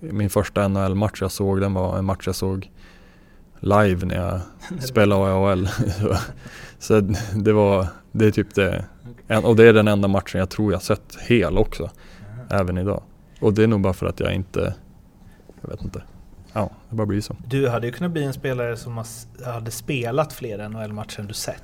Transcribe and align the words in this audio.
min 0.00 0.30
första 0.30 0.68
NHL-match 0.68 1.20
jag 1.20 1.30
såg 1.30 1.60
den 1.60 1.74
var 1.74 1.98
en 1.98 2.04
match 2.04 2.22
jag 2.26 2.34
såg 2.34 2.70
live 3.60 4.06
när 4.06 4.16
jag 4.16 4.40
spelade 4.82 5.32
AHL. 5.32 5.68
så 6.78 7.00
det 7.34 7.52
var, 7.52 7.86
det 8.12 8.26
är 8.26 8.30
typ 8.30 8.54
det, 8.54 8.84
och 9.42 9.56
det 9.56 9.68
är 9.68 9.72
den 9.72 9.88
enda 9.88 10.08
matchen 10.08 10.38
jag 10.38 10.50
tror 10.50 10.72
jag 10.72 10.82
sett 10.82 11.16
hel 11.28 11.58
också. 11.58 11.90
Även 12.50 12.78
idag. 12.78 13.02
Och 13.40 13.54
det 13.54 13.62
är 13.62 13.66
nog 13.66 13.80
bara 13.80 13.92
för 13.92 14.06
att 14.06 14.20
jag 14.20 14.34
inte, 14.34 14.74
jag 15.60 15.70
vet 15.70 15.84
inte. 15.84 16.02
Ja, 16.52 16.70
det 16.90 16.96
bara 16.96 17.06
blir 17.06 17.20
så. 17.20 17.36
Du 17.46 17.68
hade 17.68 17.86
ju 17.86 17.92
kunnat 17.92 18.12
bli 18.12 18.24
en 18.24 18.32
spelare 18.32 18.76
som 18.76 19.04
hade 19.44 19.70
spelat 19.70 20.32
fler 20.32 20.68
NHL-matcher 20.68 21.20
än 21.20 21.26
du 21.26 21.34
sett. 21.34 21.62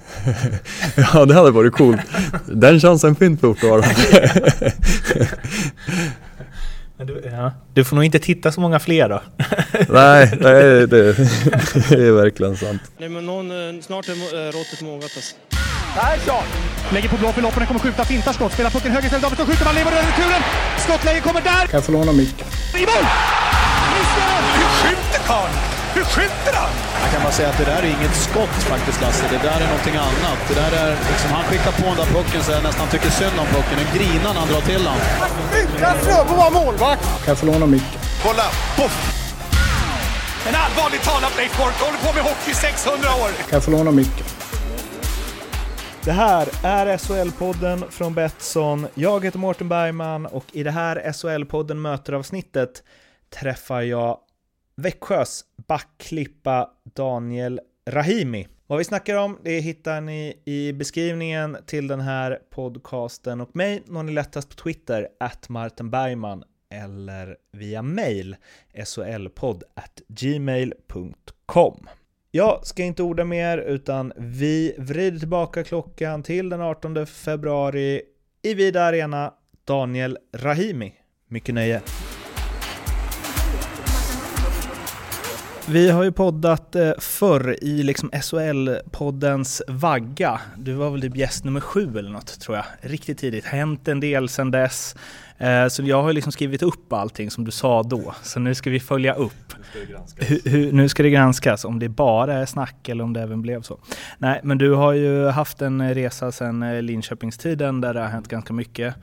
ja, 0.96 1.24
det 1.24 1.34
hade 1.34 1.50
varit 1.50 1.72
coolt. 1.72 2.00
Den 2.46 2.80
chansen 2.80 3.14
finns 3.14 3.40
fortfarande. 3.40 3.88
Du, 7.04 7.30
ja. 7.32 7.52
du 7.74 7.84
får 7.84 7.96
nog 7.96 8.04
inte 8.04 8.18
titta 8.18 8.52
så 8.52 8.60
många 8.60 8.78
fler 8.78 9.08
då. 9.08 9.22
nej, 9.88 10.38
nej 10.40 10.86
det, 10.86 10.86
det, 10.86 12.06
är 12.06 12.12
verkligen 12.12 12.56
sant. 12.56 12.82
Nej, 12.98 13.08
men 13.08 13.26
någon, 13.26 13.50
eh, 13.50 13.82
snart 13.82 14.08
är 14.08 14.12
eh, 14.12 14.52
råttet 14.52 14.82
mogat 14.82 15.12
alltså. 15.16 15.36
Persson! 15.94 16.44
Lägger 16.92 17.08
på 17.08 17.16
blå 17.16 17.32
för 17.32 17.42
loppen, 17.42 17.66
kommer 17.66 17.80
skjuta, 17.80 18.04
fintar 18.04 18.32
skott, 18.32 18.52
spelar 18.52 18.70
pucken 18.70 18.92
höger 18.92 19.06
istället, 19.06 19.22
Davidsson 19.22 19.46
skjuter, 19.46 19.64
man 19.64 19.74
lever 19.74 19.92
över 19.92 20.02
returen! 20.02 20.42
Skottläge 20.78 21.20
kommer 21.20 21.40
där! 21.40 21.66
Kan 21.66 21.78
jag 21.78 21.84
få 21.84 21.92
låna 21.92 22.12
micken? 22.12 22.46
I 22.74 22.80
mål! 22.80 23.04
Hur 24.56 24.88
skjuter 24.88 25.26
karln? 25.26 25.75
Hur 25.96 26.04
skjuter 26.14 26.54
han? 26.62 26.72
Jag 27.02 27.10
kan 27.12 27.22
bara 27.26 27.32
säga 27.38 27.48
att 27.52 27.58
det 27.58 27.68
där 27.72 27.82
är 27.86 27.90
inget 27.96 28.16
skott 28.26 28.56
faktiskt 28.72 29.00
Lasse, 29.02 29.24
det 29.34 29.42
där 29.48 29.58
är 29.64 29.68
någonting 29.72 29.96
annat. 30.08 30.38
Det 30.48 30.56
där 30.62 30.72
är 30.82 30.90
liksom, 31.10 31.30
han 31.36 31.44
skickar 31.48 31.72
på 31.80 31.86
den 31.90 31.96
där 32.02 32.10
pucken 32.16 32.40
så 32.44 32.50
jag 32.52 32.62
nästan 32.62 32.88
tycker 32.88 33.10
synd 33.10 33.36
om 33.42 33.46
pucken. 33.56 33.76
Den 33.82 33.90
grinar 33.96 34.30
när 34.34 34.40
han 34.44 34.48
drar 34.52 34.64
till 34.70 34.82
den. 34.88 34.98
Utan 35.60 35.94
Fröbo 36.04 36.34
var 36.42 36.50
målvakt! 36.58 37.04
Kan 37.24 37.28
jag 37.32 37.38
få 37.38 37.46
låna 37.46 37.66
micken? 37.66 38.00
Kolla! 38.24 38.46
Poff! 38.76 38.96
En 40.48 40.54
allvarligt 40.64 41.04
talat 41.10 41.36
Leif 41.36 41.52
Boork 41.58 41.78
håller 41.86 42.00
på 42.06 42.10
med 42.16 42.22
hockey 42.30 42.50
i 42.50 42.54
600 42.54 43.08
år! 43.22 43.30
Kan 43.48 43.56
jag 43.58 43.64
få 43.64 43.70
låna 43.70 43.90
micken? 43.90 44.26
Det 46.04 46.12
här 46.12 46.48
är 46.62 46.86
SHL-podden 46.96 47.90
från 47.90 48.14
Betsson. 48.14 48.86
Jag 48.94 49.24
heter 49.24 49.38
Mårten 49.38 49.68
Bergman 49.68 50.26
och 50.26 50.44
i 50.52 50.62
det 50.62 50.70
här 50.70 50.96
SHL-podden 51.12 51.74
möter-avsnittet 51.74 52.82
träffar 53.40 53.82
jag 53.82 54.18
Växjös 54.82 55.44
backklippa 55.66 56.70
Daniel 56.94 57.60
Rahimi. 57.90 58.48
Vad 58.66 58.78
vi 58.78 58.84
snackar 58.84 59.16
om, 59.16 59.38
det 59.44 59.60
hittar 59.60 60.00
ni 60.00 60.42
i 60.44 60.72
beskrivningen 60.72 61.56
till 61.66 61.88
den 61.88 62.00
här 62.00 62.38
podcasten 62.50 63.40
och 63.40 63.56
mig 63.56 63.82
når 63.86 64.02
ni 64.02 64.12
lättast 64.12 64.48
på 64.48 64.54
Twitter, 64.54 65.08
at 65.20 65.48
Martin 65.48 65.90
Bergman 65.90 66.44
eller 66.70 67.36
via 67.52 67.82
mail, 67.82 68.36
solpodd 68.84 69.64
gmail.com. 70.08 71.88
Jag 72.30 72.66
ska 72.66 72.82
inte 72.82 73.02
orda 73.02 73.24
mer, 73.24 73.58
utan 73.58 74.12
vi 74.16 74.74
vrider 74.78 75.18
tillbaka 75.18 75.64
klockan 75.64 76.22
till 76.22 76.48
den 76.48 76.60
18 76.60 77.06
februari 77.06 78.02
i 78.42 78.54
Vida 78.54 78.84
Arena. 78.84 79.34
Daniel 79.64 80.18
Rahimi. 80.32 80.94
Mycket 81.28 81.54
nöje. 81.54 81.82
Vi 85.68 85.90
har 85.90 86.04
ju 86.04 86.12
poddat 86.12 86.76
eh, 86.76 86.92
förr 86.98 87.56
i 87.64 87.82
liksom 87.82 88.10
SHL-poddens 88.10 89.62
vagga. 89.68 90.40
Du 90.56 90.72
var 90.72 90.90
väl 90.90 91.00
typ 91.00 91.16
gäst 91.16 91.44
nummer 91.44 91.60
sju 91.60 91.98
eller 91.98 92.10
något 92.10 92.40
tror 92.40 92.56
jag. 92.56 92.64
Riktigt 92.80 93.18
tidigt. 93.18 93.44
Hänt 93.44 93.88
en 93.88 94.00
del 94.00 94.28
sedan 94.28 94.50
dess. 94.50 94.96
Eh, 95.38 95.68
så 95.68 95.82
jag 95.82 96.02
har 96.02 96.12
liksom 96.12 96.32
skrivit 96.32 96.62
upp 96.62 96.92
allting 96.92 97.30
som 97.30 97.44
du 97.44 97.50
sa 97.50 97.82
då. 97.82 98.14
Så 98.22 98.40
nu 98.40 98.54
ska 98.54 98.70
vi 98.70 98.80
följa 98.80 99.14
upp. 99.14 99.45
Nu 99.74 100.06
ska, 100.06 100.50
hur, 100.50 100.72
nu 100.72 100.88
ska 100.88 101.02
det 101.02 101.10
granskas 101.10 101.64
om 101.64 101.78
det 101.78 101.88
bara 101.88 102.34
är 102.34 102.46
snack 102.46 102.88
eller 102.88 103.04
om 103.04 103.12
det 103.12 103.22
även 103.22 103.42
blev 103.42 103.62
så. 103.62 103.78
Nej, 104.18 104.40
men 104.42 104.58
du 104.58 104.72
har 104.74 104.92
ju 104.92 105.26
haft 105.26 105.62
en 105.62 105.94
resa 105.94 106.32
sedan 106.32 106.62
eh, 106.62 106.82
Linköpingstiden 106.82 107.80
där 107.80 107.94
det 107.94 108.00
har 108.00 108.08
hänt 108.08 108.28
ganska 108.28 108.52
mycket. 108.52 108.94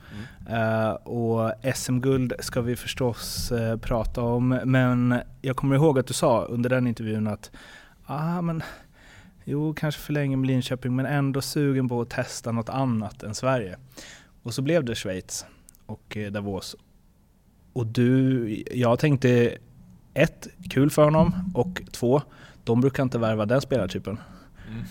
Mm. 0.46 0.96
och 0.96 1.52
SM-guld 1.74 2.32
ska 2.38 2.60
vi 2.60 2.76
förstås 2.76 3.52
prata 3.80 4.22
om. 4.22 4.48
Men 4.64 5.20
jag 5.42 5.56
kommer 5.56 5.76
ihåg 5.76 5.98
att 5.98 6.06
du 6.06 6.14
sa 6.14 6.42
under 6.42 6.70
den 6.70 6.86
intervjun 6.86 7.26
att 7.26 7.50
ah, 8.06 8.42
men 8.42 8.62
Jo, 9.44 9.74
kanske 9.74 10.00
för 10.00 10.12
länge 10.12 10.36
med 10.36 10.46
Linköping, 10.46 10.96
men 10.96 11.06
ändå 11.06 11.40
sugen 11.40 11.88
på 11.88 12.00
att 12.00 12.10
testa 12.10 12.52
något 12.52 12.68
annat 12.68 13.22
än 13.22 13.34
Sverige. 13.34 13.76
Och 14.42 14.54
så 14.54 14.62
blev 14.62 14.84
det 14.84 14.94
Schweiz 14.94 15.46
och 15.86 16.16
Davos. 16.30 16.76
Och 17.72 17.86
du, 17.86 18.64
jag 18.70 18.98
tänkte 18.98 19.58
ett, 20.14 20.48
kul 20.70 20.90
för 20.90 21.04
honom 21.04 21.52
och 21.54 21.82
två, 21.92 22.22
de 22.64 22.80
brukar 22.80 23.02
inte 23.02 23.18
värva 23.18 23.46
den 23.46 23.60
spelartypen. 23.60 24.18
Mm. 24.68 24.84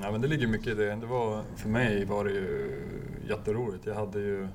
ja, 0.02 0.10
men 0.10 0.20
det 0.20 0.28
ligger 0.28 0.46
mycket 0.46 0.66
i 0.66 0.74
det. 0.74 0.94
det 0.94 1.06
var, 1.06 1.42
för 1.56 1.68
mig 1.68 2.04
var 2.04 2.24
det 2.24 2.30
ju 2.30 2.82
jätteroligt. 3.28 3.86
Jag 3.86 3.94
hade 3.94 4.18
ju 4.20 4.48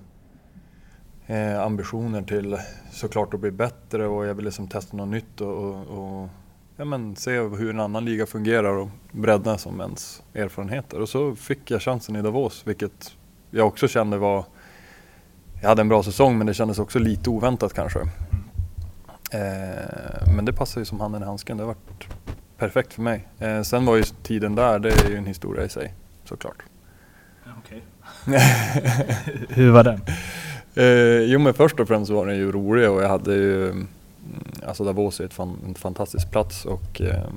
eh, 1.27 1.61
ambitioner 1.61 2.21
till 2.21 2.57
såklart 2.91 3.33
att 3.33 3.39
bli 3.39 3.51
bättre 3.51 4.07
och 4.07 4.25
jag 4.25 4.33
ville 4.33 4.45
liksom 4.45 4.67
testa 4.67 4.97
något 4.97 5.07
nytt 5.07 5.41
och, 5.41 5.57
och, 5.57 5.87
och 5.87 6.29
ja, 6.77 6.85
men, 6.85 7.15
se 7.15 7.39
hur 7.39 7.69
en 7.69 7.79
annan 7.79 8.05
liga 8.05 8.25
fungerar 8.25 8.77
och 8.77 8.89
bredda 9.11 9.57
som 9.57 9.81
ens 9.81 10.23
erfarenheter. 10.33 11.01
Och 11.01 11.09
så 11.09 11.35
fick 11.35 11.71
jag 11.71 11.81
chansen 11.81 12.15
i 12.15 12.21
Davos, 12.21 12.67
vilket 12.67 13.17
jag 13.51 13.67
också 13.67 13.87
kände 13.87 14.17
var... 14.17 14.45
Jag 15.61 15.69
hade 15.69 15.81
en 15.81 15.89
bra 15.89 16.03
säsong 16.03 16.37
men 16.37 16.47
det 16.47 16.53
kändes 16.53 16.79
också 16.79 16.99
lite 16.99 17.29
oväntat 17.29 17.73
kanske. 17.73 17.99
Eh, 19.31 20.35
men 20.35 20.45
det 20.45 20.53
passade 20.53 20.81
ju 20.81 20.85
som 20.85 20.99
handen 20.99 21.21
i 21.21 21.25
handsken. 21.25 21.57
Det 21.57 21.63
har 21.63 21.67
varit 21.67 22.07
perfekt 22.57 22.93
för 22.93 23.01
mig. 23.01 23.27
Eh, 23.39 23.61
sen 23.61 23.85
var 23.85 23.95
ju 23.95 24.03
tiden 24.03 24.55
där, 24.55 24.79
det 24.79 24.89
är 24.89 25.09
ju 25.09 25.17
en 25.17 25.25
historia 25.25 25.65
i 25.65 25.69
sig 25.69 25.93
såklart. 26.23 26.63
Okej. 27.57 27.81
Hur 29.49 29.71
var 29.71 29.83
den? 29.83 30.01
Eh, 30.75 31.31
jo 31.31 31.39
men 31.39 31.53
först 31.53 31.79
och 31.79 31.87
främst 31.87 32.11
var 32.11 32.25
den 32.25 32.37
ju 32.37 32.51
rolig 32.51 32.89
och 32.89 33.03
jag 33.03 33.09
hade 33.09 33.33
ju 33.33 33.69
mm, 33.69 33.87
Alltså 34.67 34.83
Davos 34.83 35.19
är 35.19 35.25
ett 35.25 35.33
fan, 35.33 35.57
en 35.67 35.75
fantastisk 35.75 36.31
plats 36.31 36.65
och 36.65 37.01
eh, 37.01 37.29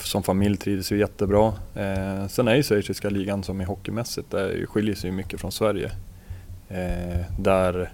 som 0.00 0.22
familj 0.22 0.56
trivdes 0.56 0.92
vi 0.92 0.98
jättebra. 0.98 1.52
Eh, 1.74 2.26
sen 2.28 2.48
är 2.48 2.54
ju 2.54 2.62
schweiziska 2.62 3.10
ligan 3.10 3.42
som 3.42 3.60
är 3.60 3.64
hockeymässigt, 3.64 4.30
det 4.30 4.66
skiljer 4.66 4.94
sig 4.94 5.10
mycket 5.10 5.40
från 5.40 5.52
Sverige. 5.52 5.92
Eh, 6.68 7.20
där 7.38 7.92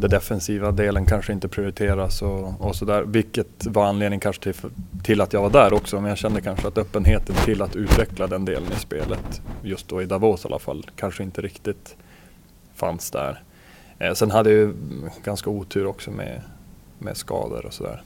den 0.00 0.10
defensiva 0.10 0.72
delen 0.72 1.06
kanske 1.06 1.32
inte 1.32 1.48
prioriteras 1.48 2.22
och, 2.22 2.60
och 2.60 2.76
sådär. 2.76 3.02
Vilket 3.02 3.66
var 3.66 3.86
anledningen 3.86 4.20
kanske 4.20 4.42
till, 4.42 4.70
till 5.02 5.20
att 5.20 5.32
jag 5.32 5.42
var 5.42 5.50
där 5.50 5.72
också. 5.72 6.00
Men 6.00 6.08
jag 6.08 6.18
kände 6.18 6.40
kanske 6.40 6.68
att 6.68 6.78
öppenheten 6.78 7.34
till 7.44 7.62
att 7.62 7.76
utveckla 7.76 8.26
den 8.26 8.44
delen 8.44 8.72
i 8.76 8.80
spelet, 8.80 9.42
just 9.62 9.88
då 9.88 10.02
i 10.02 10.06
Davos 10.06 10.44
i 10.44 10.48
alla 10.48 10.58
fall, 10.58 10.86
kanske 10.96 11.22
inte 11.22 11.40
riktigt 11.40 11.96
fanns 12.74 13.10
där. 13.10 13.42
Eh, 13.98 14.12
sen 14.12 14.30
hade 14.30 14.50
jag 14.50 14.58
ju 14.58 14.74
ganska 15.24 15.50
otur 15.50 15.86
också 15.86 16.10
med, 16.10 16.42
med 16.98 17.16
skador 17.16 17.66
och 17.66 17.72
sådär. 17.72 18.02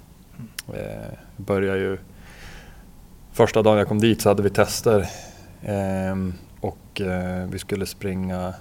Mm. 0.68 0.80
Eh, 0.80 1.12
började 1.36 1.78
ju 1.78 1.98
Första 3.32 3.62
dagen 3.62 3.78
jag 3.78 3.88
kom 3.88 3.98
dit 3.98 4.20
så 4.20 4.28
hade 4.28 4.42
vi 4.42 4.50
tester 4.50 5.00
eh, 5.62 6.16
och 6.60 7.00
eh, 7.00 7.46
vi 7.50 7.58
skulle 7.58 7.86
springa 7.86 8.54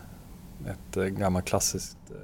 ett 0.65 0.97
eh, 0.97 1.03
gammalt 1.03 1.45
klassiskt 1.45 1.97
eh, 2.09 2.15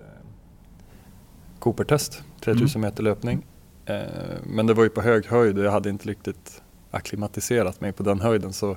Cooper-test, 1.66 2.24
3000 2.42 2.81
mm. 2.81 2.92
meter 2.92 3.03
löpning. 3.03 3.46
Eh, 3.86 3.98
men 4.44 4.68
det 4.68 4.74
var 4.74 4.84
ju 4.84 4.90
på 4.90 5.02
hög 5.02 5.26
höjd 5.26 5.58
och 5.58 5.66
jag 5.66 5.72
hade 5.72 5.90
inte 5.90 6.09
riktigt 6.09 6.62
akklimatiserat 6.92 7.81
mig 7.81 7.92
på 7.92 8.03
den 8.03 8.22
höjden 8.22 8.53
så 8.53 8.72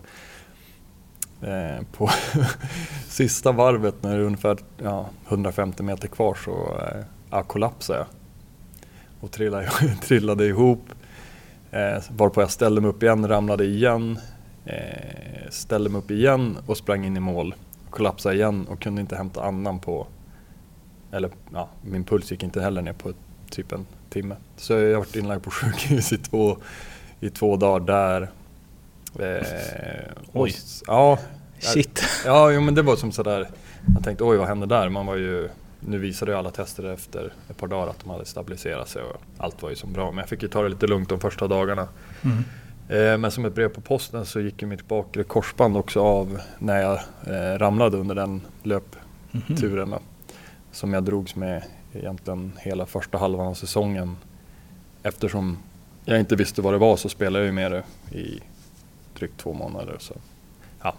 eh, 1.42 1.84
på 1.92 2.10
sista 3.08 3.52
varvet 3.52 4.02
när 4.02 4.10
det 4.10 4.22
är 4.22 4.26
ungefär 4.26 4.58
ja, 4.82 5.08
150 5.28 5.82
meter 5.82 6.08
kvar 6.08 6.34
så 6.44 6.80
eh, 7.30 7.42
kollapsade 7.42 7.98
jag 7.98 8.06
och 9.20 9.30
trillade, 9.30 9.70
trillade 10.02 10.46
ihop 10.46 10.80
Eh, 11.70 12.02
varpå 12.10 12.40
jag 12.40 12.50
ställde 12.50 12.80
mig 12.80 12.90
upp 12.90 13.02
igen, 13.02 13.28
ramlade 13.28 13.64
igen, 13.64 14.18
eh, 14.64 15.50
ställde 15.50 15.90
mig 15.90 15.98
upp 15.98 16.10
igen 16.10 16.58
och 16.66 16.76
sprang 16.76 17.04
in 17.04 17.16
i 17.16 17.20
mål. 17.20 17.54
Kollapsade 17.90 18.34
igen 18.34 18.66
och 18.68 18.80
kunde 18.80 19.00
inte 19.00 19.16
hämta 19.16 19.42
andan 19.42 19.78
på, 19.78 20.06
eller 21.12 21.30
ja, 21.52 21.68
min 21.82 22.04
puls 22.04 22.30
gick 22.30 22.42
inte 22.42 22.60
heller 22.60 22.82
ner 22.82 22.92
på 22.92 23.12
typ 23.50 23.72
en 23.72 23.86
timme. 24.10 24.36
Så 24.56 24.72
jag 24.72 24.92
har 24.92 24.98
varit 24.98 25.16
inlagd 25.16 25.42
på 25.42 25.50
sjukhus 25.50 26.12
i 26.12 26.18
två, 26.18 26.56
i 27.20 27.30
två 27.30 27.56
dagar 27.56 27.86
där. 27.86 28.30
Eh, 29.18 29.46
oj! 30.32 30.54
ja, 30.86 31.18
Shit! 31.58 32.02
Ja, 32.24 32.50
jo, 32.50 32.60
men 32.60 32.74
det 32.74 32.82
var 32.82 32.96
som 32.96 33.12
sådär, 33.12 33.48
jag 33.94 34.04
tänkte 34.04 34.24
oj 34.24 34.36
vad 34.36 34.48
hände 34.48 34.66
där? 34.66 34.88
Man 34.88 35.06
var 35.06 35.16
ju 35.16 35.48
nu 35.80 35.98
visade 35.98 36.32
ju 36.32 36.38
alla 36.38 36.50
tester 36.50 36.92
efter 36.92 37.32
ett 37.50 37.56
par 37.56 37.66
dagar 37.66 37.90
att 37.90 38.00
de 38.00 38.10
hade 38.10 38.24
stabiliserat 38.24 38.88
sig 38.88 39.02
och 39.02 39.22
allt 39.38 39.62
var 39.62 39.70
ju 39.70 39.76
som 39.76 39.92
bra. 39.92 40.10
Men 40.10 40.18
jag 40.18 40.28
fick 40.28 40.42
ju 40.42 40.48
ta 40.48 40.62
det 40.62 40.68
lite 40.68 40.86
lugnt 40.86 41.08
de 41.08 41.20
första 41.20 41.48
dagarna. 41.48 41.88
Mm. 42.24 42.44
Eh, 42.88 43.18
men 43.18 43.30
som 43.30 43.44
ett 43.44 43.54
brev 43.54 43.68
på 43.68 43.80
posten 43.80 44.26
så 44.26 44.40
gick 44.40 44.62
ju 44.62 44.68
mitt 44.68 44.88
bakre 44.88 45.24
korsband 45.24 45.76
också 45.76 46.00
av 46.00 46.40
när 46.58 46.82
jag 46.82 47.00
eh, 47.26 47.58
ramlade 47.58 47.96
under 47.96 48.14
den 48.14 48.40
löpturen. 48.62 49.88
Mm. 49.88 50.02
Som 50.78 50.92
jag 50.92 51.04
drogs 51.04 51.36
med 51.36 51.62
egentligen 51.92 52.52
hela 52.58 52.86
första 52.86 53.18
halvan 53.18 53.46
av 53.46 53.54
säsongen. 53.54 54.16
Eftersom 55.02 55.58
jag 56.04 56.20
inte 56.20 56.36
visste 56.36 56.62
vad 56.62 56.74
det 56.74 56.78
var 56.78 56.96
så 56.96 57.08
spelade 57.08 57.38
jag 57.38 57.46
ju 57.46 57.52
med 57.52 57.72
det 57.72 57.84
i 58.18 58.40
drygt 59.18 59.40
två 59.40 59.52
månader. 59.52 59.96
Så 59.98 60.14
ja, 60.82 60.94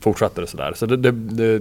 fortsatte 0.00 0.40
det 0.40 0.46
sådär. 0.46 0.72
Så 0.76 0.86
det, 0.86 0.96
det, 0.96 1.12
det, 1.12 1.60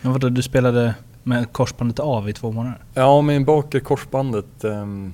Men 0.00 0.12
vadå, 0.12 0.28
du 0.28 0.42
spelade 0.42 0.94
med 1.22 1.52
korsbandet 1.52 1.98
av 1.98 2.28
i 2.28 2.32
två 2.32 2.52
månader? 2.52 2.78
ja, 2.94 3.20
med 3.20 3.44
bakre 3.44 3.80
korsbandet 3.80 4.64
ehm, 4.64 5.12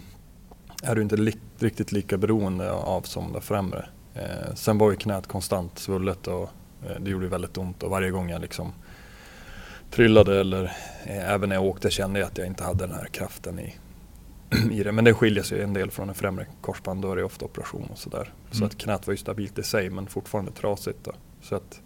är 0.83 0.95
du 0.95 1.03
inte 1.03 1.17
li, 1.17 1.35
riktigt 1.59 1.93
lika 1.93 2.17
beroende 2.17 2.73
av 2.73 3.03
som 3.03 3.33
det 3.33 3.41
främre. 3.41 3.89
Eh, 4.15 4.55
sen 4.55 4.79
var 4.79 4.91
ju 4.91 4.97
knät 4.97 5.27
konstant 5.27 5.79
svullet 5.79 6.27
och 6.27 6.51
eh, 6.87 7.01
det 7.01 7.11
gjorde 7.11 7.29
väldigt 7.29 7.59
ont 7.59 7.83
och 7.83 7.91
varje 7.91 8.11
gång 8.11 8.31
jag 8.31 8.41
liksom 8.41 8.73
trillade 9.97 10.41
eller 10.41 10.65
eh, 11.07 11.31
även 11.33 11.49
när 11.49 11.57
jag 11.57 11.65
åkte 11.65 11.91
kände 11.91 12.21
jag 12.21 12.27
att 12.27 12.39
jag 12.39 12.47
inte 12.47 12.65
hade 12.65 12.87
den 12.87 12.97
här 12.97 13.07
kraften 13.07 13.59
i, 13.59 13.75
i 14.73 14.83
det. 14.83 14.93
Men 14.93 15.05
det 15.05 15.15
skiljer 15.15 15.43
sig 15.43 15.63
en 15.63 15.73
del 15.73 15.91
från 15.91 16.09
en 16.09 16.15
främre 16.15 16.47
korsband, 16.61 17.03
då 17.03 17.13
är 17.13 17.17
det 17.17 17.25
ofta 17.25 17.45
operation 17.45 17.89
och 17.93 17.99
sådär. 17.99 18.33
Så 18.51 18.57
Mm. 18.57 18.67
att 18.67 18.79
knät 18.79 19.07
var 19.07 19.13
ju 19.13 19.19
stabilt 19.19 19.59
i 19.59 19.63
sig 19.63 19.91
men 19.91 20.07
fortfarande 20.07 20.53
trasigt. 20.53 20.99
Då. 21.03 21.13
Så 21.43 21.55
att, 21.55 21.81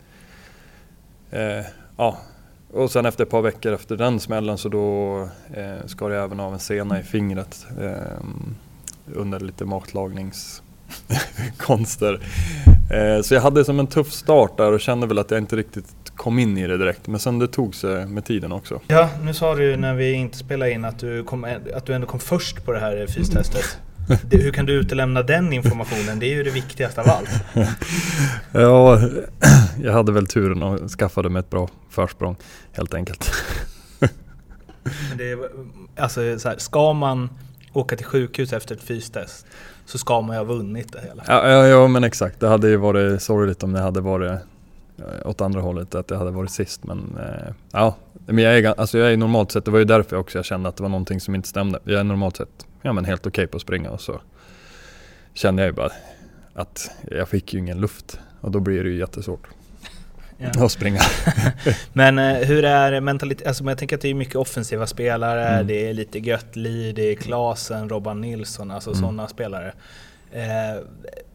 eh, 1.30 1.64
ja. 1.96 2.18
Och 2.72 2.90
sen 2.90 3.06
efter 3.06 3.24
ett 3.24 3.30
par 3.30 3.42
veckor 3.42 3.72
efter 3.72 3.96
den 3.96 4.20
smällen 4.20 4.58
så 4.58 4.68
då 4.68 5.20
eh, 5.54 5.86
skar 5.86 6.10
jag 6.10 6.24
även 6.24 6.40
av 6.40 6.52
en 6.52 6.58
sena 6.60 7.00
i 7.00 7.02
fingret 7.02 7.66
eh, 7.80 7.94
under 9.14 9.40
lite 9.40 9.64
matlagningskonster. 9.64 12.20
Eh, 12.90 13.22
så 13.22 13.34
jag 13.34 13.40
hade 13.40 13.64
som 13.64 13.80
en 13.80 13.86
tuff 13.86 14.12
start 14.12 14.56
där 14.56 14.72
och 14.72 14.80
kände 14.80 15.06
väl 15.06 15.18
att 15.18 15.30
jag 15.30 15.40
inte 15.40 15.56
riktigt 15.56 15.99
kom 16.20 16.38
in 16.38 16.58
i 16.58 16.66
det 16.66 16.78
direkt. 16.78 17.06
Men 17.06 17.20
sen 17.20 17.38
det 17.38 17.48
tog 17.48 17.74
sig 17.74 18.06
med 18.06 18.24
tiden 18.24 18.52
också. 18.52 18.80
Ja, 18.86 19.08
nu 19.22 19.34
sa 19.34 19.54
du 19.54 19.76
när 19.76 19.94
vi 19.94 20.12
inte 20.12 20.38
spelade 20.38 20.72
in 20.72 20.84
att 20.84 20.98
du, 20.98 21.24
kom, 21.24 21.46
att 21.74 21.86
du 21.86 21.94
ändå 21.94 22.06
kom 22.06 22.20
först 22.20 22.64
på 22.64 22.72
det 22.72 22.78
här 22.78 23.06
fystestet. 23.06 23.78
Det, 24.30 24.36
hur 24.36 24.50
kan 24.50 24.66
du 24.66 24.72
utelämna 24.72 25.22
den 25.22 25.52
informationen? 25.52 26.18
Det 26.18 26.26
är 26.26 26.34
ju 26.34 26.42
det 26.42 26.50
viktigaste 26.50 27.00
av 27.00 27.08
allt. 27.08 27.30
Ja, 28.52 29.00
jag 29.82 29.92
hade 29.92 30.12
väl 30.12 30.26
turen 30.26 30.62
och 30.62 30.90
skaffade 30.90 31.28
mig 31.28 31.40
ett 31.40 31.50
bra 31.50 31.68
försprång 31.90 32.36
helt 32.72 32.94
enkelt. 32.94 33.30
Men 35.08 35.18
det 35.18 35.38
alltså, 35.96 36.38
så 36.38 36.48
här, 36.48 36.56
ska 36.58 36.92
man 36.92 37.28
åka 37.72 37.96
till 37.96 38.06
sjukhus 38.06 38.52
efter 38.52 38.74
ett 38.74 38.82
fystest 38.82 39.46
så 39.84 39.98
ska 39.98 40.20
man 40.20 40.36
ju 40.36 40.38
ha 40.38 40.44
vunnit 40.44 40.92
det 40.92 41.00
hela. 41.00 41.22
Ja, 41.26 41.48
ja, 41.48 41.66
ja 41.66 41.88
men 41.88 42.04
exakt. 42.04 42.40
Det 42.40 42.48
hade 42.48 42.68
ju 42.68 42.76
varit 42.76 43.22
sorgligt 43.22 43.62
om 43.62 43.72
det 43.72 43.80
hade 43.80 44.00
varit 44.00 44.40
åt 45.24 45.40
andra 45.40 45.60
hållet, 45.60 45.94
att 45.94 46.10
jag 46.10 46.18
hade 46.18 46.30
varit 46.30 46.50
sist. 46.50 46.84
Men 46.84 47.18
eh, 47.20 47.52
ja, 47.72 47.96
men 48.26 48.44
jag 48.44 48.58
är, 48.58 48.80
alltså 48.80 48.98
jag 48.98 49.12
är 49.12 49.16
normalt 49.16 49.52
sett, 49.52 49.64
det 49.64 49.70
var 49.70 49.78
ju 49.78 49.84
därför 49.84 50.16
också 50.16 50.38
jag 50.38 50.44
kände 50.44 50.68
att 50.68 50.76
det 50.76 50.82
var 50.82 50.90
någonting 50.90 51.20
som 51.20 51.34
inte 51.34 51.48
stämde. 51.48 51.78
Jag 51.84 52.00
är 52.00 52.04
normalt 52.04 52.36
sett 52.36 52.66
ja, 52.82 52.92
men 52.92 53.04
helt 53.04 53.26
okej 53.26 53.46
på 53.46 53.56
att 53.56 53.62
springa 53.62 53.90
och 53.90 54.00
så 54.00 54.20
kände 55.34 55.62
jag 55.62 55.68
ju 55.68 55.72
bara 55.72 55.92
att 56.54 56.90
jag 57.10 57.28
fick 57.28 57.54
ju 57.54 57.60
ingen 57.60 57.80
luft 57.80 58.18
och 58.40 58.50
då 58.50 58.60
blir 58.60 58.84
det 58.84 58.90
ju 58.90 58.98
jättesvårt 58.98 59.46
Ja. 60.38 60.64
att 60.64 60.72
springa. 60.72 61.00
Men 61.92 62.18
eh, 62.18 62.34
hur 62.36 62.64
är 62.64 63.00
mentalitet? 63.00 63.46
Alltså, 63.46 63.64
jag 63.64 63.78
tänker 63.78 63.96
att 63.96 64.02
det 64.02 64.08
är 64.08 64.14
mycket 64.14 64.36
offensiva 64.36 64.86
spelare. 64.86 65.48
Mm. 65.48 65.66
Det 65.66 65.88
är 65.88 65.94
lite 65.94 66.18
Göttli, 66.18 66.92
det 66.92 67.02
är 67.02 67.14
Klasen, 67.14 67.88
Robban 67.88 68.20
Nilsson, 68.20 68.70
alltså 68.70 68.90
Mm. 68.90 69.00
sådana 69.00 69.28
spelare. 69.28 69.72
Eh, 70.32 70.82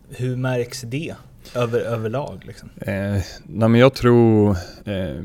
hur 0.10 0.36
märks 0.36 0.82
det 0.82 1.16
över, 1.56 1.80
överlag? 1.80 2.44
Liksom? 2.46 2.70
Eh, 2.78 3.22
nej 3.44 3.70
men 3.70 3.76
jag 3.76 3.94
tror 3.94 4.50
eh, 4.86 5.24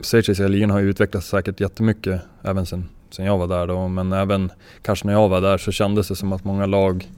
CHC-ligan 0.00 0.70
har 0.70 0.80
utvecklats 0.80 1.26
säkert 1.28 1.60
jättemycket 1.60 2.20
även 2.42 2.66
sen, 2.66 2.88
sen 3.10 3.24
jag 3.24 3.38
var 3.38 3.46
där 3.46 3.66
då. 3.66 3.88
Men 3.88 4.12
även 4.12 4.52
kanske 4.82 5.06
när 5.06 5.12
jag 5.12 5.28
var 5.28 5.40
där 5.40 5.58
så 5.58 5.72
kändes 5.72 6.08
det 6.08 6.16
som 6.16 6.32
att 6.32 6.44
många 6.44 6.66
lag 6.66 7.08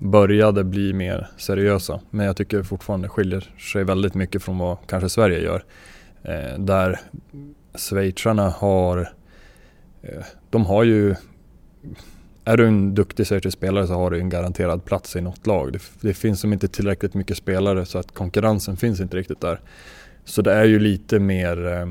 började 0.00 0.64
bli 0.64 0.92
mer 0.92 1.28
seriösa. 1.36 2.00
Men 2.10 2.26
jag 2.26 2.36
tycker 2.36 2.62
fortfarande 2.62 3.08
skiljer 3.08 3.50
sig 3.72 3.84
väldigt 3.84 4.14
mycket 4.14 4.42
från 4.42 4.58
vad 4.58 4.78
kanske 4.86 5.08
Sverige 5.08 5.40
gör. 5.40 5.64
Eh, 6.22 6.58
där 6.58 7.00
schweizarna 7.74 8.50
har, 8.50 8.98
eh, 10.02 10.24
de 10.50 10.66
har 10.66 10.84
ju 10.84 11.14
är 12.44 12.56
du 12.56 12.66
en 12.66 12.94
duktig 12.94 13.26
CHC-spelare 13.26 13.86
så 13.86 13.94
har 13.94 14.10
du 14.10 14.18
en 14.18 14.28
garanterad 14.28 14.84
plats 14.84 15.16
i 15.16 15.20
något 15.20 15.46
lag. 15.46 15.72
Det, 15.72 15.82
det 16.00 16.14
finns 16.14 16.40
som 16.40 16.52
inte 16.52 16.68
tillräckligt 16.68 17.14
mycket 17.14 17.36
spelare 17.36 17.86
så 17.86 17.98
att 17.98 18.14
konkurrensen 18.14 18.76
finns 18.76 19.00
inte 19.00 19.16
riktigt 19.16 19.40
där. 19.40 19.60
Så 20.24 20.42
det 20.42 20.52
är 20.52 20.64
ju 20.64 20.78
lite 20.78 21.18
mer 21.18 21.66
eh, 21.66 21.88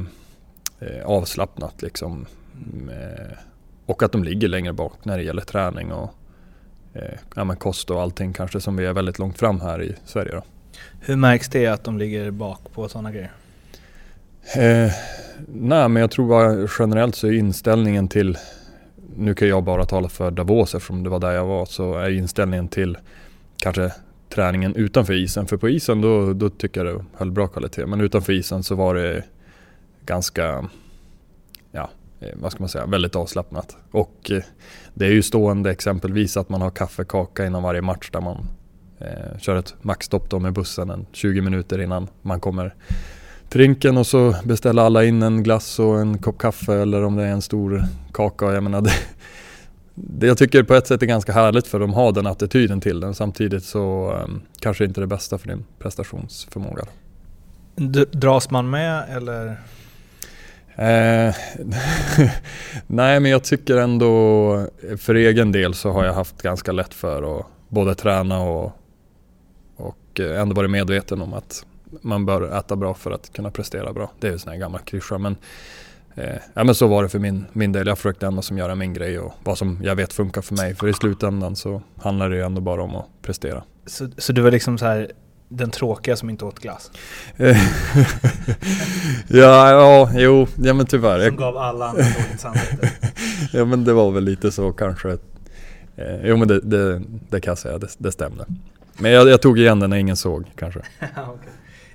eh, 0.87 1.05
avslappnat 1.05 1.81
liksom. 1.81 2.25
Eh, 2.91 3.37
och 3.85 4.03
att 4.03 4.11
de 4.11 4.23
ligger 4.23 4.47
längre 4.47 4.73
bak 4.73 5.05
när 5.05 5.17
det 5.17 5.23
gäller 5.23 5.41
träning 5.41 5.91
och 5.91 6.13
eh, 6.93 7.19
ja, 7.35 7.55
kost 7.55 7.89
och 7.89 8.01
allting 8.01 8.33
kanske 8.33 8.61
som 8.61 8.75
vi 8.75 8.85
är 8.85 8.93
väldigt 8.93 9.19
långt 9.19 9.39
fram 9.39 9.61
här 9.61 9.83
i 9.83 9.95
Sverige. 10.05 10.31
Då. 10.31 10.43
Hur 10.99 11.15
märks 11.15 11.49
det 11.49 11.67
att 11.67 11.83
de 11.83 11.97
ligger 11.97 12.31
bak 12.31 12.59
på 12.73 12.89
sådana 12.89 13.11
grejer? 13.11 13.31
Eh, 14.55 14.91
nej, 15.47 15.89
men 15.89 15.95
jag 15.95 16.11
tror 16.11 16.27
bara 16.27 16.67
generellt 16.79 17.15
så 17.15 17.27
är 17.27 17.31
inställningen 17.31 18.07
till, 18.07 18.37
nu 19.17 19.33
kan 19.33 19.47
jag 19.47 19.63
bara 19.63 19.85
tala 19.85 20.09
för 20.09 20.31
Davos 20.31 20.75
eftersom 20.75 21.03
det 21.03 21.09
var 21.09 21.19
där 21.19 21.31
jag 21.31 21.45
var, 21.45 21.65
så 21.65 21.93
är 21.93 22.09
inställningen 22.09 22.67
till 22.67 22.97
kanske 23.57 23.91
träningen 24.29 24.75
utanför 24.75 25.13
isen. 25.13 25.47
För 25.47 25.57
på 25.57 25.69
isen 25.69 26.01
då, 26.01 26.33
då 26.33 26.49
tycker 26.49 26.85
jag 26.85 26.95
det 26.95 27.05
höll 27.13 27.31
bra 27.31 27.47
kvalitet, 27.47 27.85
men 27.85 28.01
utanför 28.01 28.33
isen 28.33 28.63
så 28.63 28.75
var 28.75 28.95
det 28.95 29.23
ganska, 30.05 30.65
ja, 31.71 31.89
eh, 32.19 32.29
vad 32.35 32.51
ska 32.51 32.59
man 32.59 32.69
säga, 32.69 32.85
väldigt 32.85 33.15
avslappnat. 33.15 33.77
Och 33.91 34.31
eh, 34.31 34.43
det 34.93 35.05
är 35.05 35.11
ju 35.11 35.23
stående 35.23 35.71
exempelvis 35.71 36.37
att 36.37 36.49
man 36.49 36.61
har 36.61 36.69
kaffekaka 36.69 37.45
innan 37.45 37.63
varje 37.63 37.81
match 37.81 38.09
där 38.11 38.21
man 38.21 38.47
eh, 38.99 39.39
kör 39.39 39.55
ett 39.55 39.75
maxstopp 39.81 40.29
då 40.29 40.39
med 40.39 40.53
bussen 40.53 40.89
en 40.89 41.05
20 41.11 41.41
minuter 41.41 41.81
innan 41.81 42.07
man 42.21 42.39
kommer 42.39 42.75
drinken 43.53 43.97
och 43.97 44.07
så 44.07 44.35
beställer 44.43 44.81
alla 44.81 45.03
in 45.03 45.23
en 45.23 45.43
glass 45.43 45.79
och 45.79 45.99
en 45.99 46.17
kopp 46.17 46.37
kaffe 46.37 46.73
eller 46.73 47.03
om 47.03 47.15
det 47.15 47.23
är 47.23 47.31
en 47.31 47.41
stor 47.41 47.83
kaka. 48.13 48.45
Jag 48.53 48.63
menar 48.63 48.81
det, 48.81 48.93
det 49.95 50.27
jag 50.27 50.37
tycker 50.37 50.63
på 50.63 50.73
ett 50.73 50.87
sätt 50.87 51.01
är 51.01 51.05
ganska 51.05 51.33
härligt 51.33 51.67
för 51.67 51.79
de 51.79 51.93
har 51.93 52.11
den 52.11 52.27
attityden 52.27 52.81
till 52.81 52.99
den. 52.99 53.13
Samtidigt 53.15 53.63
så 53.63 54.13
um, 54.23 54.41
kanske 54.59 54.85
inte 54.85 55.01
det 55.01 55.07
bästa 55.07 55.37
för 55.37 55.47
din 55.47 55.65
prestationsförmåga. 55.79 56.83
D- 57.75 58.05
dras 58.11 58.51
man 58.51 58.69
med 58.69 59.03
eller? 59.09 59.47
Eh, 60.75 61.35
nej 62.87 63.19
men 63.19 63.31
jag 63.31 63.43
tycker 63.43 63.77
ändå 63.77 64.67
för 64.97 65.15
egen 65.15 65.51
del 65.51 65.73
så 65.73 65.91
har 65.91 66.05
jag 66.05 66.13
haft 66.13 66.41
ganska 66.41 66.71
lätt 66.71 66.93
för 66.93 67.39
att 67.39 67.45
både 67.69 67.95
träna 67.95 68.41
och, 68.41 68.71
och 69.75 70.19
eh, 70.19 70.41
ändå 70.41 70.55
varit 70.55 70.71
medveten 70.71 71.21
om 71.21 71.33
att 71.33 71.65
man 72.01 72.25
bör 72.25 72.57
äta 72.57 72.75
bra 72.75 72.93
för 72.93 73.11
att 73.11 73.33
kunna 73.33 73.51
prestera 73.51 73.93
bra. 73.93 74.11
Det 74.19 74.27
är 74.27 74.31
ju 74.31 74.33
en 74.33 74.39
sån 74.39 74.51
här 74.51 74.59
gammal 74.59 74.81
klyscha 74.81 75.17
men, 75.17 75.35
eh, 76.15 76.35
ja, 76.53 76.63
men 76.63 76.75
så 76.75 76.87
var 76.87 77.03
det 77.03 77.09
för 77.09 77.19
min, 77.19 77.45
min 77.53 77.71
del. 77.71 77.87
Jag 77.87 77.97
försökte 77.97 78.27
ändå 78.27 78.41
som 78.41 78.57
göra 78.57 78.75
min 78.75 78.93
grej 78.93 79.19
och 79.19 79.33
vad 79.43 79.57
som 79.57 79.79
jag 79.83 79.95
vet 79.95 80.13
funkar 80.13 80.41
för 80.41 80.55
mig. 80.55 80.75
För 80.75 80.87
i 80.87 80.93
slutändan 80.93 81.55
så 81.55 81.81
handlar 81.97 82.29
det 82.29 82.35
ju 82.35 82.41
ändå 82.41 82.61
bara 82.61 82.83
om 82.83 82.95
att 82.95 83.05
prestera. 83.21 83.63
Så, 83.85 84.09
så 84.17 84.33
du 84.33 84.41
var 84.41 84.51
liksom 84.51 84.77
så 84.77 84.85
här 84.85 85.11
den 85.49 85.71
tråkiga 85.71 86.15
som 86.15 86.29
inte 86.29 86.45
åt 86.45 86.59
glass? 86.59 86.91
Ja, 89.27 89.71
ja, 89.71 90.11
jo, 90.13 90.47
ja 90.63 90.73
men 90.73 90.85
tyvärr. 90.85 91.27
Som 91.27 91.37
gav 91.37 91.57
alla 91.57 91.87
andra 91.87 92.03
dåligt 92.03 92.39
samvete? 92.39 92.91
ja 93.53 93.65
men 93.65 93.83
det 93.83 93.93
var 93.93 94.11
väl 94.11 94.23
lite 94.23 94.51
så 94.51 94.71
kanske. 94.71 95.17
Eh, 95.95 96.25
jo 96.25 96.37
men 96.37 96.47
det, 96.47 96.59
det, 96.59 97.01
det 97.29 97.41
kan 97.41 97.51
jag 97.51 97.57
säga, 97.57 97.77
det, 97.77 97.87
det 97.97 98.11
stämde. 98.11 98.45
Men 98.97 99.11
jag, 99.11 99.29
jag 99.29 99.41
tog 99.41 99.59
igen 99.59 99.79
den 99.79 99.89
när 99.89 99.97
ingen 99.97 100.15
såg 100.15 100.45
kanske. 100.55 100.79
Okej. 100.99 101.51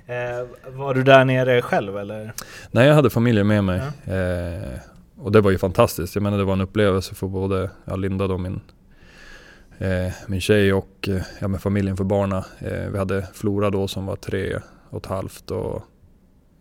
Eh, 0.09 0.47
var 0.77 0.93
du 0.93 1.03
där 1.03 1.25
nere 1.25 1.61
själv 1.61 1.97
eller? 1.97 2.33
Nej, 2.71 2.87
jag 2.87 2.95
hade 2.95 3.09
familjen 3.09 3.47
med 3.47 3.63
mig. 3.63 3.81
Eh, 4.05 4.79
och 5.17 5.31
det 5.31 5.41
var 5.41 5.51
ju 5.51 5.57
fantastiskt. 5.57 6.15
Jag 6.15 6.21
menar 6.21 6.37
det 6.37 6.43
var 6.43 6.53
en 6.53 6.61
upplevelse 6.61 7.15
för 7.15 7.27
både 7.27 7.69
ja, 7.85 7.95
Linda 7.95 8.25
och 8.25 8.39
min, 8.39 8.61
eh, 9.77 10.13
min 10.27 10.41
tjej 10.41 10.73
och 10.73 11.09
eh, 11.09 11.21
ja, 11.39 11.47
med 11.47 11.61
familjen 11.61 11.97
för 11.97 12.03
barna. 12.03 12.45
Eh, 12.59 12.89
vi 12.91 12.97
hade 12.97 13.27
Flora 13.33 13.69
då 13.69 13.87
som 13.87 14.05
var 14.05 14.15
tre 14.15 14.59
och 14.89 14.97
ett 14.97 15.05
halvt 15.05 15.51
och 15.51 15.83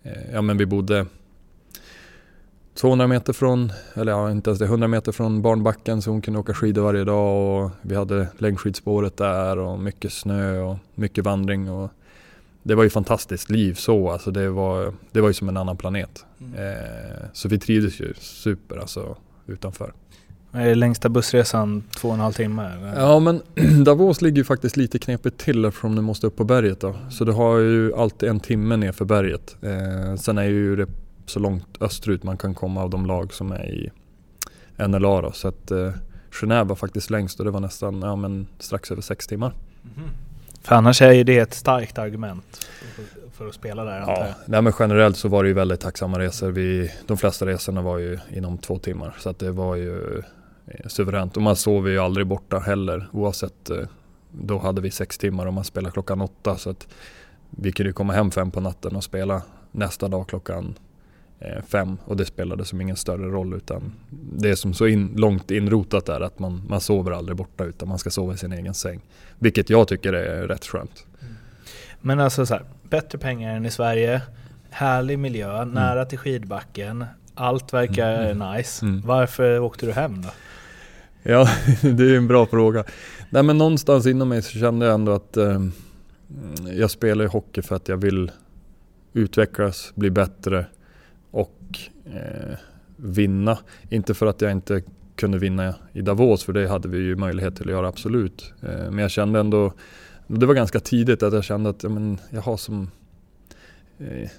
eh, 0.02 0.33
ja 0.33 0.43
men 0.43 0.59
vi 0.59 0.67
bodde 0.67 1.07
200 2.75 3.07
meter 3.07 3.33
från, 3.33 3.73
eller 3.95 4.12
ja 4.12 4.31
inte 4.31 4.50
ens 4.50 4.59
det, 4.59 4.64
100 4.64 4.88
meter 4.88 5.12
från 5.12 5.43
barnbacken 5.43 6.02
så 6.02 6.11
hon 6.11 6.23
kunde 6.23 6.40
åka 6.40 6.55
skidor 6.55 6.83
varje 6.83 7.05
dag 7.05 7.62
och 7.64 7.71
vi 7.83 7.95
hade 7.95 8.28
längdskidspåret 8.38 9.17
där 9.17 9.59
och 9.59 9.78
mycket 9.78 10.12
snö 10.12 10.59
och 10.59 10.76
mycket 10.95 11.25
vandring 11.25 11.71
och 11.71 11.90
det 12.68 12.75
var 12.75 12.84
ju 12.84 12.90
fantastiskt 12.90 13.50
liv 13.50 13.75
så, 13.75 14.10
alltså 14.10 14.30
det 14.30 14.50
var, 14.50 14.92
det 15.12 15.20
var 15.20 15.28
ju 15.28 15.34
som 15.34 15.48
en 15.48 15.56
annan 15.56 15.76
planet. 15.76 16.25
Eh, 16.40 17.25
så 17.32 17.48
vi 17.48 17.58
trivdes 17.58 18.00
ju 18.00 18.14
super 18.14 18.76
alltså 18.76 19.16
utanför. 19.46 19.92
Är 20.52 20.66
det 20.66 20.75
längsta 20.75 21.08
bussresan 21.08 21.82
två 22.00 22.08
och 22.08 22.14
en 22.14 22.20
halv 22.20 22.32
timme? 22.32 22.70
Eller? 22.72 23.00
Ja 23.00 23.18
men 23.18 23.42
Davos 23.84 24.22
ligger 24.22 24.37
ju 24.37 24.44
faktiskt 24.44 24.76
lite 24.76 24.98
knepigt 24.98 25.38
till 25.38 25.64
eftersom 25.64 25.94
du 25.94 26.02
måste 26.02 26.26
upp 26.26 26.37
på 26.37 26.44
berget 26.44 26.80
då. 26.80 26.94
Så 27.10 27.25
du 27.25 27.32
har 27.32 27.58
ju 27.58 27.94
alltid 27.94 28.28
en 28.28 28.40
timme 28.40 28.76
ner 28.76 28.92
för 28.92 29.04
berget. 29.04 29.56
Eh, 29.62 30.16
sen 30.16 30.38
är 30.38 30.44
ju 30.44 30.76
det 30.76 30.87
så 31.26 31.40
långt 31.40 31.66
österut 31.80 32.22
man 32.22 32.37
kan 32.37 32.54
komma 32.54 32.82
av 32.82 32.90
de 32.90 33.06
lag 33.06 33.34
som 33.34 33.52
är 33.52 33.66
i 33.66 33.90
NLA 34.88 35.20
då. 35.20 35.32
Så 35.32 35.48
att 35.48 35.70
eh, 35.70 35.92
Genève 36.30 36.64
var 36.64 36.76
faktiskt 36.76 37.10
längst 37.10 37.38
och 37.38 37.44
det 37.44 37.50
var 37.50 37.60
nästan 37.60 38.02
ja, 38.02 38.16
men 38.16 38.46
strax 38.58 38.90
över 38.90 39.02
sex 39.02 39.26
timmar. 39.26 39.54
För 40.62 40.75
annars 40.75 41.03
är 41.03 41.12
ju 41.12 41.25
det 41.25 41.38
ett 41.38 41.55
starkt 41.55 41.99
argument 41.99 42.69
för- 43.33 43.49
att 43.49 43.55
spela 43.55 43.85
där 43.85 44.00
antar 44.00 44.12
Ja, 44.12 44.27
jag. 44.27 44.35
nej, 44.47 44.62
men 44.62 44.73
generellt 44.79 45.17
så 45.17 45.29
var 45.29 45.43
det 45.43 45.49
ju 45.49 45.55
väldigt 45.55 45.81
tacksamma 45.81 46.19
resor. 46.19 46.50
Vi, 46.50 46.91
de 47.07 47.17
flesta 47.17 47.47
resorna 47.47 47.83
var 47.83 47.99
ju 47.99 48.19
inom 48.31 48.59
två 48.59 48.79
timmar 48.79 49.15
så 49.19 49.31
att 49.31 49.38
det 49.38 49.50
var 49.50 49.77
ju 49.77 50.19
eh, 50.67 50.87
suveränt. 50.87 51.37
Och 51.37 51.43
man 51.43 51.57
sov 51.57 51.88
ju 51.88 51.99
aldrig 51.99 52.27
borta 52.27 52.59
heller 52.59 53.09
oavsett. 53.12 53.71
Eh, 53.71 53.77
då 54.33 54.59
hade 54.59 54.81
vi 54.81 54.91
sex 54.91 55.19
timmar 55.19 55.47
och 55.47 55.55
man 55.55 55.65
spelade 55.65 55.93
klockan 55.93 56.21
åtta 56.21 56.57
så 56.57 56.71
att 56.71 56.88
vi 57.50 57.73
kunde 57.73 57.88
ju 57.88 57.93
komma 57.95 58.12
hem 58.12 58.31
fem 58.31 58.50
på 58.50 58.61
natten 58.61 58.97
och 58.97 59.05
spela 59.05 59.43
nästa 59.73 60.09
dag 60.09 60.29
klockan 60.29 60.75
fem 61.68 61.99
och 62.04 62.16
det 62.16 62.25
spelade 62.25 62.64
som 62.64 62.80
ingen 62.80 62.97
större 62.97 63.26
roll 63.26 63.54
utan 63.54 63.92
det 64.11 64.50
är 64.50 64.54
som 64.54 64.75
så 64.75 64.87
in, 64.87 65.12
långt 65.16 65.50
inrotat 65.50 66.07
där 66.07 66.21
att 66.21 66.38
man, 66.38 66.62
man 66.68 66.80
sover 66.80 67.11
aldrig 67.12 67.37
borta 67.37 67.64
utan 67.64 67.88
man 67.88 67.99
ska 67.99 68.11
sova 68.11 68.35
i 68.35 68.37
sin 68.37 68.52
egen 68.52 68.75
säng. 68.75 69.00
Vilket 69.38 69.71
jag 69.71 69.88
tycker 69.88 70.12
är 70.12 70.49
rätt 70.49 70.66
skönt. 70.66 71.07
Men 72.00 72.21
alltså 72.21 72.47
så 72.47 72.54
här, 72.54 72.62
bättre 72.90 73.18
pengar 73.18 73.57
än 73.57 73.66
i 73.66 73.71
Sverige, 73.71 74.23
härlig 74.71 75.18
miljö, 75.18 75.64
nära 75.64 76.04
till 76.04 76.18
skidbacken, 76.18 77.04
allt 77.35 77.73
verkar 77.73 78.30
Mm. 78.30 78.52
nice. 78.57 78.87
Mm. 78.87 79.02
Varför 79.07 79.59
åkte 79.61 79.87
du 79.87 79.92
hem 79.92 80.23
då? 80.23 80.28
Ja, 81.23 81.49
det 81.83 82.11
är 82.11 82.16
en 82.16 82.28
bra 82.28 82.47
fråga. 82.47 82.85
Nej 83.30 83.42
men 83.42 83.59
någonstans 83.59 84.07
inom 84.07 84.28
mig 84.28 84.42
så 84.42 84.59
kände 84.59 84.87
jag 84.87 84.95
ändå 84.95 85.12
att 85.12 85.37
eh, 85.37 85.64
jag 86.73 86.90
spelar 86.90 87.26
hockey 87.26 87.62
för 87.62 87.76
att 87.76 87.88
jag 87.88 87.97
vill 87.97 88.30
utvecklas, 89.12 89.92
bli 89.95 90.11
bättre 90.11 90.66
och 91.30 91.78
eh, 92.04 92.56
vinna. 92.97 93.58
Inte 93.88 94.14
för 94.14 94.26
att 94.26 94.40
jag 94.40 94.52
inte 94.52 94.82
kunde 95.16 95.38
vinna 95.38 95.75
i 95.92 96.00
Davos, 96.00 96.44
för 96.44 96.52
det 96.52 96.68
hade 96.68 96.88
vi 96.88 96.99
ju 96.99 97.16
möjlighet 97.16 97.56
till 97.56 97.66
att 97.66 97.73
göra 97.73 97.88
absolut. 97.88 98.52
Eh, 98.62 98.90
men 98.90 98.99
jag 98.99 99.11
kände 99.11 99.40
ändå, 99.40 99.73
det 100.26 100.47
var 100.47 100.54
ganska 100.54 100.80
tidigt 100.80 101.23
att 101.23 101.32
jag 101.32 101.44
kände 101.44 101.70
att 101.70 101.82
ja, 101.82 101.88
men, 101.88 102.18
jag 102.30 102.42
har 102.42 102.56
som 102.56 102.90
eh, 103.99 104.30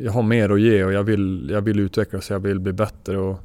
jag 0.00 0.12
har 0.12 0.22
mer 0.22 0.50
att 0.50 0.60
ge 0.60 0.84
och 0.84 0.92
jag 0.92 1.02
vill, 1.02 1.48
jag 1.50 1.62
vill 1.62 1.80
utvecklas, 1.80 2.30
jag 2.30 2.40
vill 2.40 2.60
bli 2.60 2.72
bättre. 2.72 3.18
Och, 3.18 3.40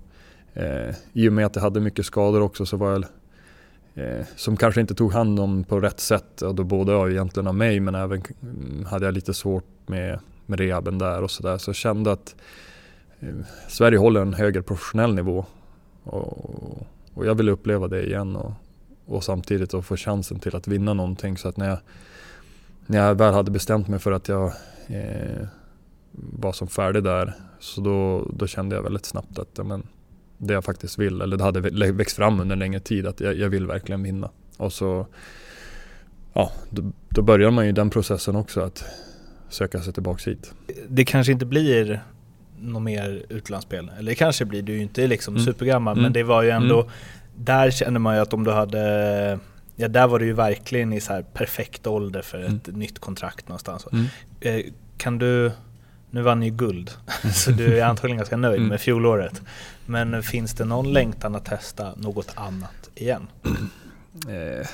Eh, 0.53 0.96
I 1.13 1.29
och 1.29 1.34
med 1.34 1.46
att 1.46 1.55
jag 1.55 1.63
hade 1.63 1.79
mycket 1.79 2.05
skador 2.05 2.41
också 2.41 2.65
så 2.65 2.77
var 2.77 2.91
jag 2.91 3.05
eh, 3.96 4.25
som 4.36 4.58
kanske 4.58 4.81
inte 4.81 4.96
tog 4.96 5.13
hand 5.13 5.39
om 5.39 5.63
på 5.63 5.79
rätt 5.79 6.00
sätt. 6.00 6.41
Och 6.41 6.55
då 6.55 6.63
både 6.63 6.96
av 6.96 7.12
egentligen 7.12 7.48
av 7.48 7.55
mig 7.55 7.79
men 7.79 7.96
även 7.96 8.24
mm, 8.41 8.86
hade 8.86 9.05
jag 9.05 9.13
lite 9.13 9.34
svårt 9.34 9.65
med, 9.86 10.19
med 10.46 10.60
rehaben 10.60 10.98
där 10.98 11.24
och 11.24 11.31
sådär. 11.31 11.58
Så 11.58 11.69
jag 11.69 11.75
kände 11.75 12.12
att 12.12 12.36
Sverige 13.68 13.98
håller 13.98 14.22
en 14.22 14.34
högre 14.34 14.62
professionell 14.62 15.16
nivå. 15.16 15.46
Och, 16.04 16.88
och 17.14 17.26
jag 17.26 17.36
vill 17.36 17.50
uppleva 17.50 17.88
det 17.88 18.06
igen 18.06 18.36
och, 18.36 18.52
och 19.06 19.24
samtidigt 19.24 19.72
få 19.86 19.98
chansen 19.98 20.40
till 20.40 20.56
att 20.56 20.68
vinna 20.68 20.94
någonting. 20.94 21.38
Så 21.38 21.48
att 21.48 21.58
när 21.58 21.70
jag, 21.70 21.78
när 22.86 22.98
jag 22.98 23.16
väl 23.16 23.34
hade 23.34 23.52
bestämt 23.52 23.88
mig 23.88 24.00
för 24.00 24.12
att 24.12 24.28
jag 24.28 24.54
eh, 24.88 25.48
var 26.12 26.52
som 26.52 26.68
färdig 26.68 27.04
där 27.04 27.34
så 27.60 27.82
då, 27.82 28.28
då 28.34 28.48
kände 28.48 28.76
jag 28.76 28.84
väldigt 28.84 29.06
snabbt 29.06 29.40
att 29.40 29.50
ja, 29.58 29.64
men, 29.64 29.88
det 30.38 30.54
jag 30.54 30.64
faktiskt 30.64 31.00
vill, 31.00 31.22
eller 31.22 31.38
det 31.38 31.44
hade 31.44 31.92
växt 31.92 32.16
fram 32.16 32.40
under 32.40 32.54
en 32.54 32.60
längre 32.60 32.80
tid, 32.80 33.08
att 33.08 33.20
jag, 33.20 33.36
jag 33.36 33.50
vill 33.50 33.68
verkligen 33.68 34.04
vinna. 34.04 34.30
Och 34.58 34.74
så, 34.74 35.08
ja, 36.34 36.52
då, 36.70 36.92
då 37.10 37.22
börjar 37.22 37.52
man 37.52 37.66
ju 37.66 37.72
den 37.72 37.90
processen 37.90 38.36
också, 38.36 38.62
att 38.62 38.84
söka 39.50 39.82
sig 39.82 39.94
tillbaks 39.94 40.28
hit. 40.28 40.54
Det 40.88 41.06
kanske 41.06 41.32
inte 41.32 41.46
blir 41.46 42.04
något 42.62 42.82
mer 42.82 43.25
utlandsspel, 43.30 43.92
eller 44.00 44.13
kanske 44.13 44.46
blir, 44.46 44.62
du 44.62 44.74
ju 44.74 44.82
inte 44.82 45.08
liksom 45.08 45.34
Mm. 45.36 45.46
supergammal, 45.46 45.96
men 45.96 46.04
Mm. 46.06 46.13
det 46.13 46.24
var 46.24 46.44
ju 46.44 46.50
ändå, 46.50 46.82
Mm. 46.82 46.94
där 47.36 47.72
känner 47.72 48.00
man 48.00 48.16
ju 48.16 48.22
att 48.22 48.34
om 48.34 48.44
du 48.44 48.51
hade 48.51 49.39
Ja, 49.82 49.88
där 49.88 50.08
var 50.08 50.20
du 50.20 50.25
ju 50.25 50.34
verkligen 50.34 50.94
i 50.94 51.01
så 51.01 51.13
här 51.13 51.22
perfekt 51.22 51.88
ålder 51.88 52.22
för 52.22 52.39
ett 52.44 52.68
nytt 52.75 53.00
kontrakt 53.00 53.48
någonstans. 53.48 53.88
Mm. 53.92 54.06
Eh, 54.42 54.66
Kan 54.98 55.18
du, 55.18 55.51
nu 56.10 56.22
vann 56.22 56.39
ni 56.39 56.46
ju 56.46 56.51
guld, 56.56 56.92
så 57.34 57.51
du 57.51 57.80
är 57.80 57.86
antagligen 57.86 58.18
ganska 58.18 58.38
nöjd 58.38 58.58
Mm. 58.58 58.70
med 58.70 58.82
fjolåret. 58.82 59.42
Men 59.86 60.24
finns 60.24 60.54
det 60.54 60.66
någon 60.66 60.94
längtan 60.94 61.36
att 61.36 61.46
testa 61.46 61.94
något 61.96 62.32
annat 62.36 62.89
igen? 62.96 63.28
Eh, 64.30 64.68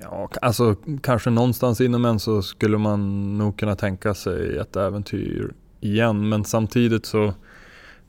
ja, 0.00 0.28
alltså 0.42 0.74
kanske 1.02 1.30
någonstans 1.30 1.80
inom 1.80 2.04
en 2.04 2.20
så 2.20 2.42
skulle 2.42 2.78
man 2.78 3.32
nog 3.38 3.58
kunna 3.58 3.76
tänka 3.76 4.14
sig 4.14 4.58
ett 4.58 4.76
äventyr 4.76 5.52
igen. 5.80 6.28
Men 6.28 6.44
samtidigt 6.44 7.06
så, 7.06 7.24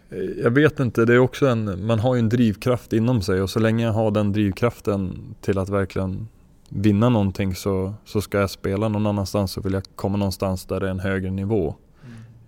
eh, 0.10 0.20
jag 0.44 0.52
vet 0.52 0.80
inte, 0.80 1.06
det 1.06 1.14
är 1.14 1.20
också 1.20 1.48
en, 1.48 1.86
man 1.86 2.00
har 2.00 2.16
ju 2.16 2.20
en 2.20 2.30
drivkraft 2.30 2.94
inom 2.94 3.22
sig 3.22 3.42
och 3.42 3.50
så 3.50 3.60
länge 3.60 3.86
jag 3.86 3.94
har 3.94 4.12
den 4.12 4.34
drivkraften 4.34 5.20
till 5.42 5.58
att 5.58 5.70
verkligen 5.70 6.28
vinna 6.70 7.10
någonting 7.10 7.56
så, 7.56 7.94
så 8.06 8.22
ska 8.22 8.40
jag 8.40 8.50
spela 8.50 8.88
någon 8.88 9.08
annanstans 9.08 9.52
så 9.52 9.62
vill 9.62 9.74
jag 9.74 9.84
komma 9.96 10.18
någonstans 10.18 10.66
där 10.66 10.80
det 10.80 10.88
är 10.88 10.92
en 10.92 11.00
högre 11.00 11.32
nivå. 11.32 11.76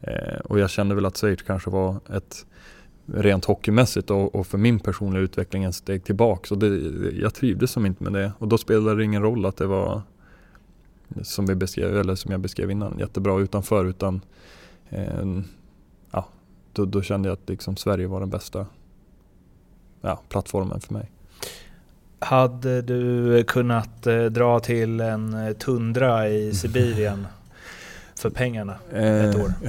Eh, 0.01 0.39
och 0.39 0.59
jag 0.59 0.69
kände 0.69 0.95
väl 0.95 1.05
att 1.05 1.17
Schweiz 1.17 1.41
kanske 1.41 1.69
var 1.69 1.99
ett 2.15 2.45
rent 3.13 3.45
hockeymässigt 3.45 4.09
och, 4.09 4.35
och 4.35 4.47
för 4.47 4.57
min 4.57 4.79
personliga 4.79 5.23
utveckling 5.23 5.63
ett 5.63 5.75
steg. 5.75 6.21
Och 6.51 6.57
det, 6.57 6.67
jag 7.21 7.33
trivdes 7.33 7.71
som 7.71 7.85
inte 7.85 8.03
med 8.03 8.13
det. 8.13 8.31
Och 8.39 8.47
då 8.47 8.57
spelade 8.57 8.95
det 8.95 9.03
ingen 9.03 9.21
roll 9.21 9.45
att 9.45 9.57
det 9.57 9.65
var 9.65 10.01
som, 11.21 11.45
vi 11.45 11.55
beskrev, 11.55 11.97
eller 11.97 12.15
som 12.15 12.31
jag 12.31 12.39
beskrev 12.39 12.71
innan, 12.71 12.99
jättebra 12.99 13.39
utanför. 13.39 13.85
Utan 13.85 14.21
ja, 16.11 16.25
då, 16.73 16.85
då 16.85 17.01
kände 17.01 17.29
jag 17.29 17.33
att 17.33 17.49
liksom 17.49 17.75
Sverige 17.77 18.07
var 18.07 18.19
den 18.19 18.29
bästa 18.29 18.65
ja, 20.01 20.21
plattformen 20.29 20.79
för 20.79 20.93
mig. 20.93 21.11
Hade 22.19 22.81
du 22.81 23.43
kunnat 23.43 24.07
eh, 24.07 24.23
dra 24.23 24.59
till 24.59 24.99
en 25.01 25.33
eh, 25.33 25.53
tundra 25.53 26.29
i 26.29 26.53
Sibirien 26.53 27.27
för 28.15 28.29
pengarna 28.29 28.75
ett 28.91 29.35
Eh, 29.35 29.41
år? 29.41 29.53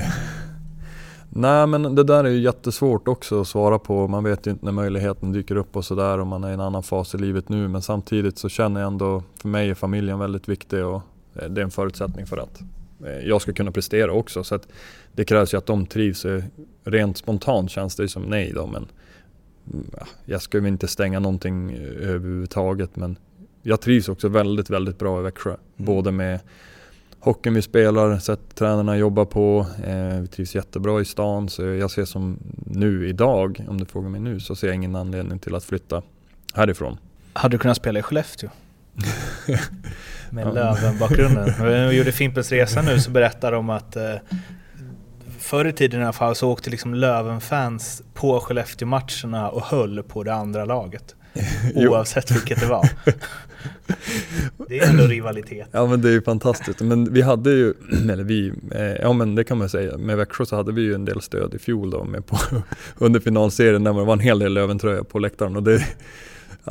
Nej 1.32 1.66
men 1.66 1.94
det 1.94 2.04
där 2.04 2.24
är 2.24 2.28
ju 2.28 2.40
jättesvårt 2.40 3.08
också 3.08 3.40
att 3.40 3.48
svara 3.48 3.78
på. 3.78 4.08
Man 4.08 4.24
vet 4.24 4.46
ju 4.46 4.50
inte 4.50 4.64
när 4.64 4.72
möjligheten 4.72 5.32
dyker 5.32 5.56
upp 5.56 5.76
och 5.76 5.84
sådär 5.84 6.18
och 6.18 6.26
man 6.26 6.44
är 6.44 6.50
i 6.50 6.54
en 6.54 6.60
annan 6.60 6.82
fas 6.82 7.14
i 7.14 7.18
livet 7.18 7.48
nu. 7.48 7.68
Men 7.68 7.82
samtidigt 7.82 8.38
så 8.38 8.48
känner 8.48 8.80
jag 8.80 8.86
ändå, 8.86 9.22
för 9.40 9.48
mig 9.48 9.70
är 9.70 9.74
familjen 9.74 10.18
väldigt 10.18 10.48
viktig 10.48 10.84
och 10.84 11.02
det 11.32 11.60
är 11.60 11.64
en 11.64 11.70
förutsättning 11.70 12.26
för 12.26 12.36
att 12.36 12.60
jag 13.24 13.42
ska 13.42 13.52
kunna 13.52 13.72
prestera 13.72 14.12
också. 14.12 14.44
Så 14.44 14.54
att 14.54 14.68
det 15.12 15.24
krävs 15.24 15.54
ju 15.54 15.58
att 15.58 15.66
de 15.66 15.86
trivs. 15.86 16.24
Eh, 16.24 16.44
Rent 16.84 17.18
spontant 17.18 17.70
känns 17.70 17.96
det 17.96 18.02
ju 18.02 18.08
som 18.08 18.22
nej 18.22 18.52
då 18.54 18.66
men 18.66 18.86
mm, 19.72 19.86
ja, 19.98 20.06
jag 20.24 20.42
ska 20.42 20.58
väl 20.58 20.68
inte 20.68 20.88
stänga 20.88 21.20
någonting 21.20 21.72
eh, 21.72 22.08
överhuvudtaget 22.10 22.96
men 22.96 23.16
jag 23.62 23.80
trivs 23.80 24.08
också 24.08 24.28
väldigt, 24.28 24.70
väldigt 24.70 24.98
bra 24.98 25.20
i 25.20 25.22
Växjö. 25.22 25.56
Både 25.76 26.12
med 26.12 26.40
hockeyn 27.20 27.54
vi 27.54 27.62
spelar, 27.62 28.18
sätt 28.18 28.40
tränarna 28.54 28.96
jobbar 28.96 29.24
på. 29.24 29.66
Eh, 29.84 30.20
vi 30.20 30.26
trivs 30.26 30.54
jättebra 30.54 31.00
i 31.00 31.04
stan 31.04 31.48
så 31.48 31.62
jag 31.62 31.90
ser 31.90 32.04
som 32.04 32.38
nu 32.66 33.08
idag, 33.08 33.64
om 33.68 33.78
du 33.78 33.84
frågar 33.84 34.08
mig 34.08 34.20
nu, 34.20 34.40
så 34.40 34.56
ser 34.56 34.66
jag 34.66 34.76
ingen 34.76 34.96
anledning 34.96 35.38
till 35.38 35.54
att 35.54 35.64
flytta 35.64 36.02
härifrån. 36.54 36.98
Hade 37.32 37.54
du 37.54 37.58
kunnat 37.58 37.76
spela 37.76 37.98
i 37.98 38.02
Skellefteå? 38.02 38.50
Med 40.30 40.46
Ja. 40.46 40.52
Löven-bakgrunden. 40.52 41.52
När 41.58 41.88
vi 41.88 41.96
gjorde 41.96 42.12
Fimpens 42.12 42.52
Resa 42.52 42.82
nu 42.82 43.00
så 43.00 43.10
berättade 43.10 43.56
de 43.56 43.70
att 43.70 43.96
eh, 43.96 44.14
förr 45.38 45.64
i 45.64 45.72
tiden 45.72 46.00
i 46.00 46.04
alla 46.04 46.12
fall 46.12 46.34
så 46.34 46.50
åkte 46.50 46.70
liksom 46.70 46.94
Löven-fans 46.94 48.02
på 48.14 48.40
Skellefteå-matcherna 48.40 49.48
och 49.48 49.62
höll 49.62 50.02
på 50.02 50.22
det 50.22 50.34
andra 50.34 50.64
laget. 50.64 51.14
Oavsett 51.74 52.30
vilket 52.30 52.60
det 52.60 52.66
var. 52.66 52.88
Det 54.68 54.78
är 54.78 54.90
ändå 54.90 55.04
rivalitet. 55.04 55.68
Ja 55.72 55.86
men 55.86 56.02
det 56.02 56.08
är 56.08 56.12
ju 56.12 56.22
fantastiskt. 56.22 56.80
Men 56.80 57.12
vi 57.12 57.22
hade 57.22 57.50
ju, 57.50 57.74
eller 58.10 58.24
vi, 58.24 58.52
eh, 58.74 58.82
ja 58.84 59.12
men 59.12 59.34
det 59.34 59.44
kan 59.44 59.58
man 59.58 59.68
säga. 59.68 59.96
Med 59.98 60.16
Växjö 60.16 60.46
så 60.46 60.56
hade 60.56 60.72
vi 60.72 60.82
ju 60.82 60.94
en 60.94 61.04
del 61.04 61.20
stöd 61.20 61.54
i 61.54 61.58
fjol 61.58 61.90
då 61.90 62.04
med 62.04 62.26
på, 62.26 62.38
under 62.98 63.20
finalserien 63.20 63.84
där 63.84 63.92
det 63.92 64.04
var 64.04 64.12
en 64.12 64.20
hel 64.20 64.38
del 64.38 64.54
Löventröja 64.54 65.04
på 65.04 65.18
läktaren. 65.18 65.56
Och 65.56 65.62
det, 65.62 65.86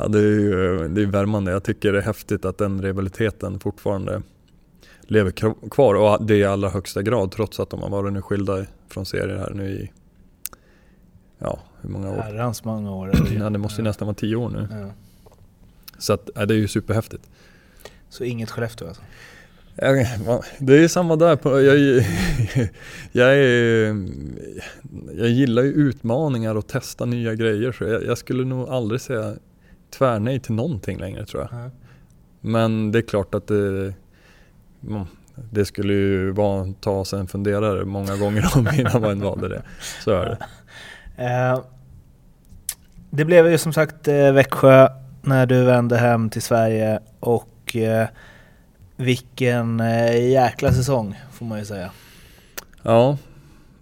ja, 0.00 0.08
det 0.08 0.18
är 0.18 0.22
ju 0.22 0.88
det 0.88 1.02
är 1.02 1.06
värmande. 1.06 1.52
Jag 1.52 1.62
tycker 1.62 1.92
det 1.92 1.98
är 1.98 2.02
häftigt 2.02 2.44
att 2.44 2.58
den 2.58 2.82
rivaliteten 2.82 3.60
fortfarande 3.60 4.22
lever 5.00 5.30
kvar 5.70 5.94
och 5.94 6.24
det 6.24 6.36
i 6.36 6.44
allra 6.44 6.68
högsta 6.68 7.02
grad 7.02 7.32
trots 7.32 7.60
att 7.60 7.70
de 7.70 7.82
har 7.82 7.90
varit 7.90 8.12
nu 8.12 8.22
skilda 8.22 8.64
från 8.88 9.06
serier 9.06 9.36
här 9.36 9.50
nu 9.54 9.70
i, 9.70 9.90
ja 11.38 11.58
hur 11.80 11.90
många 11.90 12.10
år? 12.10 12.16
Herrans 12.16 12.64
många 12.64 12.92
år. 12.92 13.12
Ja, 13.38 13.50
det 13.50 13.58
måste 13.58 13.80
ju 13.80 13.84
nästan 13.84 14.06
vara 14.06 14.14
tio 14.14 14.36
år 14.36 14.48
nu. 14.48 14.68
Ja. 14.70 14.90
Så 15.98 16.12
att, 16.12 16.30
ja, 16.34 16.46
det 16.46 16.54
är 16.54 16.58
ju 16.58 16.68
superhäftigt. 16.68 17.30
Så 18.08 18.24
inget 18.24 18.50
Skellefteå 18.50 18.88
alltså? 18.88 19.02
Det 20.58 20.84
är 20.84 20.88
samma 20.88 21.16
där. 21.16 21.38
Jag, 21.44 22.04
jag, 23.12 23.36
är, 23.36 24.06
jag 25.16 25.28
gillar 25.28 25.62
ju 25.62 25.72
utmaningar 25.72 26.54
och 26.54 26.66
testa 26.66 27.04
nya 27.04 27.34
grejer. 27.34 27.72
Så 27.72 27.84
jag, 27.84 28.04
jag 28.04 28.18
skulle 28.18 28.44
nog 28.44 28.68
aldrig 28.68 29.00
säga 29.00 29.34
tvärnej 29.90 30.40
till 30.40 30.54
någonting 30.54 30.98
längre 30.98 31.26
tror 31.26 31.42
jag. 31.50 31.64
Ja. 31.64 31.70
Men 32.40 32.92
det 32.92 32.98
är 32.98 33.02
klart 33.02 33.34
att 33.34 33.46
det, 33.46 33.94
mm, 34.88 35.04
det 35.50 35.64
skulle 35.64 35.92
ju 35.92 36.30
vara 36.30 36.72
ta 36.80 37.04
sig 37.04 37.20
en 37.20 37.26
funderare 37.26 37.84
många 37.84 38.16
gånger 38.16 38.46
om 38.56 38.68
innan 38.78 39.00
man 39.02 39.20
valde 39.20 39.48
det. 39.48 39.62
Så 40.04 40.10
är 40.10 40.24
det. 40.26 40.38
Eh, 41.24 41.60
Det 43.10 43.24
blev 43.24 43.50
ju 43.50 43.58
som 43.58 43.72
sagt 43.72 44.08
eh, 44.08 44.32
Växjö 44.32 44.88
när 45.22 45.46
du 45.46 45.64
vände 45.64 45.96
hem 45.98 46.30
till 46.30 46.42
Sverige 46.42 47.00
och 47.20 47.76
eh, 47.76 48.08
vilken 48.96 49.78
jäkla 50.30 50.72
säsong 50.72 51.20
får 51.32 51.46
man 51.46 51.58
ju 51.58 51.64
säga. 51.64 51.90
Ja, 52.82 53.18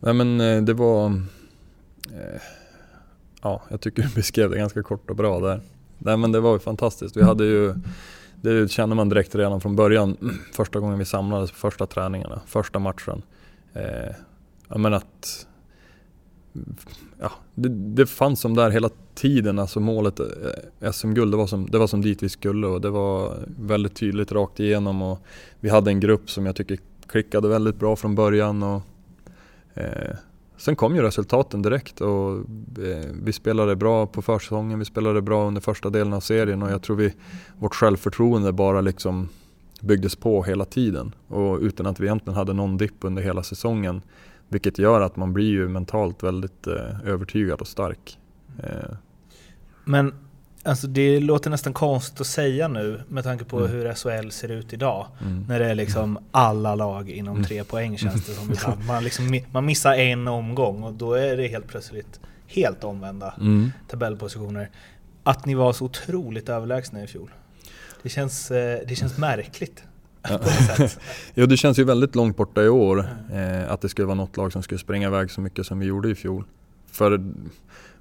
nej 0.01 0.15
men 0.15 0.65
det 0.65 0.75
var... 0.75 1.23
Ja, 3.43 3.63
jag 3.69 3.81
tycker 3.81 4.03
du 4.03 4.09
beskrev 4.15 4.51
det 4.51 4.57
ganska 4.59 4.83
kort 4.83 5.11
och 5.11 5.17
bra 5.17 5.41
där. 5.41 5.61
Nej 5.99 6.17
men 6.17 6.33
det 6.33 6.41
var 6.41 6.53
ju 6.53 6.59
fantastiskt. 6.59 7.17
Vi 7.17 7.23
hade 7.23 7.45
ju, 7.45 7.75
det 8.41 8.71
kände 8.71 8.97
man 8.97 9.09
direkt 9.09 9.35
redan 9.35 9.61
från 9.61 9.77
början, 9.77 10.17
första 10.53 10.81
gången 10.81 10.99
vi 10.99 11.05
samlades, 11.05 11.51
första 11.51 11.87
träningarna, 11.87 12.41
första 12.47 12.79
matchen. 12.79 13.23
Eh, 13.73 14.15
jag 14.69 14.81
menar 14.81 14.97
att 14.97 15.47
ja, 17.21 17.33
det, 17.55 17.69
det 17.69 18.07
fanns 18.07 18.41
som 18.41 18.55
där 18.55 18.71
hela 18.71 18.91
tiden, 19.15 19.59
alltså 19.59 19.81
målet 19.81 20.21
eh, 20.21 20.91
SM-guld, 20.93 21.33
det, 21.33 21.37
var 21.37 21.47
som, 21.47 21.71
det 21.71 21.79
var 21.79 21.87
som 21.87 22.03
dit 22.03 22.23
vi 22.23 22.29
skulle 22.29 22.67
och 22.67 22.81
det 22.81 22.91
var 22.91 23.39
väldigt 23.59 23.95
tydligt 23.95 24.33
rakt 24.33 24.61
igenom 24.61 25.03
och 25.03 25.19
vi 25.61 25.69
hade 25.69 25.91
en 25.91 26.01
grupp 26.01 26.31
som 26.31 26.47
jag 26.47 26.57
tycker 26.57 26.79
klickade 27.07 27.49
väldigt 27.49 27.77
bra 27.77 27.97
från 27.97 28.15
början 28.15 28.63
och 28.63 28.83
eh, 29.75 30.17
sen 30.59 30.77
kom 30.77 30.97
ju 30.97 31.03
resultaten 31.03 31.63
direkt 31.63 32.01
och 32.01 32.37
eh, 32.79 33.11
vi 33.23 33.33
spelade 33.33 33.77
bra 33.77 34.07
på 34.07 34.23
försäsongen, 34.23 34.79
vi 34.79 34.85
spelade 34.85 35.23
bra 35.23 35.47
under 35.47 35.61
första 35.61 35.91
delen 35.91 36.13
av 36.13 36.21
serien 36.21 36.63
och 36.63 36.71
jag 36.71 36.83
tror 36.83 36.97
vi, 36.97 37.15
vårt 37.59 37.75
självförtroende 37.75 38.53
bara 38.53 38.81
liksom 38.81 39.29
byggdes 39.81 40.17
på 40.17 40.43
hela 40.43 40.65
tiden 40.65 41.15
och 41.29 41.59
utan 41.59 41.87
att 41.87 42.01
vi 42.01 42.07
egentligen 42.07 42.37
hade 42.37 42.53
någon 42.53 42.77
dipp 42.77 42.97
under 43.01 43.23
hela 43.23 43.43
säsongen 43.43 44.03
vilket 44.49 44.79
gör 44.79 45.01
att 45.01 45.17
man 45.17 45.33
blir 45.33 45.51
ju 45.51 45.69
mentalt 45.69 46.23
väldigt 46.23 46.67
eh, 46.67 47.01
övertygad 47.05 47.61
och 47.61 47.69
stark. 47.69 48.19
Eh. 48.63 48.95
Men 49.85 50.15
alltså 50.69 50.87
det 50.87 51.21
låter 51.21 51.51
nästan 51.51 51.73
konstigt 51.73 52.21
att 52.21 52.27
säga 52.27 52.69
nu 52.69 53.03
med 53.09 53.25
tanke 53.25 53.45
på 53.45 53.59
mm. 53.59 53.71
hur 53.71 53.95
SHL 53.95 54.31
ser 54.31 54.49
ut 54.49 54.73
idag. 54.73 55.07
Mm. 55.21 55.45
När 55.49 55.59
det 55.59 55.67
är 55.67 55.75
liksom 55.75 56.19
alla 56.31 56.75
lag 56.75 57.11
inom 57.11 57.37
mm. 57.37 57.47
tre 57.47 57.65
poäng 57.65 57.99
känns 57.99 58.27
det 58.27 58.33
som 58.33 58.53
ibland. 58.53 58.87
Man, 58.87 59.05
liksom, 59.05 59.41
man 59.53 59.67
missar 59.67 59.95
en 59.95 60.29
omgång 60.29 60.83
och 60.83 60.93
då 60.93 61.13
är 61.13 61.37
det 61.37 61.49
helt 61.49 61.67
plötsligt 61.67 62.21
helt 62.47 62.85
omvända 62.85 63.35
mm. 63.41 63.73
tabellpositioner. 63.89 64.71
Att 65.23 65.47
ni 65.47 65.55
var 65.55 65.73
så 65.73 65.85
otroligt 65.85 66.49
överlägsna 66.49 67.03
i 67.03 67.07
fjol. 67.07 67.31
Det 68.03 68.09
känns, 68.09 68.51
eh, 68.51 68.81
det 68.89 68.97
känns 68.97 69.19
märkligt. 69.19 69.83
jo, 71.35 71.47
det 71.47 71.57
känns 71.57 71.79
ju 71.79 71.85
väldigt 71.85 72.15
långt 72.15 72.37
borta 72.37 72.63
i 72.63 72.69
år 72.69 73.09
eh, 73.33 73.73
att 73.73 73.81
det 73.81 73.89
skulle 73.89 74.07
vara 74.07 74.15
något 74.15 74.37
lag 74.37 74.53
som 74.53 74.63
skulle 74.63 74.79
springa 74.79 75.09
iväg 75.09 75.31
så 75.31 75.41
mycket 75.41 75.67
som 75.67 75.79
vi 75.79 75.87
gjorde 75.87 76.11
i 76.11 76.15
fjol. 76.15 76.45
För 76.93 77.21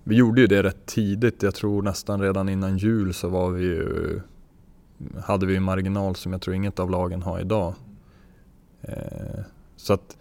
vi 0.08 0.16
gjorde 0.16 0.42
ju 0.42 0.48
det 0.48 0.64
rätt 0.64 0.86
tidigt, 0.86 1.44
jag 1.44 1.56
tror 1.56 1.82
nästan 1.82 2.22
redan 2.22 2.50
innan 2.50 2.78
jul 2.78 3.14
så 3.14 3.30
var 3.30 3.50
vi 3.50 3.64
ju, 3.64 4.20
hade 5.24 5.46
vi 5.46 5.56
en 5.56 5.64
marginal 5.64 6.16
som 6.16 6.32
jag 6.32 6.42
tror 6.42 6.56
inget 6.56 6.80
av 6.80 6.92
lagen 6.92 7.22
har 7.22 7.40
idag. 7.40 7.74
Eh, 8.82 9.40
så 9.76 9.94
att 9.94 10.18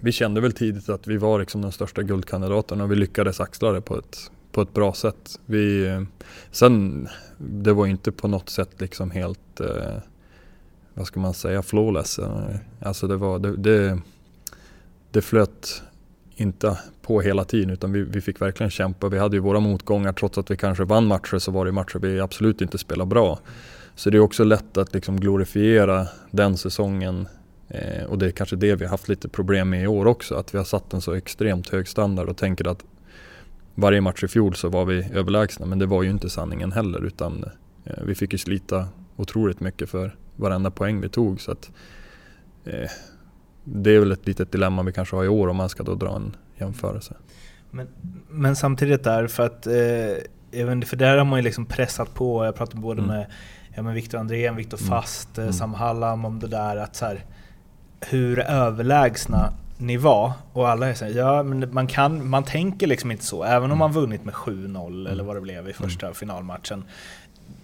vi 0.00 0.12
kände 0.12 0.40
väl 0.40 0.52
tidigt 0.52 0.88
att 0.88 1.06
vi 1.06 1.16
var 1.16 1.38
liksom 1.38 1.62
den 1.62 1.72
största 1.72 2.02
guldkandidaten 2.02 2.80
och 2.80 2.92
vi 2.92 2.96
lyckades 2.96 3.40
axla 3.40 3.72
det 3.72 3.80
på 3.80 3.98
ett, 3.98 4.30
på 4.52 4.62
ett 4.62 4.74
bra 4.74 4.92
sätt. 4.92 5.40
Vi, 5.46 5.96
sen, 6.50 7.08
det 7.38 7.72
var 7.72 7.86
inte 7.86 8.12
på 8.12 8.28
något 8.28 8.48
sätt 8.48 8.80
liksom 8.80 9.10
helt 9.10 9.60
eh, 9.60 9.98
vad 10.94 11.06
ska 11.06 11.20
man 11.20 11.34
säga, 11.34 11.62
flawless. 11.62 12.18
Eh, 12.18 12.56
alltså 12.80 13.06
det, 13.06 13.16
var, 13.16 13.38
det, 13.38 13.56
det, 13.56 13.98
det 15.10 15.22
flöt 15.22 15.82
inte 16.36 16.78
på 17.02 17.20
hela 17.20 17.44
tiden 17.44 17.70
utan 17.70 17.92
vi, 17.92 18.02
vi 18.02 18.20
fick 18.20 18.40
verkligen 18.40 18.70
kämpa. 18.70 19.08
Vi 19.08 19.18
hade 19.18 19.36
ju 19.36 19.40
våra 19.40 19.60
motgångar 19.60 20.12
trots 20.12 20.38
att 20.38 20.50
vi 20.50 20.56
kanske 20.56 20.84
vann 20.84 21.06
matcher 21.06 21.38
så 21.38 21.50
var 21.50 21.64
det 21.64 21.72
matcher 21.72 21.98
vi 21.98 22.20
absolut 22.20 22.60
inte 22.60 22.78
spelade 22.78 23.08
bra. 23.08 23.38
Så 23.94 24.10
det 24.10 24.16
är 24.16 24.20
också 24.20 24.44
lätt 24.44 24.76
att 24.76 24.94
liksom 24.94 25.20
glorifiera 25.20 26.06
den 26.30 26.56
säsongen 26.56 27.28
eh, 27.68 28.04
och 28.04 28.18
det 28.18 28.26
är 28.26 28.30
kanske 28.30 28.56
det 28.56 28.74
vi 28.74 28.84
har 28.84 28.90
haft 28.90 29.08
lite 29.08 29.28
problem 29.28 29.70
med 29.70 29.82
i 29.82 29.86
år 29.86 30.06
också. 30.06 30.34
Att 30.34 30.54
vi 30.54 30.58
har 30.58 30.64
satt 30.64 30.92
en 30.92 31.00
så 31.00 31.12
extremt 31.14 31.68
hög 31.68 31.88
standard 31.88 32.28
och 32.28 32.36
tänker 32.36 32.68
att 32.68 32.84
varje 33.74 34.00
match 34.00 34.24
i 34.24 34.28
fjol 34.28 34.54
så 34.54 34.68
var 34.68 34.84
vi 34.84 35.08
överlägsna 35.12 35.66
men 35.66 35.78
det 35.78 35.86
var 35.86 36.02
ju 36.02 36.10
inte 36.10 36.30
sanningen 36.30 36.72
heller 36.72 37.04
utan 37.04 37.44
eh, 37.84 38.04
vi 38.04 38.14
fick 38.14 38.32
ju 38.32 38.38
slita 38.38 38.88
otroligt 39.16 39.60
mycket 39.60 39.90
för 39.90 40.16
varenda 40.36 40.70
poäng 40.70 41.00
vi 41.00 41.08
tog. 41.08 41.40
Så 41.40 41.52
att, 41.52 41.70
eh, 42.64 42.90
det 43.64 43.90
är 43.90 44.00
väl 44.00 44.12
ett 44.12 44.26
litet 44.26 44.52
dilemma 44.52 44.82
vi 44.82 44.92
kanske 44.92 45.16
har 45.16 45.24
i 45.24 45.28
år 45.28 45.48
om 45.48 45.56
man 45.56 45.68
ska 45.68 45.82
då 45.82 45.94
dra 45.94 46.16
en 46.16 46.36
jämförelse. 46.58 47.14
Men, 47.70 47.88
men 48.30 48.56
samtidigt 48.56 49.04
där, 49.04 49.26
för 49.26 49.46
att 49.46 49.66
eh, 49.66 50.82
för 50.86 50.96
där 50.96 51.18
har 51.18 51.24
man 51.24 51.38
ju 51.38 51.42
liksom 51.42 51.66
pressat 51.66 52.14
på, 52.14 52.44
jag 52.44 52.54
pratade 52.54 52.80
både 52.80 53.02
mm. 53.02 53.16
med 53.16 53.26
ja, 53.74 53.82
men 53.82 53.94
Viktor 53.94 54.18
Andrén, 54.18 54.56
Viktor 54.56 54.78
mm. 54.78 54.88
Fast, 54.88 55.38
eh, 55.38 55.44
mm. 55.44 55.52
Sam 55.52 55.74
Hallam 55.74 56.24
om 56.24 56.38
det 56.38 56.48
där 56.48 56.76
att 56.76 56.96
så 56.96 57.04
här, 57.04 57.24
hur 58.00 58.38
överlägsna 58.38 59.52
ni 59.78 59.96
var. 59.96 60.32
Och 60.52 60.68
alla 60.68 60.94
såhär, 60.94 61.12
ja 61.12 61.42
men 61.42 61.74
man, 61.74 61.86
kan, 61.86 62.28
man 62.28 62.44
tänker 62.44 62.86
liksom 62.86 63.10
inte 63.10 63.24
så, 63.24 63.44
även 63.44 63.70
om 63.70 63.78
man 63.78 63.90
mm. 63.90 64.02
vunnit 64.02 64.24
med 64.24 64.34
7-0 64.34 64.86
eller 64.86 65.12
mm. 65.12 65.26
vad 65.26 65.36
det 65.36 65.40
blev 65.40 65.68
i 65.68 65.72
första 65.72 66.06
mm. 66.06 66.14
finalmatchen. 66.14 66.84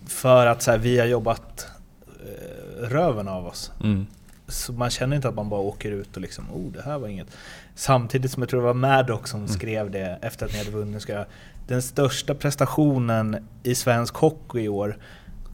För 0.06 0.46
att 0.46 0.62
så 0.62 0.70
här, 0.70 0.78
vi 0.78 0.98
har 0.98 1.06
jobbat 1.06 1.66
eh, 2.06 2.88
röven 2.88 3.28
av 3.28 3.46
oss. 3.46 3.72
Mm. 3.84 4.06
Så 4.50 4.72
man 4.72 4.90
känner 4.90 5.16
inte 5.16 5.28
att 5.28 5.34
man 5.34 5.48
bara 5.48 5.60
åker 5.60 5.90
ut 5.92 6.16
och 6.16 6.22
liksom, 6.22 6.44
oh 6.52 6.72
det 6.72 6.82
här 6.82 6.98
var 6.98 7.08
inget. 7.08 7.36
Samtidigt 7.74 8.30
som 8.30 8.42
jag 8.42 8.50
tror 8.50 8.60
det 8.60 8.66
var 8.66 8.74
Maddox 8.74 9.30
som 9.30 9.40
mm. 9.40 9.52
skrev 9.52 9.90
det 9.90 10.18
efter 10.22 10.46
att 10.46 10.52
ni 10.52 10.58
hade 10.58 10.70
vunnit. 10.70 11.02
Ska, 11.02 11.24
den 11.66 11.82
största 11.82 12.34
prestationen 12.34 13.48
i 13.62 13.74
svensk 13.74 14.14
hockey 14.14 14.60
i 14.60 14.68
år 14.68 14.98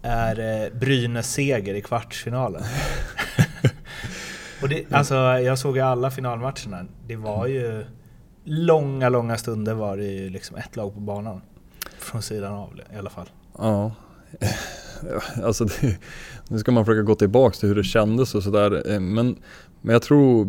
är 0.03 0.65
eh, 0.65 0.79
Brynäs 0.79 1.33
seger 1.33 1.75
i 1.75 1.83
kvartsfinalen. 1.83 2.63
och 4.63 4.69
det, 4.69 4.93
alltså, 4.93 5.15
jag 5.15 5.59
såg 5.59 5.77
ju 5.77 5.83
alla 5.83 6.11
finalmatcherna. 6.11 6.87
Det 7.07 7.17
var 7.17 7.47
ju 7.47 7.85
långa, 8.45 9.09
långa 9.09 9.37
stunder 9.39 9.75
var 9.75 9.97
det 9.97 10.05
ju 10.05 10.31
liksom 10.31 10.57
ett 10.57 10.77
lag 10.77 10.95
på 10.95 11.01
banan. 11.01 11.41
Från 11.99 12.23
sidan 12.23 12.53
av 12.53 12.81
i 12.95 12.99
alla 12.99 13.11
fall. 13.11 13.31
Ja, 13.59 13.93
alltså 15.45 15.65
det, 15.65 15.99
nu 16.49 16.59
ska 16.59 16.73
man 16.73 16.85
försöka 16.85 17.03
gå 17.03 17.15
tillbaks 17.15 17.59
till 17.59 17.69
hur 17.69 17.77
det 17.77 17.85
kändes 17.85 18.35
och 18.35 18.43
sådär. 18.43 18.93
Eh, 18.93 19.01
men, 19.01 19.37
men 19.81 19.93
jag 19.93 20.03
tror 20.03 20.47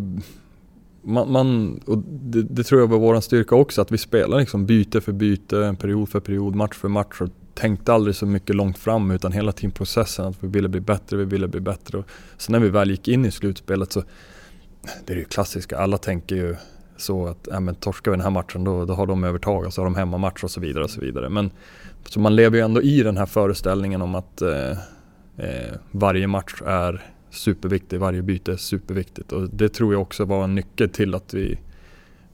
man, 1.02 1.32
man 1.32 1.80
och 1.86 1.98
det, 1.98 2.42
det, 2.44 2.64
tror 2.64 2.82
jag 2.82 2.88
var 2.88 2.98
vår 2.98 3.22
styrka 3.22 3.56
också, 3.56 3.82
att 3.82 3.92
vi 3.92 3.98
spelar 3.98 4.40
liksom 4.40 4.66
byte 4.66 5.02
för 5.02 5.12
byte, 5.12 5.76
period 5.80 6.10
för 6.10 6.20
period, 6.20 6.56
match 6.56 6.76
för 6.76 6.88
match 6.88 7.22
och 7.22 7.30
tänkte 7.54 7.94
aldrig 7.94 8.16
så 8.16 8.26
mycket 8.26 8.56
långt 8.56 8.78
fram 8.78 9.12
utan 9.12 9.32
hela 9.32 9.52
tiden 9.52 9.72
processen 9.72 10.26
att 10.26 10.44
vi 10.44 10.48
ville 10.48 10.70
bli 10.70 10.80
bättre, 10.80 11.18
vi 11.18 11.26
ville 11.26 11.48
bli 11.48 11.60
bättre. 11.60 11.98
Och 11.98 12.06
sen 12.38 12.54
när 12.54 12.60
vi 12.60 12.70
väl 12.70 12.90
gick 12.90 13.08
in 13.08 13.26
i 13.26 13.32
slutspelet 13.32 13.92
så, 13.92 14.04
det 15.06 15.14
är 15.14 15.18
ju 15.18 15.24
klassiska, 15.26 15.78
alla 15.78 15.98
tänker 15.98 16.36
ju 16.36 16.56
så 16.98 17.28
att 17.28 17.48
ja, 17.52 17.60
men 17.60 17.76
torskar 17.76 18.12
vi 18.12 18.18
den 18.18 18.24
här 18.24 18.32
matchen 18.32 18.64
då, 18.64 18.86
då 18.86 18.94
har 18.94 19.06
de 19.06 19.24
övertag 19.24 19.66
och 19.66 19.74
så 19.74 19.82
har 19.82 19.86
de 19.86 19.96
hemmamatch 19.96 20.44
och 20.44 20.52
så 20.52 20.60
vidare. 20.60 20.84
och 20.84 20.90
Så 20.90 21.02
vidare. 21.02 21.30
Men 21.30 21.52
så 22.10 22.20
man 22.20 22.36
lever 22.36 22.58
ju 22.58 22.64
ändå 22.64 22.82
i 22.82 23.04
den 23.04 23.18
här 23.18 23.26
föreställningen 23.26 24.02
om 24.02 24.16
att 24.16 24.42
eh, 24.42 24.72
eh, 25.38 25.74
varje 25.92 26.28
match 26.28 26.62
är 26.66 27.04
superviktig, 27.30 28.00
varje 28.00 28.22
byte 28.22 28.52
är 28.52 28.58
superviktigt. 28.58 29.32
Och 29.32 29.50
det 29.50 29.70
tror 29.70 29.94
jag 29.94 30.02
också 30.02 30.26
var 30.26 30.44
en 30.44 30.56
nyckel 30.56 30.90
till 30.90 31.16
att 31.16 31.34
vi, 31.34 31.60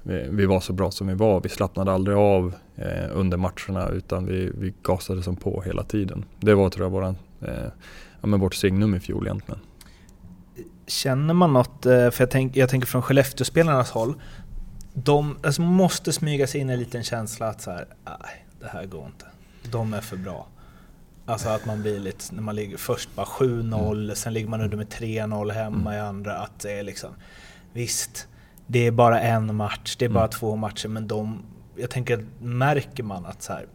vi, 0.04 0.28
vi 0.30 0.46
var 0.46 0.60
så 0.60 0.74
bra 0.74 0.92
som 0.92 1.08
vi 1.08 1.14
var. 1.14 1.42
Vi 1.42 1.50
slappnade 1.50 1.92
aldrig 1.92 2.18
av 2.18 2.54
eh, 2.76 3.10
under 3.12 3.38
matcherna 3.38 3.90
utan 3.90 4.26
vi, 4.26 4.52
vi 4.58 4.74
gasade 4.84 5.24
som 5.24 5.36
på 5.36 5.62
hela 5.62 5.84
tiden. 5.84 6.26
Det 6.40 6.54
var 6.54 6.70
tror 6.70 6.86
jag 6.86 6.92
våran, 6.92 7.18
eh, 7.42 7.66
ja, 8.22 8.28
men 8.28 8.40
vårt 8.40 8.56
signum 8.56 8.96
i 8.96 9.00
fjol 9.00 9.26
egentligen. 9.28 9.60
Känner 10.88 11.34
man 11.34 11.54
något, 11.54 11.86
eh, 11.86 12.10
för 12.10 12.22
jag, 12.22 12.32
tänk, 12.32 12.56
jag 12.56 12.70
tänker 12.70 12.88
från 12.88 13.02
Skellefteåspelarnas 13.02 13.92
håll, 13.92 14.14
de 14.94 15.38
alltså 15.44 15.62
måste 15.62 16.14
smyga 16.14 16.48
sig 16.48 16.62
in 16.62 16.70
en 16.70 16.80
liten 16.80 17.04
känsla 17.04 17.48
att 17.48 17.62
så 17.62 17.72
här, 17.72 17.86
nej, 18.06 18.46
det 18.60 18.68
här 18.68 18.86
går 18.86 19.06
inte 19.06 19.26
de 19.72 19.94
är 19.94 20.02
för 20.02 20.18
bra. 20.18 20.48
Alltså 21.26 21.50
att 21.50 21.66
man 21.66 21.82
blir 21.82 22.00
lite, 22.00 22.36
när 22.36 22.42
man 22.42 22.56
ligger 22.56 22.78
först 22.78 23.16
bara 23.16 23.26
7-0, 23.26 24.04
mm. 24.04 24.16
sen 24.16 24.34
ligger 24.34 24.50
man 24.50 24.62
under 24.62 24.78
med 24.78 24.88
3-0 24.88 25.52
hemma 25.52 25.92
mm. 25.92 25.94
i 25.94 26.00
andra. 26.00 26.38
Att 26.38 26.60
det 26.60 26.72
är 26.72 26.84
liksom, 26.84 27.10
visst, 27.74 28.28
det 28.68 28.88
är 28.88 28.92
bara 28.92 29.20
en 29.22 29.56
match, 29.56 29.96
det 30.00 30.06
är 30.06 30.10
bara 30.10 30.24
mm. 30.24 30.32
två 30.32 30.56
matcher, 30.56 30.88
men 30.88 31.08
de, 31.08 31.40
jag 31.76 31.90
tänker, 31.90 32.26
märker 32.42 33.04
man 33.04 33.26
att 33.26 33.44
så 33.44 33.54
här, 33.54 33.66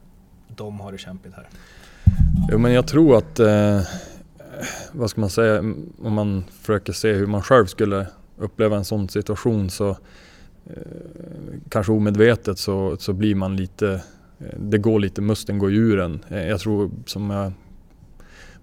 de 0.49 0.81
har 0.81 0.93
det 0.93 0.99
kämpigt 0.99 1.35
här? 1.35 1.49
Jo 2.51 2.59
men 2.59 2.73
jag 2.73 2.87
tror 2.87 3.19
att, 3.19 3.39
eh, 3.39 3.81
vad 4.93 5.11
ska 5.11 5.21
man 5.21 5.31
säga, 5.31 5.59
om 6.03 6.13
man 6.13 6.45
försöker 6.61 6.93
se 6.93 7.13
hur 7.13 7.27
man 7.27 7.43
själv 7.43 7.67
skulle 7.67 8.07
uppleva 8.39 8.77
en 8.77 8.85
sån 8.85 9.09
situation 9.09 9.71
så 9.71 9.89
eh, 10.67 10.75
kanske 11.69 11.93
omedvetet 11.93 12.59
så, 12.59 12.97
så 12.97 13.13
blir 13.13 13.35
man 13.35 13.57
lite 13.57 14.03
det 14.57 14.79
går 14.79 15.01
lite, 15.01 15.21
musten 15.21 15.59
går 15.59 15.73
ur 15.73 16.01
en. 16.01 16.25
Eh, 16.29 16.47
jag 16.49 16.61
tror 16.61 16.91
som 17.07 17.31
jag 17.31 17.53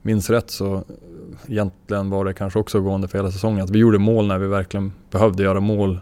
minns 0.01 0.29
rätt 0.29 0.49
så 0.49 0.83
egentligen 1.47 2.09
var 2.09 2.25
det 2.25 2.33
kanske 2.33 2.59
också 2.59 2.81
gående 2.81 3.07
för 3.07 3.17
hela 3.17 3.31
säsongen 3.31 3.63
att 3.63 3.69
vi 3.69 3.79
gjorde 3.79 3.97
mål 3.97 4.27
när 4.27 4.37
vi 4.37 4.47
verkligen 4.47 4.93
behövde 5.11 5.43
göra 5.43 5.59
mål. 5.59 5.99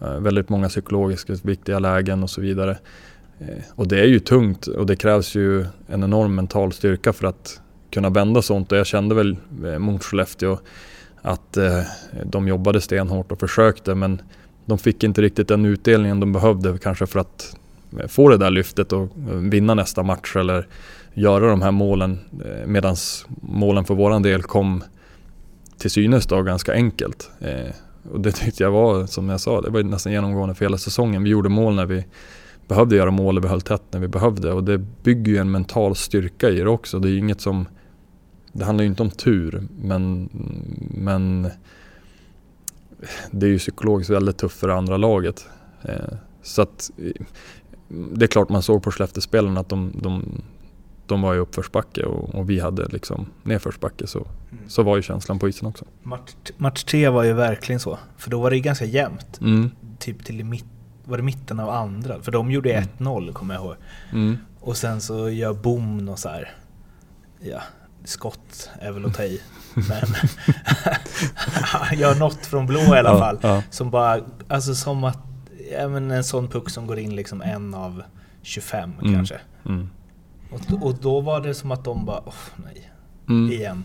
Mm. 0.00 0.22
Väldigt 0.22 0.48
många 0.48 0.68
psykologiskt 0.68 1.44
viktiga 1.44 1.78
lägen 1.78 2.22
och 2.22 2.30
så 2.30 2.40
vidare. 2.40 2.78
Eh, 3.38 3.62
och 3.74 3.88
det 3.88 4.00
är 4.00 4.06
ju 4.06 4.20
tungt 4.20 4.66
och 4.66 4.86
det 4.86 4.96
krävs 4.96 5.34
ju 5.34 5.60
en 5.86 6.02
enorm 6.02 6.34
mental 6.34 6.72
styrka 6.72 7.12
för 7.12 7.26
att 7.26 7.60
kunna 7.90 8.10
vända 8.10 8.42
sånt 8.42 8.72
och 8.72 8.78
jag 8.78 8.86
kände 8.86 9.14
väl 9.14 9.36
mot 9.78 10.04
Skellefteå 10.04 10.58
att 11.22 11.58
de 12.24 12.48
jobbade 12.48 12.80
stenhårt 12.80 13.32
och 13.32 13.40
försökte 13.40 13.94
men 13.94 14.22
de 14.64 14.78
fick 14.78 15.04
inte 15.04 15.22
riktigt 15.22 15.48
den 15.48 15.64
utdelningen 15.64 16.20
de 16.20 16.32
behövde 16.32 16.78
kanske 16.78 17.06
för 17.06 17.20
att 17.20 17.56
Eh, 18.00 18.06
få 18.06 18.28
det 18.28 18.36
där 18.36 18.50
lyftet 18.50 18.92
och 18.92 19.02
eh, 19.02 19.34
vinna 19.36 19.74
nästa 19.74 20.02
match 20.02 20.36
eller 20.36 20.66
göra 21.14 21.46
de 21.46 21.62
här 21.62 21.70
målen 21.70 22.18
eh, 22.44 22.66
medan 22.66 22.96
målen 23.40 23.84
för 23.84 23.94
våran 23.94 24.22
del 24.22 24.42
kom 24.42 24.84
till 25.78 25.90
synes 25.90 26.26
då 26.26 26.42
ganska 26.42 26.72
enkelt. 26.72 27.30
Och 28.12 28.20
det 28.20 28.32
tyckte 28.32 28.62
jag 28.62 28.70
var, 28.70 29.06
som 29.06 29.28
jag 29.28 29.40
sa, 29.40 29.60
det 29.60 29.70
var 29.70 29.82
nästan 29.82 30.12
genomgående 30.12 30.54
för 30.54 30.64
hela 30.64 30.78
säsongen. 30.78 31.22
Vi 31.22 31.30
gjorde 31.30 31.48
mål 31.48 31.74
när 31.74 31.86
vi 31.86 32.04
behövde 32.68 32.96
göra 32.96 33.10
mål 33.10 33.38
och 33.38 33.44
vi 33.44 33.48
höll 33.48 33.60
tätt 33.60 33.82
när 33.90 34.00
vi 34.00 34.08
behövde. 34.08 34.52
Och 34.52 34.64
det 34.64 34.78
bygger 34.78 35.32
ju 35.32 35.38
en 35.38 35.50
mental 35.50 35.96
styrka 35.96 36.50
i 36.50 36.56
det 36.56 36.68
också. 36.68 36.98
Det 36.98 37.10
är 37.10 37.18
inget 37.18 37.40
som... 37.40 37.68
Det 38.52 38.64
handlar 38.64 38.82
ju 38.82 38.90
inte 38.90 39.02
om 39.02 39.10
tur, 39.10 39.68
men, 39.80 40.28
men 40.94 41.50
det 43.30 43.46
är 43.46 43.50
ju 43.50 43.58
psykologiskt 43.58 44.10
väldigt 44.10 44.38
tufft 44.38 44.58
för 44.58 44.68
det 44.68 44.74
andra 44.74 44.96
laget. 44.96 45.46
Så 46.42 46.62
att 46.62 46.90
det 47.92 48.24
är 48.24 48.26
klart 48.26 48.48
man 48.48 48.62
såg 48.62 48.82
på 48.82 48.90
Skellefteåspelarna 48.90 49.60
att 49.60 49.68
de, 49.68 49.92
de, 49.94 50.42
de 51.06 51.22
var 51.22 51.34
i 51.34 51.38
uppförsbacke 51.38 52.02
och, 52.02 52.34
och, 52.34 52.50
vi 52.50 52.60
hade 52.60 52.86
liksom 52.86 53.26
nedförsbacke. 53.42 54.06
Så, 54.06 54.18
mm. 54.18 54.68
så 54.68 54.82
var 54.82 54.96
ju 54.96 55.02
känslan 55.02 55.38
på 55.38 55.48
isen 55.48 55.68
också. 55.68 55.84
Match, 56.02 56.32
match 56.56 56.84
tre 56.84 57.08
var 57.08 57.24
ju 57.24 57.32
verkligen 57.32 57.80
så, 57.80 57.98
för 58.16 58.30
då 58.30 58.40
var 58.40 58.50
det 58.50 58.60
ganska 58.60 58.84
jämnt. 58.84 59.40
Mm. 59.40 59.70
Typ 59.98 60.24
till 60.24 60.44
mitt 60.44 60.64
var 61.04 61.16
det 61.16 61.22
mitten 61.22 61.60
av 61.60 61.70
andra? 61.70 62.22
För 62.22 62.32
de 62.32 62.50
gjorde 62.50 62.72
mm. 62.72 62.88
1-0 62.98 63.32
kommer 63.32 63.54
jag 63.54 63.64
ihåg. 63.64 63.76
Mm. 64.12 64.38
Och 64.60 64.76
sen 64.76 65.00
så 65.00 65.30
gör 65.30 65.52
Boom 65.52 66.08
och 66.08 66.18
så 66.18 66.28
här, 66.28 66.54
ja, 67.40 67.62
skott 68.04 68.70
är 68.80 68.92
väl 68.92 69.04
att 69.04 69.14
ta 69.14 69.22
i. 69.22 69.40
Men 69.74 70.02
gör 71.98 72.14
något 72.14 72.46
från 72.46 72.66
blå 72.66 72.80
i 72.80 72.98
alla 72.98 73.10
ja, 73.10 73.18
fall. 73.18 73.38
Ja. 73.40 73.62
Som 73.70 73.90
bara, 73.90 74.20
alltså 74.48 74.74
som 74.74 75.04
att, 75.04 75.18
men 75.88 76.10
en 76.10 76.24
sån 76.24 76.48
puck 76.48 76.70
som 76.70 76.86
går 76.86 76.98
in 76.98 77.16
liksom 77.16 77.42
en 77.42 77.74
av 77.74 78.02
25 78.42 78.92
mm. 79.00 79.14
kanske. 79.14 79.40
Mm. 79.66 79.88
Och, 80.50 80.86
och 80.86 80.94
då 81.00 81.20
var 81.20 81.40
det 81.40 81.54
som 81.54 81.72
att 81.72 81.84
de 81.84 82.04
bara, 82.04 82.22
åh 82.26 82.34
nej, 82.56 82.92
mm. 83.28 83.52
igen. 83.52 83.84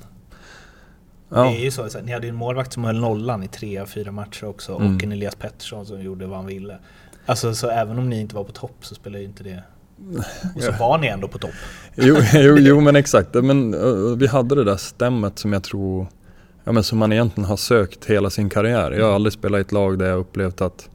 Ja. 1.29 1.43
Det 1.43 1.57
är 1.57 1.63
ju 1.63 1.71
så, 1.71 1.89
så 1.89 2.01
ni 2.01 2.11
hade 2.11 2.27
ju 2.27 2.29
en 2.29 2.35
målvakt 2.35 2.73
som 2.73 2.83
höll 2.83 2.99
nollan 2.99 3.43
i 3.43 3.47
tre 3.47 3.77
av 3.77 3.85
fyra 3.85 4.11
matcher 4.11 4.45
också 4.45 4.73
och 4.73 5.03
en 5.03 5.11
Elias 5.11 5.35
Pettersson 5.35 5.85
som 5.85 6.01
gjorde 6.01 6.25
vad 6.25 6.37
han 6.37 6.45
ville. 6.45 6.77
Alltså 7.25 7.53
så 7.53 7.69
även 7.69 7.99
om 7.99 8.09
ni 8.09 8.19
inte 8.19 8.35
var 8.35 8.43
på 8.43 8.51
topp 8.51 8.77
så 8.81 8.95
spelar 8.95 9.19
ju 9.19 9.25
inte 9.25 9.43
det... 9.43 9.63
Och 10.55 10.63
så 10.63 10.71
var 10.71 10.97
ni 10.97 11.07
ändå 11.07 11.27
på 11.27 11.37
topp. 11.37 11.53
Jo, 11.95 12.15
jo, 12.33 12.57
jo 12.57 12.81
men 12.81 12.95
exakt. 12.95 13.33
Men, 13.33 13.71
vi 14.19 14.27
hade 14.27 14.55
det 14.55 14.63
där 14.63 14.77
stämmet 14.77 15.39
som 15.39 15.53
jag 15.53 15.63
tror, 15.63 16.07
ja, 16.63 16.71
men 16.71 16.83
som 16.83 16.97
man 16.97 17.13
egentligen 17.13 17.49
har 17.49 17.57
sökt 17.57 18.05
hela 18.05 18.29
sin 18.29 18.49
karriär. 18.49 18.91
Jag 18.91 19.05
har 19.05 19.15
aldrig 19.15 19.33
spelat 19.33 19.57
i 19.57 19.61
ett 19.61 19.71
lag 19.71 19.99
där 19.99 20.05
jag 20.05 20.19
upplevt 20.19 20.61
att 20.61 20.89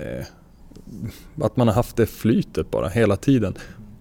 eh, 0.00 0.26
att 1.44 1.56
man 1.56 1.68
har 1.68 1.74
haft 1.74 1.96
det 1.96 2.06
flytet 2.06 2.70
bara 2.70 2.88
hela 2.88 3.16
tiden. 3.16 3.54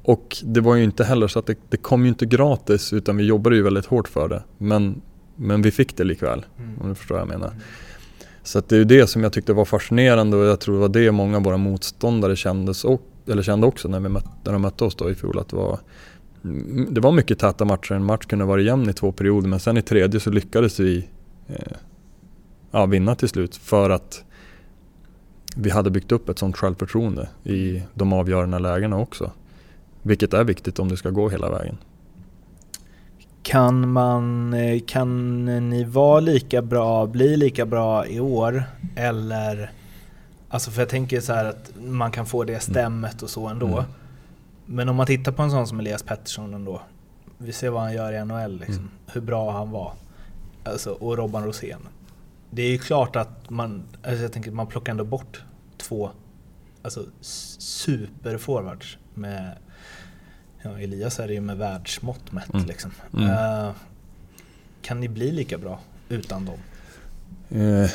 Och 0.03 0.37
det 0.43 0.61
var 0.61 0.75
ju 0.75 0.83
inte 0.83 1.03
heller 1.03 1.27
så 1.27 1.39
att 1.39 1.45
det, 1.45 1.57
det 1.69 1.77
kom 1.77 2.03
ju 2.03 2.09
inte 2.09 2.25
gratis 2.25 2.93
utan 2.93 3.17
vi 3.17 3.23
jobbade 3.23 3.55
ju 3.55 3.61
väldigt 3.61 3.85
hårt 3.85 4.07
för 4.07 4.27
det. 4.27 4.43
Men, 4.57 5.01
men 5.35 5.61
vi 5.61 5.71
fick 5.71 5.97
det 5.97 6.03
likväl, 6.03 6.45
mm. 6.57 6.79
om 6.81 6.89
du 6.89 6.95
förstår 6.95 7.15
vad 7.15 7.21
jag 7.21 7.27
menar. 7.27 7.53
Så 8.43 8.61
det 8.67 8.77
är 8.77 8.85
det 8.85 9.07
som 9.07 9.23
jag 9.23 9.33
tyckte 9.33 9.53
var 9.53 9.65
fascinerande 9.65 10.37
och 10.37 10.45
jag 10.45 10.59
tror 10.59 10.75
det 10.75 10.81
var 10.81 10.89
det 10.89 11.11
många 11.11 11.37
av 11.37 11.43
våra 11.43 11.57
motståndare 11.57 12.35
kändes 12.35 12.85
och, 12.85 13.01
eller 13.27 13.43
kände 13.43 13.67
också 13.67 13.87
när, 13.87 13.99
vi 13.99 14.09
mötte, 14.09 14.29
när 14.43 14.53
de 14.53 14.61
mötte 14.61 14.83
oss 14.83 14.95
då 14.95 15.09
i 15.09 15.15
fjol. 15.15 15.39
Att 15.39 15.49
det, 15.49 15.55
var, 15.55 15.79
det 16.89 17.01
var 17.01 17.11
mycket 17.11 17.39
täta 17.39 17.65
matcher, 17.65 17.93
en 17.93 18.05
match 18.05 18.25
kunde 18.25 18.45
vara 18.45 18.61
jämn 18.61 18.89
i 18.89 18.93
två 18.93 19.11
perioder 19.11 19.49
men 19.49 19.59
sen 19.59 19.77
i 19.77 19.81
tredje 19.81 20.19
så 20.19 20.29
lyckades 20.29 20.79
vi 20.79 21.07
eh, 21.47 21.77
ja, 22.71 22.85
vinna 22.85 23.15
till 23.15 23.29
slut 23.29 23.55
för 23.55 23.89
att 23.89 24.23
vi 25.55 25.69
hade 25.69 25.89
byggt 25.89 26.11
upp 26.11 26.29
ett 26.29 26.39
sånt 26.39 26.57
självförtroende 26.57 27.29
i 27.43 27.83
de 27.93 28.13
avgörande 28.13 28.59
lägena 28.59 28.97
också. 28.97 29.31
Vilket 30.01 30.33
är 30.33 30.43
viktigt 30.43 30.79
om 30.79 30.89
det 30.89 30.97
ska 30.97 31.09
gå 31.09 31.29
hela 31.29 31.49
vägen. 31.49 31.77
Kan, 33.41 33.91
man, 33.91 34.53
eh, 34.53 34.81
kan 34.87 35.45
ni 35.69 35.83
vara 35.83 36.19
lika 36.19 36.61
bra, 36.61 37.05
bli 37.07 37.37
lika 37.37 37.65
bra 37.65 38.07
i 38.07 38.19
år? 38.19 38.63
Eller, 38.95 39.71
alltså 40.49 40.71
för 40.71 40.81
jag 40.81 40.89
tänker 40.89 41.21
så 41.21 41.33
att 41.33 41.71
man 41.81 42.11
kan 42.11 42.25
få 42.25 42.43
det 42.43 42.53
mm. 42.53 42.61
stämmet 42.61 43.21
och 43.21 43.29
så 43.29 43.47
ändå. 43.47 43.67
Mm. 43.67 43.83
Men 44.65 44.89
om 44.89 44.95
man 44.95 45.05
tittar 45.05 45.31
på 45.31 45.41
en 45.41 45.51
sån 45.51 45.67
som 45.67 45.79
Elias 45.79 46.03
Pettersson 46.03 46.53
ändå. 46.53 46.81
Vi 47.37 47.53
ser 47.53 47.69
vad 47.69 47.81
han 47.81 47.93
gör 47.93 48.13
i 48.13 48.25
NHL, 48.25 48.59
liksom, 48.59 48.75
mm. 48.75 48.89
hur 49.13 49.21
bra 49.21 49.51
han 49.51 49.71
var. 49.71 49.93
Alltså, 50.63 50.91
och 50.91 51.17
Robban 51.17 51.45
Rosén. 51.45 51.79
Det 52.51 52.61
är 52.61 52.71
ju 52.71 52.77
klart 52.77 53.15
att 53.15 53.49
man, 53.49 53.83
alltså 54.03 54.21
jag 54.21 54.33
tänker 54.33 54.51
man 54.51 54.67
plockar 54.67 54.91
ändå 54.91 55.03
bort 55.03 55.43
två 55.77 56.11
alltså, 56.81 57.05
superforwards 57.21 58.97
med 59.13 59.57
Ja, 60.61 60.79
Elias 60.79 61.19
är 61.19 61.27
det 61.27 61.33
ju 61.33 61.41
med 61.41 61.57
världsmått 61.57 62.31
mätt 62.31 62.53
mm. 62.53 62.65
liksom. 62.65 62.91
Mm. 63.13 63.29
Uh, 63.29 63.71
kan 64.81 64.99
ni 64.99 65.09
bli 65.09 65.31
lika 65.31 65.57
bra 65.57 65.79
utan 66.09 66.45
dem? 66.45 66.57
Eh, 67.49 67.89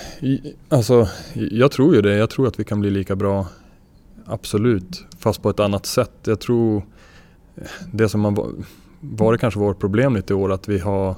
alltså, 0.68 1.08
jag 1.32 1.72
tror 1.72 1.94
ju 1.94 2.02
det. 2.02 2.14
Jag 2.14 2.30
tror 2.30 2.48
att 2.48 2.60
vi 2.60 2.64
kan 2.64 2.80
bli 2.80 2.90
lika 2.90 3.16
bra. 3.16 3.46
Absolut. 4.26 5.04
Fast 5.18 5.42
på 5.42 5.50
ett 5.50 5.60
annat 5.60 5.86
sätt. 5.86 6.12
Jag 6.24 6.40
tror 6.40 6.76
eh, 7.56 7.62
det 7.92 8.08
som 8.08 8.24
har 8.24 8.52
varit 9.00 9.40
kanske 9.40 9.60
vårt 9.60 9.80
problem 9.80 10.16
lite 10.16 10.32
i 10.32 10.36
år 10.36 10.52
att 10.52 10.68
vi 10.68 10.78
har 10.78 11.16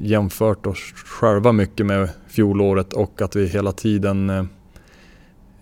jämfört 0.00 0.66
oss 0.66 0.78
själva 0.94 1.52
mycket 1.52 1.86
med 1.86 2.08
fjolåret 2.28 2.92
och 2.92 3.22
att 3.22 3.36
vi 3.36 3.46
hela 3.46 3.72
tiden 3.72 4.30
eh, 4.30 4.44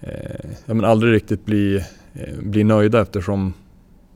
eh 0.01 0.51
ja, 0.67 0.75
men 0.75 0.85
aldrig 0.85 1.13
riktigt 1.13 1.45
blir, 1.45 1.85
eh, 2.15 2.39
blir 2.43 2.65
nöjda 2.65 3.03
eftersom 3.03 3.53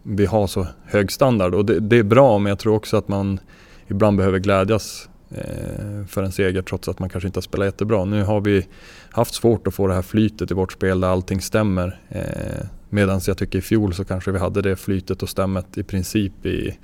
vi 0.03 0.27
har 0.27 0.47
så 0.47 0.67
hög 0.85 1.13
standard. 1.13 1.55
Och 1.55 1.65
det, 1.65 1.81
det, 1.81 1.97
är 1.97 2.03
bra 2.03 2.39
men 2.39 2.51
jag 2.51 2.59
tror 2.59 2.75
också 2.75 2.97
att 2.97 3.09
man 3.09 3.41
ibland 3.87 4.17
behöver 4.17 4.39
glädjas 4.39 5.09
eh, 5.31 6.07
för 6.09 6.23
en 6.23 6.33
seger 6.33 6.63
trots 6.63 6.89
att 6.89 6.99
man 6.99 7.09
kanske 7.09 7.27
inte 7.27 7.37
har 7.37 7.43
spelat 7.43 7.67
jättebra. 7.67 8.05
Nu 8.05 8.23
har 8.23 8.41
vi 8.41 8.67
haft 9.11 9.35
svårt 9.35 9.67
att 9.67 9.75
få 9.75 9.87
det 9.87 9.95
här 9.95 10.03
flytet 10.03 10.51
i 10.51 10.55
vårt 10.55 10.73
spel 10.73 11.01
där 11.01 11.09
allting 11.09 11.41
stämmer. 11.41 12.01
Eh, 12.09 12.67
Medan 12.91 13.21
jag 13.27 13.39
tycker 13.39 13.59
i 13.59 13.63
fjol 13.63 13.95
så 13.95 14.05
kanske 14.05 14.33
vi 14.33 14.39
hade 14.39 14.63
det 14.63 14.77
flytet 14.77 15.23
och 15.23 15.29
stämmet 15.29 15.79
i 15.79 15.83
princip 15.83 16.47
i 16.47 16.79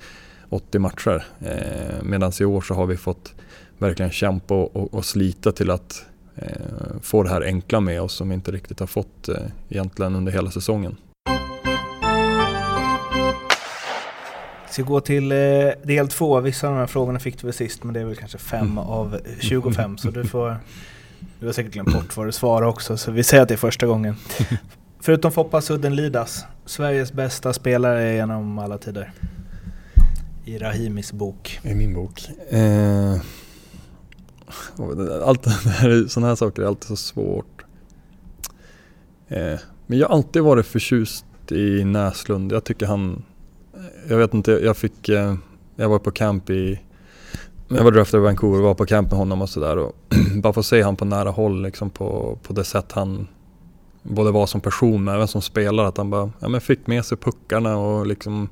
80 0.49 0.79
matcher. 0.79 1.25
Eh, 1.39 2.03
Medan 2.03 2.31
i 2.39 2.45
år 2.45 2.61
så 2.61 2.73
har 2.73 2.85
vi 2.85 2.97
fått 2.97 3.33
verkligen 3.77 4.11
kämpa 4.11 4.53
och, 4.53 4.75
och, 4.75 4.93
och 4.93 5.05
slita 5.05 5.51
till 5.51 5.71
att 5.71 6.05
eh, 6.35 7.01
få 7.01 7.23
det 7.23 7.29
här 7.29 7.41
enkla 7.41 7.79
med 7.79 8.01
oss 8.01 8.13
som 8.13 8.29
vi 8.29 8.35
inte 8.35 8.51
riktigt 8.51 8.79
har 8.79 8.87
fått 8.87 9.29
eh, 9.29 9.35
egentligen 9.69 10.15
under 10.15 10.31
hela 10.31 10.51
säsongen. 10.51 10.97
ska 14.75 14.83
gå 14.83 14.99
till 14.99 15.31
eh, 15.31 15.37
del 15.83 16.07
två. 16.07 16.39
Vissa 16.39 16.67
av 16.67 16.73
de 16.73 16.79
här 16.79 16.87
frågorna 16.87 17.19
fick 17.19 17.41
du 17.41 17.47
väl 17.47 17.53
sist, 17.53 17.83
men 17.83 17.93
det 17.93 17.99
är 17.99 18.05
väl 18.05 18.15
kanske 18.15 18.37
fem 18.37 18.65
mm. 18.65 18.77
av 18.77 19.19
25. 19.39 19.97
Så 19.97 20.11
du 20.11 20.23
får... 20.23 20.57
Du 21.39 21.45
har 21.45 21.53
säkert 21.53 21.73
glömt 21.73 21.93
bort 21.93 22.17
vad 22.17 22.27
du 22.27 22.31
svarar 22.31 22.67
också, 22.67 22.97
så 22.97 23.11
vi 23.11 23.23
säger 23.23 23.43
att 23.43 23.49
det 23.49 23.55
är 23.55 23.57
första 23.57 23.85
gången. 23.85 24.15
Förutom 24.99 25.31
Foppa 25.31 25.61
Sudden 25.61 25.95
Lidas, 25.95 26.45
Sveriges 26.65 27.13
bästa 27.13 27.53
spelare 27.53 28.13
genom 28.13 28.59
alla 28.59 28.77
tider. 28.77 29.11
I 30.45 30.57
Rahimis 30.57 31.13
bok. 31.13 31.59
I 31.63 31.75
min 31.75 31.93
bok? 31.93 32.29
Eh, 32.49 33.15
allt 35.23 35.43
det 35.43 35.49
här, 35.49 36.07
sådana 36.07 36.27
här 36.27 36.35
saker 36.35 36.61
är 36.61 36.67
alltid 36.67 36.87
så 36.87 36.95
svårt. 36.95 37.65
Eh, 39.27 39.59
men 39.87 39.97
jag 39.99 40.07
har 40.07 40.15
alltid 40.15 40.41
varit 40.41 40.65
förtjust 40.65 41.25
i 41.51 41.83
Näslund. 41.83 42.51
Jag 42.51 42.63
tycker 42.63 42.85
han 42.85 43.23
jag 44.07 44.17
vet 44.17 44.33
inte, 44.33 44.51
jag 44.51 44.77
fick, 44.77 45.09
eh, 45.09 45.35
jag 45.75 45.89
var 45.89 45.99
på 45.99 46.11
camp 46.11 46.49
i, 46.49 46.79
jag 47.67 47.83
var 47.83 47.91
draftad 47.91 48.17
i 48.17 48.21
Vancouver 48.21 48.57
och 48.57 48.63
var 48.63 48.73
på 48.73 48.85
camp 48.85 49.11
med 49.11 49.17
honom 49.17 49.41
och 49.41 49.49
sådär 49.49 49.91
bara 50.41 50.53
få 50.53 50.63
se 50.63 50.83
honom 50.83 50.95
på 50.95 51.05
nära 51.05 51.29
håll 51.29 51.61
liksom 51.61 51.89
på, 51.89 52.39
på 52.43 52.53
det 52.53 52.63
sätt 52.63 52.91
han 52.91 53.27
både 54.03 54.31
var 54.31 54.45
som 54.45 54.61
person 54.61 55.03
men 55.03 55.15
även 55.15 55.27
som 55.27 55.41
spelare. 55.41 55.87
Att 55.87 55.97
han 55.97 56.09
bara 56.09 56.31
ja, 56.39 56.47
men 56.47 56.61
fick 56.61 56.87
med 56.87 57.05
sig 57.05 57.17
puckarna 57.17 57.77
och 57.77 58.07
liksom 58.07 58.49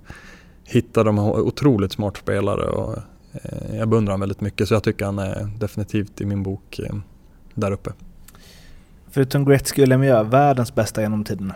hittade 0.63 1.09
de 1.09 1.19
otroligt 1.19 1.91
smart 1.91 2.17
spelare. 2.17 2.65
Och, 2.65 2.97
eh, 3.33 3.75
jag 3.77 3.89
beundrar 3.89 4.11
honom 4.11 4.19
väldigt 4.19 4.41
mycket 4.41 4.67
så 4.67 4.73
jag 4.73 4.83
tycker 4.83 5.05
han 5.05 5.19
är 5.19 5.49
definitivt 5.59 6.21
i 6.21 6.25
min 6.25 6.43
bok 6.43 6.79
eh, 6.79 6.95
där 7.53 7.71
uppe. 7.71 7.91
Förutom 9.11 9.45
Gretzky 9.45 9.81
och 9.81 9.87
Lemieux, 9.87 10.33
världens 10.33 10.75
bästa 10.75 11.01
genom 11.01 11.23
tiderna? 11.23 11.55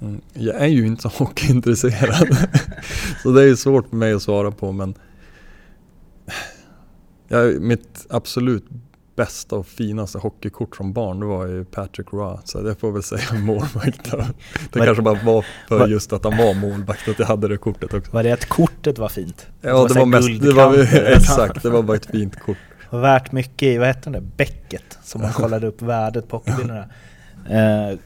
Mm. 0.00 0.20
Jag 0.32 0.56
är 0.56 0.66
ju 0.66 0.86
inte 0.86 1.02
så 1.02 1.08
hockeyintresserad. 1.24 2.36
så 3.22 3.32
det 3.32 3.42
är 3.42 3.54
svårt 3.54 3.88
för 3.88 3.96
mig 3.96 4.12
att 4.12 4.22
svara 4.22 4.50
på 4.50 4.72
men 4.72 4.94
jag, 7.28 7.60
mitt 7.60 8.06
absolut 8.10 8.64
bästa 9.18 9.56
och 9.56 9.66
finaste 9.66 10.18
hockeykort 10.18 10.76
som 10.76 10.92
barn, 10.92 11.20
det 11.20 11.26
var 11.26 11.46
ju 11.46 11.64
Patrick 11.64 12.06
Roy. 12.12 12.36
Så 12.44 12.60
det 12.60 12.74
får 12.74 12.92
väl 12.92 13.02
säga 13.02 13.34
målvakt. 13.34 14.10
Det 14.10 14.16
Men- 14.72 14.84
kanske 14.86 15.02
bara 15.02 15.18
var 15.24 15.44
för 15.68 15.88
just 15.88 16.12
att 16.12 16.24
han 16.24 16.36
var 16.36 16.54
målvakt, 16.54 17.08
att 17.08 17.18
jag 17.18 17.26
hade 17.26 17.48
det 17.48 17.56
kortet 17.56 17.94
också. 17.94 18.12
Var 18.12 18.22
det 18.22 18.32
att 18.32 18.48
kortet 18.48 18.98
var 18.98 19.08
fint? 19.08 19.46
Ja, 19.60 19.72
var 19.78 19.88
det 19.88 19.94
var 19.94 20.06
mest, 20.06 20.28
det 20.42 20.52
var, 20.52 20.78
exakt, 21.16 21.62
det 21.62 21.70
var 21.70 21.82
bara 21.82 21.96
ett 21.96 22.06
fint 22.06 22.40
kort. 22.40 22.56
var 22.90 23.00
värt 23.00 23.32
mycket 23.32 23.62
i, 23.68 23.78
vad 23.78 23.86
hette 23.88 24.10
där, 24.10 24.20
bäcket 24.20 24.98
som 25.04 25.20
man 25.20 25.32
kollade 25.42 25.66
upp 25.66 25.82
värdet 25.82 26.28
på 26.28 26.36
hockeybilderna. 26.36 26.84
Eh, 27.50 27.98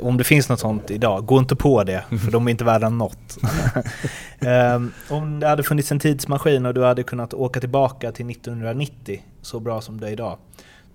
om 0.00 0.16
det 0.16 0.24
finns 0.24 0.48
något 0.48 0.60
sånt 0.60 0.90
idag, 0.90 1.26
gå 1.26 1.38
inte 1.38 1.56
på 1.56 1.84
det 1.84 2.04
för 2.24 2.30
de 2.30 2.46
är 2.46 2.50
inte 2.50 2.64
värda 2.64 2.88
något. 2.88 3.38
eh, 4.38 4.82
om 5.08 5.40
det 5.40 5.48
hade 5.48 5.62
funnits 5.62 5.92
en 5.92 5.98
tidsmaskin 5.98 6.66
och 6.66 6.74
du 6.74 6.84
hade 6.84 7.02
kunnat 7.02 7.34
åka 7.34 7.60
tillbaka 7.60 8.12
till 8.12 8.30
1990 8.30 9.22
så 9.42 9.60
bra 9.60 9.80
som 9.80 10.00
det 10.00 10.06
är 10.08 10.12
idag. 10.12 10.38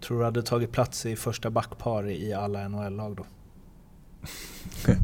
Tror 0.01 0.19
du 0.19 0.25
hade 0.25 0.43
tagit 0.43 0.71
plats 0.71 1.05
i 1.05 1.15
första 1.15 1.49
backpar 1.49 2.09
i 2.09 2.33
alla 2.33 2.67
NHL-lag 2.67 3.15
då? 3.15 3.25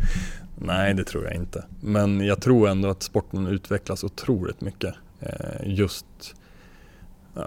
Nej, 0.55 0.93
det 0.93 1.03
tror 1.03 1.23
jag 1.23 1.33
inte. 1.33 1.65
Men 1.81 2.21
jag 2.21 2.41
tror 2.41 2.69
ändå 2.69 2.89
att 2.89 3.03
sporten 3.03 3.47
utvecklas 3.47 4.03
otroligt 4.03 4.61
mycket. 4.61 4.93
Eh, 5.19 5.61
just, 5.63 6.05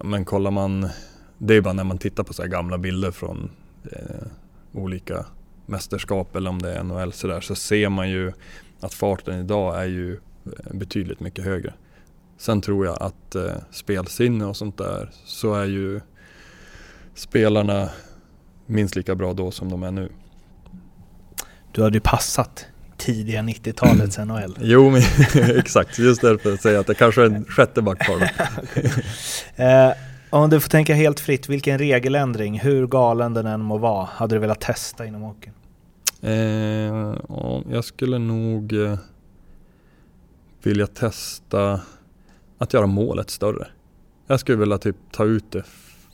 men 0.04 0.24
kollar 0.24 0.50
man, 0.50 0.88
det 1.38 1.54
är 1.54 1.60
bara 1.60 1.74
när 1.74 1.84
man 1.84 1.98
tittar 1.98 2.22
på 2.24 2.32
så 2.32 2.46
gamla 2.46 2.78
bilder 2.78 3.10
från 3.10 3.50
eh, 3.92 4.26
olika 4.72 5.26
mästerskap 5.70 6.36
eller 6.36 6.50
om 6.50 6.62
det 6.62 6.72
är 6.72 6.82
NHL 6.82 7.12
så, 7.12 7.26
där, 7.26 7.40
så 7.40 7.54
ser 7.54 7.88
man 7.88 8.10
ju 8.10 8.32
att 8.80 8.94
farten 8.94 9.40
idag 9.40 9.82
är 9.82 9.86
ju 9.86 10.12
eh, 10.12 10.74
betydligt 10.74 11.20
mycket 11.20 11.44
högre. 11.44 11.72
Sen 12.38 12.60
tror 12.60 12.86
jag 12.86 13.02
att 13.02 13.34
eh, 13.34 13.52
spelsinne 13.70 14.44
och 14.44 14.56
sånt 14.56 14.78
där 14.78 15.10
så 15.24 15.54
är 15.54 15.64
ju 15.64 16.00
spelarna 17.14 17.88
minst 18.66 18.96
lika 18.96 19.14
bra 19.14 19.32
då 19.32 19.50
som 19.50 19.68
de 19.68 19.82
är 19.82 19.90
nu. 19.90 20.08
Du 21.72 21.82
hade 21.82 21.96
ju 21.96 22.00
passat 22.00 22.66
tidiga 22.96 23.40
90-talets 23.40 24.18
NHL. 24.18 24.56
Jo, 24.60 24.90
men 24.90 25.02
exakt. 25.58 25.98
Just 25.98 26.20
därför 26.20 26.56
säger 26.56 26.74
jag 26.74 26.80
att 26.80 26.86
det 26.86 26.94
kanske 26.94 27.22
är 27.22 27.26
en 27.26 27.44
sjätte 27.44 27.82
backpar. 27.82 28.20
då. 28.20 28.26
Eh, 29.64 29.92
om 30.30 30.50
du 30.50 30.60
får 30.60 30.68
tänka 30.68 30.94
helt 30.94 31.20
fritt, 31.20 31.48
vilken 31.48 31.78
regeländring, 31.78 32.60
hur 32.60 32.86
galen 32.86 33.34
den 33.34 33.46
än 33.46 33.60
må 33.60 33.78
vara, 33.78 34.04
hade 34.04 34.34
du 34.34 34.38
velat 34.38 34.60
testa 34.60 35.06
inom 35.06 35.22
hockeyn? 35.22 35.54
Eh, 36.22 37.14
ja, 37.28 37.62
jag 37.70 37.84
skulle 37.84 38.18
nog 38.18 38.72
eh, 38.72 38.98
vilja 40.62 40.86
testa 40.86 41.80
att 42.58 42.74
göra 42.74 42.86
målet 42.86 43.30
större. 43.30 43.66
Jag 44.26 44.40
skulle 44.40 44.58
vilja 44.58 44.78
typ 44.78 44.96
ta 45.10 45.24
ut 45.24 45.52
det 45.52 45.64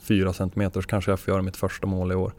fyra 0.02 0.32
centimeter 0.32 0.80
så 0.80 0.86
kanske 0.86 1.10
jag 1.10 1.20
får 1.20 1.32
göra 1.32 1.42
mitt 1.42 1.56
första 1.56 1.86
mål 1.86 2.12
i 2.12 2.14
år. 2.14 2.32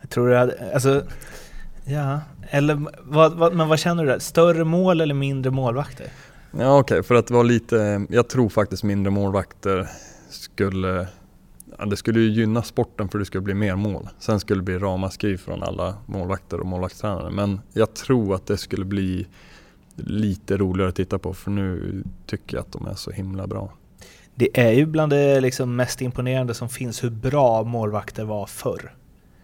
Jag 0.00 0.10
tror 0.10 0.28
du 0.28 0.36
hade, 0.36 0.74
alltså, 0.74 1.04
ja, 1.84 2.20
eller 2.50 2.86
vad, 3.02 3.32
vad, 3.32 3.54
men 3.54 3.68
vad 3.68 3.78
känner 3.78 4.04
du 4.04 4.10
där? 4.10 4.18
Större 4.18 4.64
mål 4.64 5.00
eller 5.00 5.14
mindre 5.14 5.50
målvakter? 5.50 6.06
Ja 6.58 6.78
okej, 6.78 7.02
för 7.02 7.14
att 7.14 7.30
vara 7.30 7.42
lite, 7.42 8.06
jag 8.10 8.28
tror 8.28 8.48
faktiskt 8.48 8.82
mindre 8.82 9.10
målvakter 9.10 9.88
skulle, 10.30 11.08
ja, 11.78 11.84
det 11.84 11.96
skulle 11.96 12.20
ju 12.20 12.30
gynna 12.30 12.62
sporten 12.62 13.08
för 13.08 13.18
det 13.18 13.24
skulle 13.24 13.42
bli 13.42 13.54
mer 13.54 13.76
mål. 13.76 14.08
Sen 14.18 14.40
skulle 14.40 14.60
det 14.60 14.64
bli 14.64 14.78
ramaskri 14.78 15.38
från 15.38 15.62
alla 15.62 15.94
målvakter 16.06 16.60
och 16.60 16.66
målvaktstränare. 16.66 17.30
Men 17.30 17.60
jag 17.72 17.94
tror 17.94 18.34
att 18.34 18.46
det 18.46 18.56
skulle 18.56 18.84
bli 18.84 19.26
lite 19.96 20.56
roligare 20.56 20.88
att 20.88 20.96
titta 20.96 21.18
på 21.18 21.34
för 21.34 21.50
nu 21.50 22.02
tycker 22.26 22.56
jag 22.56 22.62
att 22.62 22.72
de 22.72 22.86
är 22.86 22.94
så 22.94 23.10
himla 23.10 23.46
bra. 23.46 23.72
Det 24.34 24.60
är 24.60 24.72
ju 24.72 24.86
bland 24.86 25.12
det 25.12 25.40
liksom 25.40 25.76
mest 25.76 26.02
imponerande 26.02 26.54
som 26.54 26.68
finns 26.68 27.04
hur 27.04 27.10
bra 27.10 27.62
målvakter 27.62 28.24
var 28.24 28.46
förr. 28.46 28.94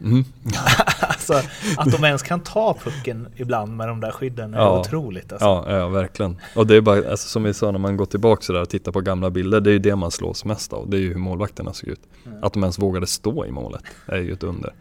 Mm. 0.01 0.25
alltså 1.01 1.35
att 1.77 1.93
de 1.93 2.05
ens 2.05 2.23
kan 2.23 2.41
ta 2.41 2.75
pucken 2.85 3.29
ibland 3.37 3.77
med 3.77 3.89
de 3.89 4.01
där 4.01 4.11
skydden 4.11 4.55
är 4.55 4.59
Ja. 4.59 4.81
otroligt. 4.81 5.33
Alltså. 5.33 5.47
Ja, 5.47 5.79
ja, 5.79 5.89
verkligen. 5.89 6.37
Och 6.55 6.67
det 6.67 6.77
är 6.77 6.81
bara, 6.81 6.97
alltså, 7.11 7.29
som 7.29 7.43
vi 7.43 7.55
sa 7.55 7.71
när 7.71 7.79
man 7.79 7.97
går 7.97 8.07
tillbaka 8.07 8.43
sådär 8.43 8.61
och 8.63 8.69
tittar 8.69 8.93
på 8.93 9.01
gamla 9.01 9.31
bilder, 9.31 9.61
det 9.61 9.71
är 9.71 9.73
ju 9.73 9.79
det 9.79 9.97
man 9.97 10.11
slås 10.11 10.45
mest 10.45 10.73
av. 10.73 10.91
Det 10.91 10.97
är 10.97 11.01
ju 11.01 11.09
hur 11.09 11.21
målvakterna 11.21 11.73
såg 11.73 11.89
ut. 11.89 12.01
Att 12.43 12.53
de 12.53 12.63
ens 12.63 12.79
vågade 12.79 13.07
stå 13.07 13.47
i 13.47 13.51
målet 13.51 13.83
är 14.07 14.19
ju 14.19 14.33
ett 14.33 14.43
under. 14.43 14.73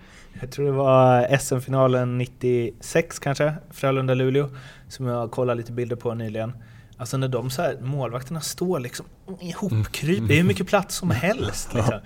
Jag 0.41 0.51
tror 0.51 0.65
det 0.65 0.71
var 0.71 1.37
SM-finalen 1.37 2.17
96 2.17 3.19
kanske, 3.19 3.53
Frölunda-Luleå, 3.73 4.49
som 4.87 5.05
jag 5.05 5.31
kollade 5.31 5.57
lite 5.57 5.71
bilder 5.71 5.95
på 5.95 6.13
nyligen. 6.13 6.53
Alltså 6.99 7.17
när 7.17 7.27
de 7.27 7.49
så 7.49 7.61
här, 7.61 7.77
målvakterna 7.81 8.41
står 8.41 8.79
liksom 8.79 9.05
ihopkryp, 9.39 10.27
det 10.27 10.33
är 10.33 10.37
hur 10.37 10.43
mycket 10.47 10.67
plats 10.67 10.95
som 10.95 11.11
helst. 11.11 11.73
Liksom. 11.73 11.93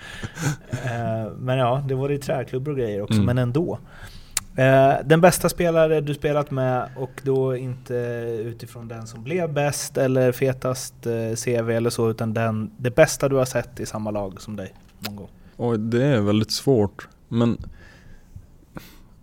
Eh, 0.72 1.32
Men 1.40 1.58
ja, 1.58 1.84
det 1.88 1.96
var 1.96 2.10
det 2.10 2.18
träklubbor 2.18 2.72
och 2.72 2.78
grejer 2.78 3.02
också, 3.02 3.14
Mm. 3.14 3.26
men 3.26 3.38
ändå. 3.38 3.80
Eh, 4.56 4.94
Den 5.06 5.22
bästa 5.22 5.50
spelare 5.50 6.02
du 6.02 6.14
spelat 6.14 6.52
med 6.52 6.90
och 6.98 7.22
då 7.24 7.56
inte 7.58 7.94
utifrån 8.46 8.88
den 8.88 9.08
som 9.08 9.24
blev 9.24 9.54
bäst 9.54 9.98
eller 9.98 10.32
fetast 10.32 11.06
eh, 11.06 11.36
CV 11.36 11.70
eller 11.72 11.90
så, 11.90 12.10
utan 12.10 12.34
den, 12.34 12.72
det 12.78 12.96
bästa 12.96 13.30
du 13.30 13.36
har 13.36 13.46
sett 13.46 13.80
i 13.80 13.86
samma 13.86 14.12
lag 14.12 14.42
som 14.42 14.56
dig 14.56 14.74
någon 15.00 15.16
gång. 15.16 15.30
Och 15.56 15.80
det 15.80 16.06
är 16.06 16.22
väldigt 16.22 16.52
svårt. 16.52 17.08
Men 17.28 17.58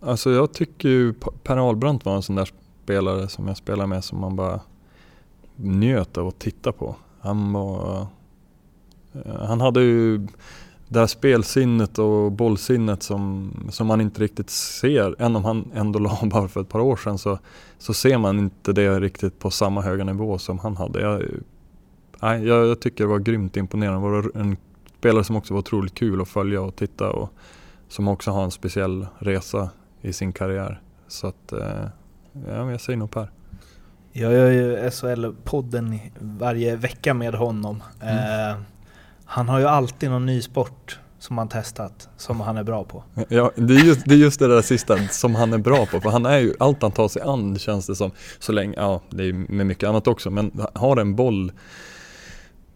alltså 0.00 0.30
jag 0.30 0.52
tycker 0.54 0.88
ju 0.88 1.14
Per 1.42 1.56
Ahlbrandt 1.56 2.04
var 2.04 2.16
en 2.16 2.22
sån 2.22 2.36
där 2.36 2.48
spelare 2.84 3.28
som 3.28 3.48
jag 3.48 3.56
spelade 3.56 3.86
med 3.86 4.04
som 4.04 4.20
man 4.20 4.36
bara 4.36 4.60
njöt 5.62 6.18
av 6.18 6.28
att 6.28 6.38
titta 6.38 6.72
på. 6.72 6.96
Han 7.20 7.52
var... 7.52 8.06
Eh, 9.12 9.44
han 9.46 9.60
hade 9.60 9.80
ju 9.80 10.26
det 10.88 10.98
här 10.98 11.06
spelsinnet 11.06 11.98
och 11.98 12.32
bollsinnet 12.32 13.02
som, 13.02 13.52
som 13.70 13.86
man 13.86 14.00
inte 14.00 14.22
riktigt 14.22 14.50
ser. 14.50 15.22
än 15.22 15.36
om 15.36 15.44
han 15.44 15.70
ändå 15.74 15.98
la 15.98 16.18
bara 16.22 16.48
för 16.48 16.60
ett 16.60 16.68
par 16.68 16.80
år 16.80 16.96
sedan 16.96 17.18
så, 17.18 17.38
så 17.78 17.94
ser 17.94 18.18
man 18.18 18.38
inte 18.38 18.72
det 18.72 19.00
riktigt 19.00 19.38
på 19.38 19.50
samma 19.50 19.82
höga 19.82 20.04
nivå 20.04 20.38
som 20.38 20.58
han 20.58 20.76
hade. 20.76 21.00
Jag, 21.00 21.22
nej, 22.22 22.46
jag, 22.46 22.66
jag 22.66 22.80
tycker 22.80 23.04
det 23.04 23.10
var 23.10 23.18
grymt 23.18 23.56
imponerande. 23.56 24.08
Det 24.08 24.12
var 24.12 24.30
en 24.34 24.56
spelare 24.98 25.24
som 25.24 25.36
också 25.36 25.54
var 25.54 25.58
otroligt 25.58 25.94
kul 25.94 26.20
att 26.20 26.28
följa 26.28 26.60
och 26.62 26.76
titta 26.76 27.10
och 27.10 27.32
som 27.88 28.08
också 28.08 28.30
har 28.30 28.44
en 28.44 28.50
speciell 28.50 29.06
resa 29.18 29.70
i 30.00 30.12
sin 30.12 30.32
karriär. 30.32 30.80
Så 31.08 31.26
att, 31.26 31.52
eh, 31.52 31.84
ja, 32.32 32.64
men 32.64 32.68
jag 32.68 32.80
säger 32.80 32.96
nog 32.96 33.10
Per. 33.10 33.30
Jag 34.12 34.32
gör 34.32 34.50
ju 34.50 34.76
SHL-podden 34.76 35.98
varje 36.18 36.76
vecka 36.76 37.14
med 37.14 37.34
honom. 37.34 37.82
Mm. 38.00 38.50
Eh, 38.50 38.56
han 39.24 39.48
har 39.48 39.58
ju 39.58 39.66
alltid 39.66 40.10
någon 40.10 40.26
ny 40.26 40.42
sport 40.42 40.98
som 41.18 41.38
han 41.38 41.48
testat, 41.48 42.08
som 42.16 42.40
han 42.40 42.56
är 42.56 42.62
bra 42.62 42.84
på. 42.84 43.04
Ja, 43.28 43.52
det, 43.56 43.74
är 43.74 43.84
just, 43.84 44.04
det 44.04 44.14
är 44.14 44.18
just 44.18 44.40
det 44.40 44.48
där 44.48 44.62
sista 44.62 44.98
som 45.08 45.34
han 45.34 45.52
är 45.52 45.58
bra 45.58 45.86
på. 45.86 46.00
För 46.00 46.10
han 46.10 46.26
är 46.26 46.38
ju, 46.38 46.54
allt 46.58 46.82
han 46.82 46.92
tar 46.92 47.08
sig 47.08 47.22
an 47.22 47.58
känns 47.58 47.86
det 47.86 47.96
som, 47.96 48.10
så 48.38 48.52
länge, 48.52 48.74
ja 48.76 49.00
det 49.10 49.24
är 49.24 49.32
med 49.32 49.66
mycket 49.66 49.88
annat 49.88 50.06
också, 50.06 50.30
men 50.30 50.60
har 50.74 50.96
en 50.96 51.16
boll 51.16 51.52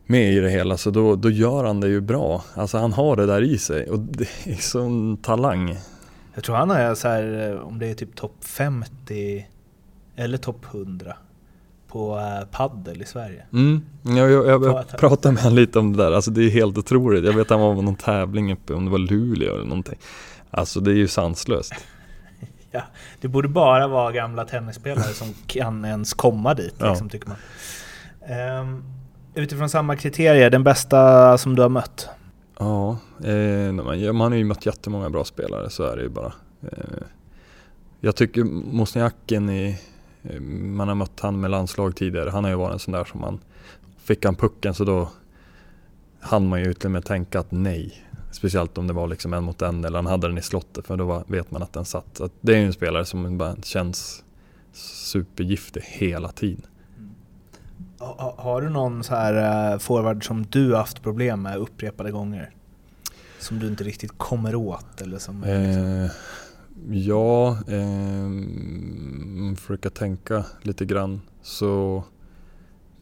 med 0.07 0.33
i 0.33 0.40
det 0.40 0.51
hela 0.51 0.77
så 0.77 0.90
då, 0.90 1.16
då 1.16 1.31
gör 1.31 1.64
han 1.64 1.81
det 1.81 1.88
ju 1.88 2.01
bra. 2.01 2.44
Alltså 2.55 2.79
han 2.79 2.92
har 2.92 3.16
det 3.16 3.27
där 3.27 3.42
i 3.42 3.59
sig 3.59 3.90
och 3.90 3.99
det 3.99 4.29
är 4.44 4.55
sån 4.55 5.16
talang. 5.16 5.79
Jag 6.35 6.44
tror 6.44 6.57
han 6.57 6.70
är 6.70 6.94
så 6.94 7.09
här, 7.09 7.51
eh, 7.53 7.61
om 7.61 7.79
det 7.79 7.87
är 7.87 7.94
typ 7.94 8.16
topp 8.16 8.37
50 8.40 9.47
eller 10.16 10.38
topp 10.38 10.66
100 10.73 11.16
på 11.94 12.18
eh, 12.18 12.46
paddel 12.50 13.02
i 13.02 13.04
Sverige. 13.04 13.42
Mm. 13.52 13.83
Jag, 14.02 14.30
jag, 14.30 14.46
jag, 14.46 14.64
jag 14.64 14.88
pratade 14.98 15.35
med 15.35 15.42
honom 15.42 15.57
lite 15.57 15.78
om 15.78 15.96
det 15.96 16.04
där, 16.04 16.12
alltså 16.12 16.30
det 16.30 16.42
är 16.42 16.50
helt 16.50 16.78
otroligt. 16.78 17.24
Jag 17.24 17.33
vet 17.33 17.42
att 17.42 17.50
han 17.50 17.61
var 17.61 17.74
på 17.74 17.83
någon 17.83 17.96
tävling 17.96 18.52
uppe, 18.52 18.74
om 18.74 18.85
det 18.85 18.90
var 18.90 18.98
Luleå 18.98 19.54
eller 19.54 19.64
någonting. 19.64 19.98
Alltså 20.50 20.80
det 20.80 20.90
är 20.90 20.94
ju 20.96 21.09
sanslöst. 21.09 21.72
Ja, 22.70 22.83
det 23.20 23.28
borde 23.28 23.48
bara 23.48 23.88
vara 23.88 24.12
gamla 24.12 24.44
tennisspelare 24.44 25.12
som 25.12 25.35
kan 25.46 25.85
ens 25.85 26.14
komma 26.14 26.54
dit, 26.54 26.74
Ja. 26.78 26.90
liksom, 26.90 27.09
tycker 27.09 27.28
man. 27.28 27.37
Ehm, 28.26 28.85
utifrån 29.35 29.68
samma 29.68 29.96
kriterier, 29.96 30.50
den 30.50 30.64
bästa 30.64 31.38
som 31.38 31.57
du 31.57 31.62
har 31.62 31.68
mött? 31.68 32.09
Ja, 32.59 32.98
eh, 33.24 33.33
ja, 33.96 34.12
man 34.12 34.33
har 34.33 34.38
ju 34.38 34.44
mött 34.44 34.66
jättemånga 34.66 35.11
bra 35.11 35.24
spelare, 35.24 35.70
så 35.70 35.83
är 35.83 35.96
det 35.96 36.02
ju 36.02 36.09
bara. 36.09 36.33
Eh, 36.62 37.02
jag 38.00 38.16
tycker 38.16 38.44
Mosniakin 38.44 39.50
i, 39.50 39.78
man 40.50 40.88
har 40.88 40.94
mött 40.94 41.20
han 41.20 41.40
med 41.40 41.50
landslag 41.50 41.96
tidigare, 41.96 42.30
han 42.30 42.44
har 42.44 42.50
ju 42.50 42.56
varit 42.56 42.72
en 42.72 42.78
sån 42.78 42.92
där 42.92 43.04
som 43.04 43.20
man, 43.20 43.40
fick 43.96 44.24
han 44.24 44.34
pucken 44.34 44.74
så 44.74 44.84
då 44.84 45.10
hann 46.20 46.48
man 46.48 46.60
ju 46.60 46.74
och 46.84 46.90
med 46.90 47.04
tänka 47.04 47.40
att 47.40 47.50
nej. 47.50 48.00
Speciellt 48.30 48.78
om 48.78 48.87
det 48.87 48.92
var 48.92 49.06
liksom 49.06 49.34
en 49.34 49.44
mot 49.44 49.62
en 49.62 49.84
eller 49.84 49.98
han 49.98 50.06
hade 50.06 50.28
den 50.28 50.38
i 50.38 50.42
slottet 50.42 50.87
för 50.87 50.96
då 50.96 51.04
var, 51.04 51.24
vet 51.26 51.50
man 51.50 51.62
att 51.62 51.72
den 51.72 51.84
satt. 51.84 52.06
Så 52.12 52.28
det 52.40 52.52
är 52.54 52.58
ju 52.58 52.66
en 52.66 52.72
spelare 52.72 53.04
som 53.04 53.38
bara 53.38 53.56
känns 53.62 54.24
supergiftig 54.72 55.80
hela 55.84 56.28
tiden. 56.28 56.66
Ha- 57.98 58.14
ha- 58.18 58.34
Har 58.38 58.62
du 58.62 58.68
någon 58.68 59.04
så 59.04 59.14
här 59.14 59.72
eh, 59.72 59.78
forward 59.78 60.26
som 60.26 60.46
du 60.50 60.74
haft 60.74 61.02
problem 61.02 61.42
med 61.42 61.56
upprepade 61.58 62.10
gånger? 62.10 62.50
Som 63.38 63.58
du 63.58 63.66
inte 63.68 63.84
riktigt 63.84 64.18
kommer 64.18 64.54
åt 64.54 65.00
eller 65.02 65.18
som... 65.18 65.40
liksom- 65.40 66.08
Ja, 66.90 67.58
Eh, 67.68 68.24
om 68.24 69.44
man 69.44 69.56
försöka 69.56 69.90
tänka 69.90 70.44
lite 70.62 70.84
grann. 70.84 71.20
Så 71.42 72.04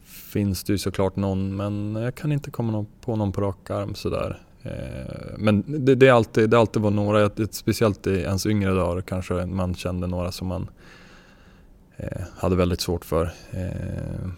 finns 0.03 0.65
det 0.65 0.73
ju 0.73 0.79
såklart 0.79 1.17
någon 1.17 1.57
men 1.57 1.95
jag 1.95 2.15
kan 2.15 2.33
inte 2.33 2.51
komma 2.51 2.87
på 3.01 3.17
någon 3.17 3.33
på 3.33 3.41
rak 3.41 3.71
arm 3.71 3.95
sådär. 3.95 4.43
Eh, 4.63 5.39
men 5.39 5.85
det, 5.85 5.95
det, 5.95 6.09
är 6.09 6.13
alltid, 6.13 6.51
det 6.51 6.57
har 6.57 6.61
alltid 6.61 6.83
varit 6.83 6.95
några, 6.95 7.31
speciellt 7.51 8.07
i 8.07 8.11
ens 8.11 8.47
yngre 8.47 8.75
dagar 8.75 9.03
kanske 9.03 9.47
man 9.47 9.75
kände 9.75 10.07
några 10.07 10.33
som 10.33 10.49
man 10.49 10.71
eh, 11.97 12.23
hade 12.37 12.57
väldigt 12.57 12.81
svårt 12.81 13.05
för. 13.05 13.33
Eh, 13.51 14.29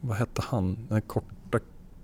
vad 0.00 0.16
hette 0.16 0.42
han, 0.44 0.86
den 0.88 1.02
korta 1.02 1.26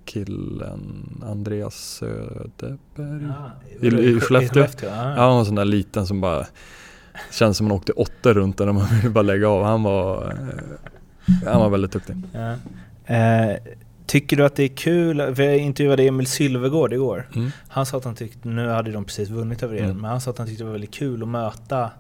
killen, 0.09 1.23
Andreas 1.27 1.75
Söderberg? 1.75 3.29
Ja, 3.29 3.51
i, 3.81 3.87
i, 3.87 4.21
Skellefteå? 4.21 4.65
I 4.65 4.67
ja. 4.83 4.89
ja, 4.89 5.21
han 5.21 5.31
var 5.31 5.39
en 5.39 5.47
sån 5.47 5.55
där 5.55 5.65
liten 5.65 6.07
som 6.07 6.21
bara 6.21 6.47
Känns 7.33 7.57
som 7.57 7.67
han 7.67 7.77
åkte 7.77 7.93
åtta 7.93 8.33
runt 8.33 8.59
när 8.59 8.73
man 8.73 8.87
ville 8.97 9.11
bara 9.11 9.23
lägga 9.23 9.49
av. 9.49 9.65
Han 9.65 9.83
var, 9.83 10.35
han 11.47 11.61
var 11.61 11.69
väldigt 11.69 11.93
duktig. 11.93 12.17
Ja. 12.33 12.55
Eh, 13.15 13.57
tycker 14.07 14.37
du 14.37 14.45
att 14.45 14.57
det 14.57 14.63
är 14.63 14.77
kul, 14.77 15.35
för 15.35 15.43
jag 15.43 15.59
intervjuade 15.59 16.03
Emil 16.03 16.27
Sylvegård 16.27 16.93
igår. 16.93 17.29
Mm. 17.35 17.51
Han 17.69 17.87
sa 17.87 17.97
att 17.97 18.05
han 18.05 18.15
tyckte, 18.15 18.49
nu 18.49 18.69
hade 18.69 18.93
de 18.93 19.05
precis 19.05 19.31
vunnit 19.31 19.63
över 19.63 19.77
er, 19.77 19.85
mm. 19.85 19.97
men 19.97 20.11
han 20.11 20.21
sa 20.21 20.31
att 20.31 20.39
han 20.39 20.47
tyckte 20.47 20.63
det 20.63 20.67
var 20.67 20.73
väldigt 20.73 20.95
kul 20.95 21.23
att 21.23 21.29
möta 21.29 21.91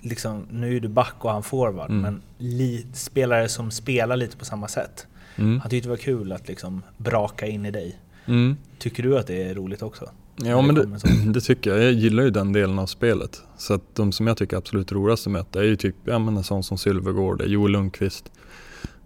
Liksom, 0.00 0.46
nu 0.50 0.76
är 0.76 0.80
du 0.80 0.88
back 0.88 1.14
och 1.18 1.30
han 1.30 1.42
forward, 1.42 1.90
mm. 1.90 2.02
men 2.02 2.22
li, 2.38 2.86
spelare 2.92 3.48
som 3.48 3.70
spelar 3.70 4.16
lite 4.16 4.36
på 4.36 4.44
samma 4.44 4.68
sätt. 4.68 5.06
Mm. 5.36 5.60
Han 5.60 5.70
tyckte 5.70 5.88
det 5.88 5.90
var 5.90 5.96
kul 5.96 6.32
att 6.32 6.48
liksom 6.48 6.82
braka 6.96 7.46
in 7.46 7.66
i 7.66 7.70
dig. 7.70 7.98
Mm. 8.26 8.56
Tycker 8.78 9.02
du 9.02 9.18
att 9.18 9.26
det 9.26 9.42
är 9.42 9.54
roligt 9.54 9.82
också? 9.82 10.10
Ja 10.36 10.62
men 10.62 10.74
det, 10.74 10.86
det, 11.32 11.40
tycker 11.40 11.70
jag. 11.70 11.82
Jag 11.82 11.92
gillar 11.92 12.22
ju 12.22 12.30
den 12.30 12.52
delen 12.52 12.78
av 12.78 12.86
spelet. 12.86 13.42
Så 13.56 13.74
att 13.74 13.94
de 13.94 14.12
som 14.12 14.26
jag 14.26 14.36
tycker 14.36 14.56
är 14.56 14.58
absolut 14.58 14.92
roligast 14.92 15.26
att 15.26 15.32
möta 15.32 15.60
är 15.60 15.64
ju 15.64 15.76
typ 15.76 15.94
ja, 16.04 16.18
men 16.18 16.36
en 16.36 16.44
sån 16.44 16.62
som 16.62 16.78
Sylvegård, 16.78 17.42
Joel 17.46 17.72
Lundqvist, 17.72 18.32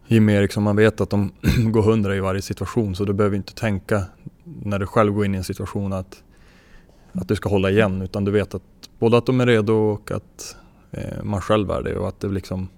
Jimmy 0.06 0.32
Eriksson. 0.32 0.62
Man 0.62 0.76
vet 0.76 1.00
att 1.00 1.10
de 1.10 1.32
går 1.72 1.82
hundra 1.82 2.16
i 2.16 2.20
varje 2.20 2.42
situation 2.42 2.96
så 2.96 3.04
du 3.04 3.12
behöver 3.12 3.36
inte 3.36 3.54
tänka 3.54 4.04
när 4.44 4.78
du 4.78 4.86
själv 4.86 5.12
går 5.12 5.24
in 5.24 5.34
i 5.34 5.38
en 5.38 5.44
situation 5.44 5.92
att, 5.92 6.22
att 7.12 7.28
du 7.28 7.36
ska 7.36 7.48
hålla 7.48 7.70
igen 7.70 8.02
utan 8.02 8.24
du 8.24 8.30
vet 8.30 8.54
att 8.54 8.62
både 8.98 9.18
att 9.18 9.26
de 9.26 9.40
är 9.40 9.46
redo 9.46 9.74
och 9.74 10.10
att 10.10 10.56
eh, 10.90 11.22
man 11.22 11.40
själv 11.40 11.70
är 11.70 11.82
det 11.82 11.96
och 11.96 12.08
att 12.08 12.20
det 12.20 12.28
liksom 12.28 12.68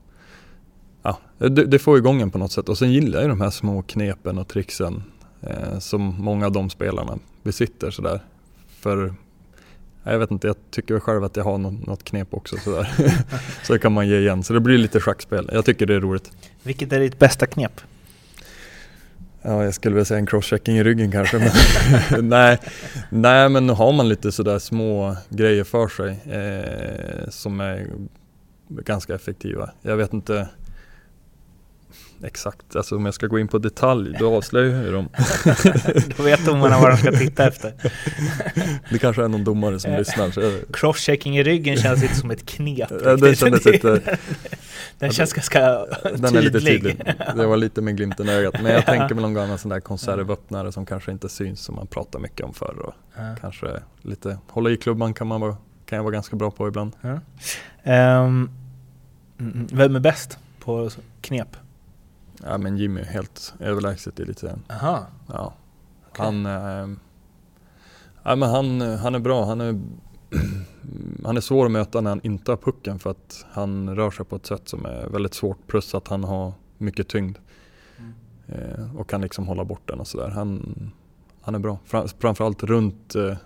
Ja, 1.02 1.18
det, 1.38 1.48
det 1.48 1.78
får 1.78 1.98
igång 1.98 2.20
en 2.20 2.30
på 2.30 2.38
något 2.38 2.52
sätt 2.52 2.68
och 2.68 2.78
sen 2.78 2.92
gillar 2.92 3.20
jag 3.20 3.28
de 3.28 3.40
här 3.40 3.50
små 3.50 3.82
knepen 3.82 4.38
och 4.38 4.48
tricksen 4.48 5.02
eh, 5.40 5.78
som 5.78 6.14
många 6.18 6.46
av 6.46 6.52
de 6.52 6.70
spelarna 6.70 7.18
besitter 7.42 7.90
sådär. 7.90 8.20
För 8.80 9.14
jag 10.04 10.18
vet 10.18 10.30
inte, 10.30 10.46
jag 10.46 10.56
tycker 10.70 11.00
själv 11.00 11.24
att 11.24 11.36
jag 11.36 11.44
har 11.44 11.58
något, 11.58 12.04
knep 12.04 12.34
också 12.34 12.56
sådär. 12.56 12.88
så 13.62 13.72
det 13.72 13.78
kan 13.78 13.92
man 13.92 14.08
ge 14.08 14.18
igen. 14.18 14.42
Så 14.42 14.52
det 14.52 14.60
blir 14.60 14.78
lite 14.78 15.00
schackspel. 15.00 15.50
Jag 15.52 15.64
tycker 15.64 15.86
det 15.86 15.94
är 15.94 16.00
roligt. 16.00 16.30
Vilket 16.62 16.92
är 16.92 17.00
ditt 17.00 17.18
bästa 17.18 17.46
knep? 17.46 17.80
Ja, 19.42 19.64
jag 19.64 19.74
skulle 19.74 19.94
vilja 19.94 20.04
säga 20.04 20.18
en 20.18 20.26
crosschecking 20.26 20.76
i 20.76 20.84
ryggen 20.84 21.12
kanske. 21.12 21.38
Men 21.38 22.28
nej, 22.28 22.58
nej, 23.10 23.48
men 23.48 23.68
har 23.68 23.92
man 23.92 24.08
lite 24.08 24.32
sådär 24.32 24.58
små 24.58 25.16
grejer 25.28 25.64
för 25.64 25.88
sig 25.88 26.08
eh, 26.10 27.30
som 27.30 27.60
är 27.60 27.86
ganska 28.68 29.14
effektiva. 29.14 29.70
Jag 29.82 29.96
vet 29.96 30.12
inte 30.12 30.48
Exakt, 32.24 32.76
alltså 32.76 32.96
om 32.96 33.04
jag 33.04 33.14
ska 33.14 33.26
gå 33.26 33.38
in 33.38 33.48
på 33.48 33.58
detalj 33.58 34.16
då 34.18 34.36
avslöjar 34.36 34.76
jag 34.76 34.84
ju 34.84 34.92
dem. 34.92 35.08
då 36.16 36.22
vet 36.22 36.46
domarna 36.46 36.80
vad 36.80 36.90
de 36.90 36.96
ska 36.96 37.12
titta 37.12 37.48
efter. 37.48 37.72
det 38.90 38.98
kanske 38.98 39.24
är 39.24 39.28
någon 39.28 39.44
domare 39.44 39.80
som 39.80 39.92
lyssnar. 39.92 40.30
Så... 40.30 40.72
Crosschecking 40.72 41.38
i 41.38 41.42
ryggen 41.42 41.76
känns 41.76 42.02
inte 42.02 42.14
som 42.14 42.30
ett 42.30 42.46
knep. 42.46 42.88
den 42.88 43.34
kändes 43.34 43.64
lite... 43.64 44.00
Den 44.98 45.12
känns 45.12 45.32
ganska 45.32 45.86
tydlig. 46.02 46.22
Den 46.22 46.36
är 46.36 46.42
lite 46.42 46.60
tydlig. 46.60 47.14
Det 47.36 47.46
var 47.46 47.56
lite 47.56 47.80
med 47.80 47.96
glimten 47.96 48.28
i 48.28 48.32
ögat. 48.32 48.62
Men 48.62 48.72
jag 48.72 48.86
tänker 48.86 49.14
mig 49.14 49.22
någon 49.22 49.34
gång 49.34 49.50
en 49.50 49.58
sån 49.58 49.68
där 49.68 49.80
konservöppnare 49.80 50.72
som 50.72 50.86
kanske 50.86 51.12
inte 51.12 51.28
syns 51.28 51.60
som 51.60 51.74
man 51.74 51.86
pratar 51.86 52.18
mycket 52.18 52.46
om 52.46 52.54
förr. 52.54 52.76
Och 52.78 52.94
ja. 53.16 53.36
Kanske 53.40 53.66
lite, 54.02 54.38
hålla 54.48 54.70
i 54.70 54.76
klubban 54.76 55.14
kan, 55.14 55.26
man 55.26 55.40
vara, 55.40 55.56
kan 55.86 55.96
jag 55.96 56.02
vara 56.02 56.12
ganska 56.12 56.36
bra 56.36 56.50
på 56.50 56.68
ibland. 56.68 56.92
Ja. 57.00 57.20
Um, 58.24 58.50
vem 59.72 59.96
är 59.96 60.00
bäst 60.00 60.38
på 60.60 60.90
knep? 61.20 61.56
Ja 62.44 62.58
men 62.58 62.76
Jimmy 62.76 63.00
är 63.00 63.04
helt 63.04 63.54
överlägset 63.60 64.20
i 64.20 64.22
elitserien. 64.22 64.62
Aha. 64.70 65.06
Ja. 65.26 65.54
Okay. 66.10 66.24
Han, 66.26 66.46
äh, 66.46 66.96
ja, 68.22 68.36
men 68.36 68.50
han, 68.50 68.80
han 68.80 69.14
är 69.14 69.18
bra. 69.18 69.44
Han 69.44 69.60
är, 69.60 69.80
han 71.24 71.36
är 71.36 71.40
svår 71.40 71.66
att 71.66 71.72
möta 71.72 72.00
när 72.00 72.10
han 72.10 72.20
inte 72.22 72.52
har 72.52 72.56
pucken 72.56 72.98
för 72.98 73.10
att 73.10 73.46
han 73.52 73.96
rör 73.96 74.10
sig 74.10 74.26
på 74.26 74.36
ett 74.36 74.46
sätt 74.46 74.68
som 74.68 74.86
är 74.86 75.06
väldigt 75.06 75.34
svårt. 75.34 75.66
Plus 75.66 75.94
att 75.94 76.08
han 76.08 76.24
har 76.24 76.52
mycket 76.78 77.08
tyngd. 77.08 77.38
Mm. 77.98 78.12
Eh, 78.46 78.96
och 78.96 79.08
kan 79.08 79.20
liksom 79.20 79.46
hålla 79.46 79.64
bort 79.64 79.88
den 79.88 80.00
och 80.00 80.06
sådär. 80.06 80.28
Han, 80.28 80.92
han 81.42 81.54
är 81.54 81.58
bra. 81.58 81.78
Framförallt 82.18 82.62
runt 82.62 83.14
eh, 83.14 83.36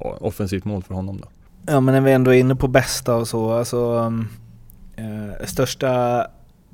offensivt 0.00 0.64
mål 0.64 0.82
för 0.82 0.94
honom 0.94 1.20
då. 1.20 1.28
Ja 1.66 1.80
men 1.80 1.94
när 1.94 2.00
vi 2.00 2.12
ändå 2.12 2.30
är 2.30 2.38
inne 2.38 2.56
på 2.56 2.68
bästa 2.68 3.16
och 3.16 3.28
så. 3.28 3.52
Alltså, 3.52 3.94
um, 3.94 4.28
eh, 4.96 5.46
största 5.46 6.26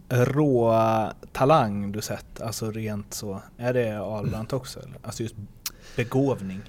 rå 0.08 0.74
talang 1.32 1.92
du 1.92 2.00
sett? 2.00 2.40
Alltså 2.40 2.70
rent 2.70 3.14
så. 3.14 3.42
Är 3.56 3.74
det 3.74 4.00
Ahlbrandt 4.00 4.52
också? 4.52 4.80
Eller? 4.80 4.98
Alltså 5.02 5.22
just 5.22 5.34
begåvning? 5.96 6.60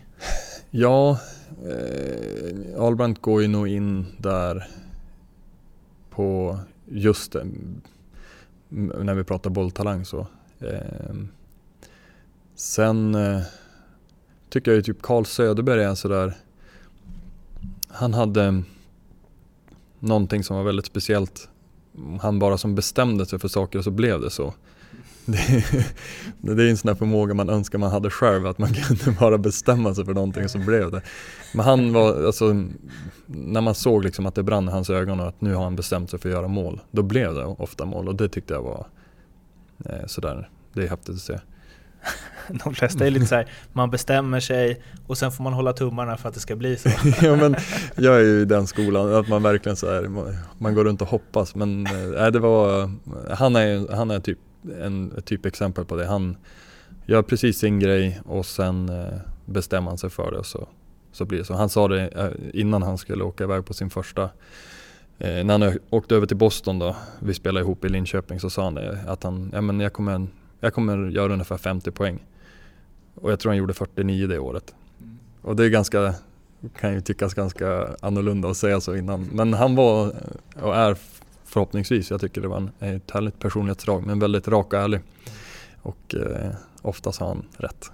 Ja, 0.72 1.20
eh, 1.66 2.82
Ahlbrandt 2.82 3.22
går 3.22 3.42
ju 3.42 3.48
nog 3.48 3.68
in 3.68 4.06
där 4.18 4.68
på 6.10 6.60
just 6.86 7.36
eh, 7.36 7.44
det, 8.70 9.04
när 9.04 9.14
vi 9.14 9.24
pratar 9.24 9.50
bolltalang 9.50 10.06
så. 10.06 10.28
Eh, 10.60 11.16
sen 12.56 13.16
eh, 13.16 13.42
tycker 14.50 14.72
jag 14.72 14.76
ju 14.76 14.82
typ 14.82 15.02
Carl 15.02 15.26
Söderberg 15.26 15.84
är 15.84 15.96
sådär, 15.96 16.38
han 17.88 18.14
hade 18.14 18.64
någonting 20.00 20.44
som 20.44 20.58
var 20.58 20.64
väldigt 20.64 20.86
speciellt 20.86 21.50
han 22.22 22.40
bara 22.40 22.58
som 22.58 22.76
bestämde 22.76 23.26
sig 23.26 23.40
för 23.40 23.48
saker 23.48 23.82
så 23.82 23.92
blev 23.92 24.22
det 24.22 24.30
så. 24.30 24.54
Det, 25.26 25.66
det 26.56 26.64
är 26.64 26.70
en 26.70 26.78
sån 26.78 26.88
där 26.88 26.96
förmåga 26.96 27.34
man 27.34 27.50
önskar 27.50 27.78
man 27.78 27.92
hade 27.92 28.10
själv, 28.10 28.48
att 28.48 28.58
man 28.58 28.74
kunde 28.74 29.20
bara 29.20 29.38
bestämma 29.38 29.96
sig 29.96 30.06
för 30.06 30.14
någonting 30.14 30.50
så 30.50 30.58
blev 30.58 30.92
det. 30.92 31.02
Men 31.54 31.66
han 31.66 31.94
var, 31.94 32.26
alltså, 32.26 32.66
när 33.26 33.62
man 33.62 33.76
såg 33.76 34.04
liksom 34.04 34.26
att 34.26 34.36
det 34.36 34.44
brann 34.44 34.68
i 34.68 34.72
hans 34.72 34.90
ögon 34.90 35.20
och 35.20 35.28
att 35.28 35.42
nu 35.42 35.54
har 35.54 35.64
han 35.64 35.76
bestämt 35.76 36.10
sig 36.10 36.20
för 36.20 36.30
att 36.30 36.36
göra 36.36 36.48
mål, 36.48 36.82
då 36.92 37.02
blev 37.02 37.34
det 37.34 37.46
ofta 37.46 37.86
mål 37.86 38.08
och 38.08 38.16
det 38.16 38.30
tyckte 38.30 38.54
jag 38.54 38.62
var 38.62 38.88
eh, 39.86 40.06
sådär, 40.08 40.50
det 40.74 40.84
är 40.84 40.88
häftigt 40.88 41.16
att 41.16 41.22
se. 41.22 41.40
De 42.64 42.74
flesta 42.74 43.08
är 43.08 43.12
lite 43.12 43.26
så 43.26 43.36
här, 43.36 43.48
man 43.74 43.90
bestämmer 43.90 44.40
sig 44.40 44.82
och 45.08 45.18
sen 45.18 45.32
får 45.32 45.44
man 45.44 45.54
hålla 45.54 45.74
tummarna 45.74 46.18
för 46.18 46.30
att 46.30 46.34
det 46.34 46.40
ska 46.40 46.56
bli 46.56 46.78
så. 46.78 46.90
ja 47.22 47.36
men 47.36 47.56
jag 47.96 48.16
är 48.16 48.24
ju 48.24 48.42
i 48.42 48.46
den 48.46 48.68
skolan, 48.68 49.14
att 49.14 49.28
man 49.28 49.44
verkligen 49.44 49.76
så 49.76 49.94
här, 49.94 50.10
man 50.58 50.76
går 50.76 50.86
runt 50.86 51.02
och 51.02 51.08
hoppas. 51.08 51.56
Men 51.56 51.88
äh, 52.18 52.28
det 52.28 52.40
var, 52.40 52.92
han 53.34 53.56
är, 53.56 53.96
han 53.96 54.12
är 54.12 54.20
typ 54.20 54.40
en 54.82 55.12
ett 55.18 55.26
typexempel 55.26 55.86
på 55.86 55.96
det. 55.96 56.06
Han 56.06 56.38
gör 57.06 57.22
precis 57.22 57.60
sin 57.60 57.80
grej 57.80 58.22
och 58.26 58.46
sen 58.46 58.90
äh, 58.90 59.06
bestämmer 59.46 59.92
han 59.92 59.98
sig 59.98 60.10
för 60.10 60.32
det 60.32 60.38
och 60.38 60.46
så, 60.46 60.68
så 61.12 61.26
blir 61.26 61.40
det 61.40 61.46
så. 61.46 61.54
Han 61.54 61.70
sa 61.70 61.88
det 61.88 62.08
äh, 62.08 62.60
innan 62.62 62.84
han 62.84 62.98
skulle 62.98 63.24
åka 63.24 63.44
iväg 63.44 63.66
på 63.66 63.74
sin 63.74 63.90
första 63.90 64.30
när 65.22 65.60
han 65.60 65.80
åkte 65.90 66.16
över 66.16 66.28
till 66.28 66.38
Boston 66.38 66.80
då, 66.80 66.96
vi 67.20 67.34
spelade 67.34 67.64
ihop 67.64 67.86
i 67.86 67.90
Linköping, 67.90 68.40
så 68.40 68.50
sa 68.50 68.64
han 68.64 68.74
det, 68.74 69.00
att 69.08 69.24
han, 69.24 69.50
ja 69.54 69.62
men 69.62 69.80
jag 69.80 69.94
kommer 69.94 70.28
jag 70.60 70.74
kommer 70.74 71.10
göra 71.10 71.34
ungefär 71.34 71.58
50 71.58 71.92
poäng. 71.92 72.26
Och 73.16 73.32
jag 73.32 73.40
tror 73.40 73.50
han 73.50 73.58
gjorde 73.58 73.74
49 73.74 74.28
det 74.28 74.40
året. 74.40 74.76
Mm. 75.02 75.20
Och 75.42 75.56
det 75.56 75.66
är 75.66 75.70
ganska, 75.70 76.14
kan 76.80 76.94
ju 76.94 77.02
tyckas 77.02 77.34
ganska 77.34 77.88
annorlunda 78.02 78.50
att 78.50 78.58
säga 78.58 78.82
så 78.82 78.96
innan. 78.96 79.30
Men 79.34 79.54
han 79.54 79.76
var 79.76 80.14
och 80.62 80.76
är 80.76 80.98
förhoppningsvis, 81.46 82.12
jag 82.12 82.22
tycker 82.22 82.42
det 82.42 82.48
var 82.48 82.58
en, 82.58 82.72
ett 82.80 83.12
härligt 83.12 83.40
personlighetsdrag, 83.40 84.06
men 84.06 84.20
väldigt 84.20 84.48
rak 84.48 84.74
och 84.74 84.80
ärlig. 84.80 85.02
Och 85.82 86.16
eh, 86.16 86.52
oftast 86.82 87.20
har 87.20 87.28
han 87.28 87.46
rätt. 87.58 87.92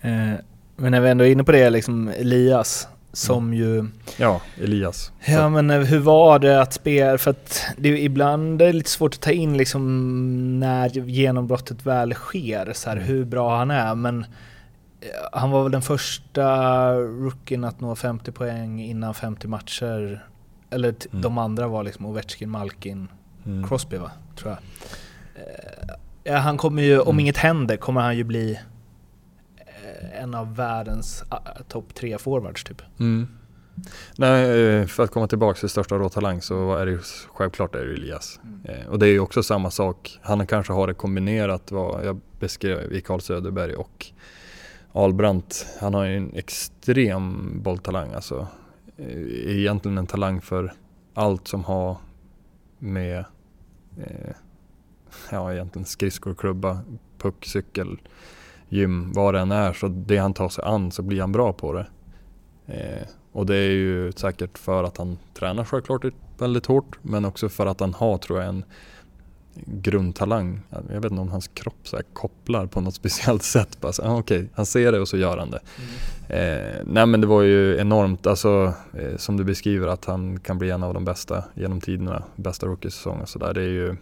Eh, 0.00 0.32
men 0.76 0.90
när 0.90 1.00
vi 1.00 1.08
ändå 1.08 1.24
är 1.24 1.30
inne 1.30 1.44
på 1.44 1.52
det, 1.52 1.70
liksom 1.70 2.08
Elias, 2.08 2.88
som 3.16 3.44
mm. 3.44 3.58
ju... 3.58 3.86
Ja, 4.16 4.40
Elias. 4.62 5.12
Ja 5.26 5.48
men 5.48 5.70
eh, 5.70 5.80
hur 5.80 5.98
var 5.98 6.38
det 6.38 6.62
att 6.62 6.72
spela? 6.72 7.18
För 7.18 7.30
att 7.30 7.66
det, 7.76 7.88
ibland 7.88 8.62
är 8.62 8.66
det 8.66 8.72
lite 8.72 8.90
svårt 8.90 9.14
att 9.14 9.20
ta 9.20 9.30
in 9.30 9.56
liksom 9.56 10.60
när 10.60 10.88
genombrottet 10.88 11.86
väl 11.86 12.14
sker, 12.14 12.72
så 12.72 12.88
här, 12.88 12.96
mm. 12.96 13.08
hur 13.08 13.24
bra 13.24 13.58
han 13.58 13.70
är. 13.70 13.94
Men 13.94 14.20
eh, 15.00 15.08
han 15.32 15.50
var 15.50 15.62
väl 15.62 15.72
den 15.72 15.82
första 15.82 16.92
rookien 16.94 17.64
att 17.64 17.80
nå 17.80 17.96
50 17.96 18.32
poäng 18.32 18.82
innan 18.82 19.14
50 19.14 19.48
matcher. 19.48 20.26
Eller 20.70 20.94
mm. 21.10 21.22
de 21.22 21.38
andra 21.38 21.68
var 21.68 21.82
liksom 21.82 22.06
Ovechkin, 22.06 22.50
Malkin, 22.50 23.08
mm. 23.46 23.68
Crosby 23.68 23.96
va? 23.96 24.10
Tror 24.36 24.50
jag. 24.50 24.58
Eh, 25.42 25.94
ja, 26.24 26.36
han 26.36 26.56
kommer 26.56 26.82
ju, 26.82 27.00
om 27.00 27.08
mm. 27.08 27.20
inget 27.20 27.36
händer, 27.36 27.76
kommer 27.76 28.00
han 28.00 28.16
ju 28.16 28.24
bli 28.24 28.58
en 30.14 30.34
av 30.34 30.56
världens 30.56 31.24
topp 31.68 31.94
tre 31.94 32.18
forwards 32.18 32.64
typ. 32.64 32.82
Mm. 33.00 33.28
Nej, 34.18 34.60
eh, 34.60 34.86
för 34.86 35.04
att 35.04 35.10
komma 35.10 35.28
tillbaka 35.28 35.60
till 35.60 35.68
största 35.68 35.98
råtalang 35.98 36.42
så 36.42 36.74
är 36.74 36.86
det 36.86 36.92
ju 36.92 37.00
självklart 37.28 37.74
är 37.74 37.86
det 37.86 37.94
Elias. 37.94 38.40
Mm. 38.68 38.88
Och 38.88 38.98
det 38.98 39.06
är 39.06 39.10
ju 39.10 39.20
också 39.20 39.42
samma 39.42 39.70
sak. 39.70 40.18
Han 40.22 40.46
kanske 40.46 40.72
har 40.72 40.86
det 40.86 40.94
kombinerat 40.94 41.72
vad 41.72 42.06
jag 42.06 42.20
beskrev 42.40 42.92
i 42.92 43.00
Carl 43.00 43.20
Söderberg 43.20 43.74
och 43.74 44.06
Albrandt. 44.92 45.66
Han 45.80 45.94
har 45.94 46.04
ju 46.04 46.16
en 46.16 46.34
extrem 46.34 47.52
bolltalang 47.62 48.12
alltså. 48.12 48.46
Egentligen 49.46 49.98
en 49.98 50.06
talang 50.06 50.40
för 50.40 50.72
allt 51.14 51.48
som 51.48 51.64
har 51.64 51.96
med 52.78 53.24
eh, 53.96 54.34
ja, 55.30 55.52
egentligen 55.52 55.86
skridskor, 55.86 56.34
klubba, 56.34 56.80
puck, 57.18 57.44
cykel, 57.44 57.98
gym, 58.68 59.12
vad 59.12 59.34
det 59.34 59.40
än 59.40 59.52
är. 59.52 59.72
Så 59.72 59.88
det 59.88 60.16
han 60.16 60.34
tar 60.34 60.48
sig 60.48 60.64
an 60.64 60.90
så 60.90 61.02
blir 61.02 61.20
han 61.20 61.32
bra 61.32 61.52
på 61.52 61.72
det. 61.72 61.86
Eh, 62.66 63.06
och 63.32 63.46
det 63.46 63.56
är 63.56 63.70
ju 63.70 64.12
säkert 64.12 64.58
för 64.58 64.84
att 64.84 64.96
han 64.96 65.18
tränar 65.34 65.64
självklart 65.64 66.04
väldigt 66.38 66.66
hårt 66.66 66.98
men 67.02 67.24
också 67.24 67.48
för 67.48 67.66
att 67.66 67.80
han 67.80 67.94
har 67.94 68.18
tror 68.18 68.38
jag 68.38 68.48
en 68.48 68.64
grundtalang. 69.64 70.60
Jag 70.70 71.00
vet 71.00 71.10
inte 71.10 71.22
om 71.22 71.28
hans 71.28 71.48
kropp 71.48 71.88
så 71.88 72.00
kopplar 72.12 72.66
på 72.66 72.80
något 72.80 72.94
speciellt 73.04 73.42
sätt. 73.42 73.80
Bara 73.80 73.92
så, 73.92 74.02
ah, 74.02 74.18
okay, 74.18 74.46
han 74.54 74.66
ser 74.66 74.92
det 74.92 75.00
och 75.00 75.08
så 75.08 75.16
gör 75.16 75.38
han 75.38 75.50
det. 75.50 75.60
Mm. 75.78 75.88
Eh, 76.28 76.82
nej 76.84 77.06
men 77.06 77.20
det 77.20 77.26
var 77.26 77.42
ju 77.42 77.78
enormt, 77.78 78.26
alltså, 78.26 78.72
eh, 78.92 79.16
som 79.16 79.36
du 79.36 79.44
beskriver 79.44 79.88
att 79.88 80.04
han 80.04 80.40
kan 80.40 80.58
bli 80.58 80.70
en 80.70 80.82
av 80.82 80.94
de 80.94 81.04
bästa 81.04 81.44
genom 81.54 81.80
tiderna. 81.80 82.22
Bästa 82.36 82.66
rookie-säsong 82.66 83.20
och 83.20 83.28
sådär. 83.28 83.54
Det 83.54 83.60
är 83.60 83.68
ju 83.68 83.96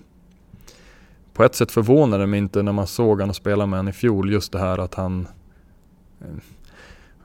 på 1.35 1.45
ett 1.45 1.55
sätt 1.55 1.73
förvånade 1.73 2.23
det 2.23 2.27
mig 2.27 2.39
inte 2.39 2.63
när 2.63 2.73
man 2.73 2.87
såg 2.87 3.21
honom 3.21 3.35
spela 3.35 3.67
med 3.67 3.79
honom 3.79 3.89
i 3.89 3.93
fjol. 3.93 4.33
Just 4.33 4.53
det 4.53 4.59
här 4.59 4.79
att 4.79 4.95
han 4.95 5.29
eh, 6.21 6.27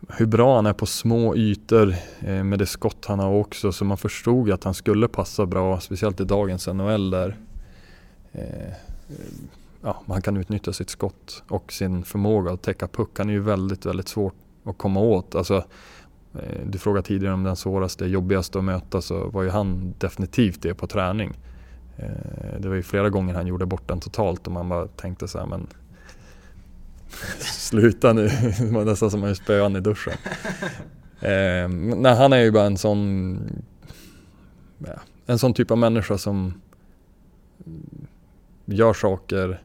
hur 0.10 0.26
bra 0.26 0.56
han 0.56 0.66
är 0.66 0.74
på 0.74 0.86
små 0.86 1.36
ytor 1.36 1.96
eh, 2.20 2.44
med 2.44 2.60
det 2.60 2.66
skott 2.66 3.06
han 3.06 3.20
har 3.20 3.32
också. 3.32 3.72
Så 3.72 3.86
man 3.86 3.98
förstod 3.98 4.48
ju 4.48 4.54
att 4.54 4.64
han 4.64 4.74
skulle 4.74 5.08
passa 5.08 5.46
bra, 5.46 5.80
speciellt 5.80 6.22
i 6.22 6.24
dagens 6.24 6.68
NHL 6.68 7.10
där 7.10 7.38
eh, 8.32 8.74
ja, 9.82 10.02
man 10.06 10.22
kan 10.22 10.38
utnyttja 10.38 10.74
sitt 10.74 10.90
skott 10.90 11.44
och 11.48 11.72
sin 11.72 12.04
förmåga 12.04 12.52
att 12.52 12.62
täcka 12.62 12.88
puck. 12.88 13.10
Han 13.18 13.30
är 13.30 13.34
ju 13.34 13.40
väldigt, 13.40 13.86
väldigt 13.86 14.08
svårt 14.08 14.36
att 14.64 14.78
komma 14.78 15.00
åt. 15.00 15.36
Alltså, 15.36 15.64
du 16.66 16.78
frågade 16.78 17.08
tidigare 17.08 17.34
om 17.34 17.44
den 17.44 17.56
svåraste, 17.56 18.06
jobbigaste 18.06 18.58
att 18.58 18.64
möta 18.64 19.02
så 19.02 19.30
var 19.30 19.44
ju 19.44 19.50
han 19.50 19.94
definitivt 19.98 20.62
det 20.62 20.74
på 20.74 20.88
träning. 20.88 21.34
Eh, 22.00 22.60
det 22.60 22.70
var 22.70 22.76
ju 22.76 22.84
flera 22.84 23.10
gånger 23.10 23.34
han 23.34 23.48
gjorde 23.48 23.66
bort 23.66 23.88
den 23.88 24.00
totalt 24.00 24.48
och 24.48 24.54
man 24.54 24.70
bara 24.70 24.88
tänkte 24.88 25.28
så 25.28 25.40
här, 25.40 25.46
men 25.46 25.68
sluta 27.40 28.14
nu. 28.14 28.28
Det 28.60 28.72
var 28.72 28.86
nästan 28.86 29.12
som 29.12 29.24
att 29.24 29.38
spöa 29.38 29.78
i 29.78 29.82
duschen. 29.82 30.14
Eh, 31.22 31.70
nej, 31.96 32.16
han 32.16 32.34
är 32.34 32.40
ju 32.40 32.52
bara 32.52 32.66
en 32.66 32.78
sån, 32.78 33.40
ja, 34.78 34.94
en 35.26 35.40
sån 35.40 35.54
typ 35.54 35.72
av 35.72 35.78
människa 35.78 36.18
som 36.18 36.62
gör 38.66 38.94
saker, 38.94 39.62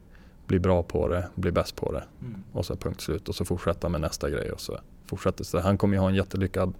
blir 0.47 0.59
bra 0.59 0.83
på 0.83 1.07
det, 1.07 1.27
blir 1.35 1.51
bäst 1.51 1.75
på 1.75 1.91
det. 1.91 2.03
Mm. 2.21 2.43
Och 2.51 2.65
så 2.65 2.75
punkt 2.75 3.01
slut 3.01 3.29
och 3.29 3.35
så 3.35 3.45
fortsätta 3.45 3.89
med 3.89 4.01
nästa 4.01 4.29
grej 4.29 4.51
och 4.51 4.61
så 4.61 4.79
fortsätter 5.05 5.57
det. 5.57 5.61
Han 5.61 5.77
kommer 5.77 5.95
ju 5.95 5.99
ha 5.99 6.09
en 6.09 6.15
jättelyckad 6.15 6.73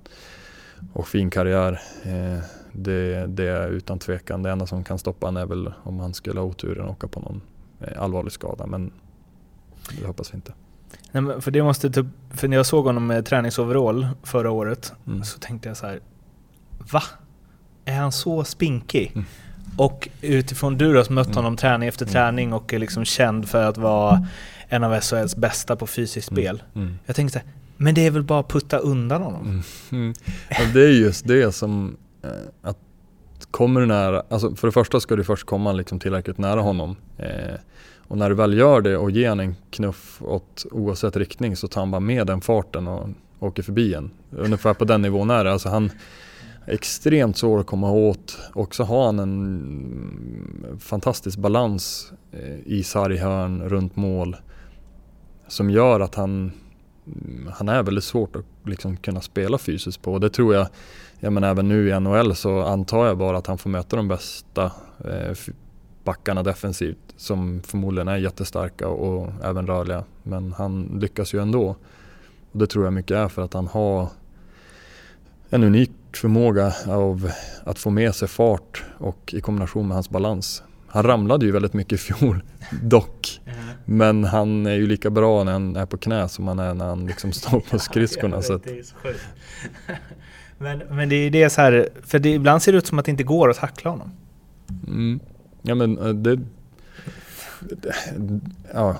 och 0.94 1.08
fin 1.08 1.30
karriär. 1.30 1.82
Eh, 2.04 2.44
det, 2.78 3.28
det 3.28 3.50
är 3.50 3.68
utan 3.68 4.00
tvekan. 4.00 4.44
Det 4.44 4.52
enda 4.52 4.66
som 4.66 4.84
kan 4.84 5.00
stoppa 5.00 5.28
honom 5.28 5.44
är 5.44 5.48
väl 5.48 5.74
om 5.84 6.00
han 6.00 6.14
skulle 6.14 6.40
ha 6.40 6.48
oturen 6.48 6.86
och 6.86 6.92
åka 6.92 7.08
på 7.08 7.20
någon 7.20 7.42
eh, 7.82 8.02
allvarlig 8.02 8.32
skada. 8.32 8.66
Men 8.66 8.92
det 10.00 10.08
hoppas 10.08 10.34
vi 10.34 10.36
inte. 10.36 10.54
Nej, 11.12 11.24
men 11.24 11.42
för, 11.42 11.52
det 11.52 11.64
måste 11.64 11.90
typ, 11.90 12.06
för 12.30 12.48
när 12.48 12.58
jag 12.58 12.66
såg 12.66 12.86
honom 12.86 13.08
med 13.08 13.26
träningsoverall 13.26 14.08
förra 14.24 14.52
året 14.52 14.94
mm. 15.08 15.24
så 15.24 15.40
tänkte 15.40 15.68
jag 15.68 15.78
så 15.78 15.86
här, 15.86 16.00
Va? 16.92 17.04
Är 17.86 17.96
han 17.96 18.12
så 18.12 18.44
spinkig? 18.44 19.12
Mm. 19.16 19.26
Och 19.78 20.10
utifrån 20.22 20.78
du 20.78 20.94
då 20.94 21.04
som 21.04 21.16
mött 21.16 21.28
mm. 21.28 21.36
honom 21.36 21.58
träning 21.58 21.90
efter 21.90 22.06
mm. 22.06 22.14
träning 22.14 22.54
och 22.54 22.74
är 22.74 22.80
liksom 22.80 23.06
känd 23.06 23.50
för 23.50 23.64
att 23.64 23.78
vara 23.78 24.28
en 24.68 24.84
av 24.84 25.00
SHLs 25.02 25.36
bästa 25.36 25.76
på 25.76 25.88
fysiskt 25.88 26.32
mm. 26.32 26.44
spel. 26.44 26.64
Jag 27.06 27.16
tänkte 27.16 27.40
så 27.40 27.46
här, 27.46 27.54
men 27.78 27.96
det 27.96 28.06
är 28.06 28.12
väl 28.12 28.24
bara 28.24 28.40
att 28.40 28.48
putta 28.48 28.78
undan 28.78 29.22
honom? 29.22 29.64
Ja, 30.50 30.66
det 30.74 30.84
är 30.84 30.90
just 30.90 31.28
det 31.28 31.56
som, 31.56 31.98
Eh, 32.26 32.70
att 32.70 32.78
kommer 33.52 33.82
du 33.82 33.88
nära, 33.88 34.24
alltså 34.30 34.56
för 34.56 34.68
det 34.68 34.72
första 34.72 35.00
ska 35.00 35.16
du 35.16 35.24
först 35.24 35.46
komma 35.46 35.72
liksom 35.72 36.00
tillräckligt 36.00 36.38
nära 36.38 36.62
honom. 36.62 36.96
Eh, 37.18 37.56
och 38.08 38.18
när 38.18 38.30
du 38.30 38.36
väl 38.36 38.58
gör 38.58 38.82
det 38.82 38.98
och 38.98 39.12
ger 39.12 39.32
en 39.42 39.56
knuff 39.70 40.22
åt 40.22 40.66
oavsett 40.72 41.18
riktning 41.18 41.56
så 41.56 41.68
tar 41.68 41.82
han 41.82 41.92
bara 41.92 42.00
med 42.00 42.28
den 42.28 42.42
farten 42.42 42.88
och 42.88 43.10
åker 43.40 43.64
förbi 43.64 43.94
en. 43.94 44.12
Ungefär 44.32 44.74
på 44.74 44.86
den 44.86 45.02
nivån 45.02 45.30
är 45.30 45.44
det. 45.44 45.52
Alltså 45.52 45.70
han 45.70 45.92
extremt 46.68 47.38
svår 47.38 47.60
att 47.60 47.66
komma 47.66 47.92
åt 47.92 48.38
och 48.54 48.76
så 48.76 48.84
har 48.84 49.06
han 49.06 49.20
en 49.20 50.78
fantastisk 50.80 51.38
balans 51.38 52.14
eh, 52.32 52.60
i 52.66 52.84
sarghörn, 52.84 53.62
runt 53.62 53.96
mål 53.96 54.36
som 55.48 55.70
gör 55.70 56.00
att 56.00 56.16
han, 56.16 56.52
mm, 57.08 57.50
han 57.54 57.70
är 57.70 57.84
väldigt 57.84 58.04
svårt 58.04 58.36
att 58.36 58.46
liksom 58.64 58.98
kunna 58.98 59.22
spela 59.22 59.58
fysiskt 59.58 60.02
på. 60.02 60.20
Det 60.20 60.30
tror 60.30 60.56
jag, 60.56 60.68
jag 61.20 61.34
menar 61.34 61.50
även 61.50 61.68
nu 61.68 61.90
i 61.90 62.00
NHL 62.00 62.36
så 62.36 62.62
antar 62.62 63.06
jag 63.06 63.18
bara 63.18 63.38
att 63.38 63.48
han 63.48 63.58
får 63.58 63.70
möta 63.70 63.96
de 63.96 64.08
bästa 64.08 64.72
eh, 65.06 65.38
backarna 66.04 66.44
defensivt 66.44 66.98
som 67.18 67.62
förmodligen 67.66 68.08
är 68.08 68.18
jättestarka 68.18 68.88
och 68.88 69.30
även 69.44 69.68
rörliga. 69.68 70.04
Men 70.24 70.54
han 70.54 71.00
lyckas 71.02 71.34
ju 71.34 71.42
ändå. 71.42 71.76
Och 72.52 72.60
det 72.60 72.68
tror 72.68 72.86
jag 72.86 72.94
mycket 72.94 73.18
är 73.18 73.28
för 73.28 73.42
att 73.42 73.54
han 73.54 73.68
har 73.68 74.10
en 75.50 75.64
unik 75.64 75.92
förmåga 76.14 76.74
av 76.88 77.32
att 77.64 77.80
få 77.80 77.90
med 77.90 78.16
sig 78.16 78.28
fart 78.28 78.84
och 78.98 79.34
i 79.34 79.42
kombination 79.42 79.88
med 79.88 79.96
hans 79.96 80.10
balans. 80.10 80.64
Han 80.88 81.04
ramlade 81.04 81.46
ju 81.46 81.52
väldigt 81.52 81.74
mycket 81.74 81.94
i 81.94 81.98
fjol, 81.98 82.42
dock. 82.82 83.42
Men 83.86 84.24
han 84.24 84.66
är 84.66 84.74
ju 84.74 84.88
lika 84.88 85.10
bra 85.10 85.44
när 85.44 85.52
han 85.52 85.76
är 85.76 85.86
på 85.86 85.98
knä 85.98 86.30
som 86.30 86.48
han 86.48 86.60
är 86.60 86.74
när 86.74 86.86
han 86.86 87.08
liksom 87.08 87.32
står 87.32 87.60
på 87.60 87.80
skridskorna. 87.90 88.36
ja, 88.36 88.42
så. 88.42 88.60
men, 90.58 90.84
men 90.90 91.10
det 91.10 91.16
är 91.16 91.32
det 91.32 91.50
så 91.50 91.62
här, 91.62 91.90
för 92.02 92.20
det, 92.20 92.30
ibland 92.30 92.62
ser 92.62 92.72
det 92.72 92.78
ut 92.78 92.88
som 92.88 93.00
att 93.00 93.06
det 93.06 93.12
inte 93.12 93.24
går 93.24 93.50
att 93.50 93.58
tackla 93.58 93.92
honom. 93.92 94.12
Mm. 94.88 95.20
Ja 95.62 95.76
men 95.76 95.98
eh, 95.98 96.10
det, 96.10 96.40
ja, 98.74 98.96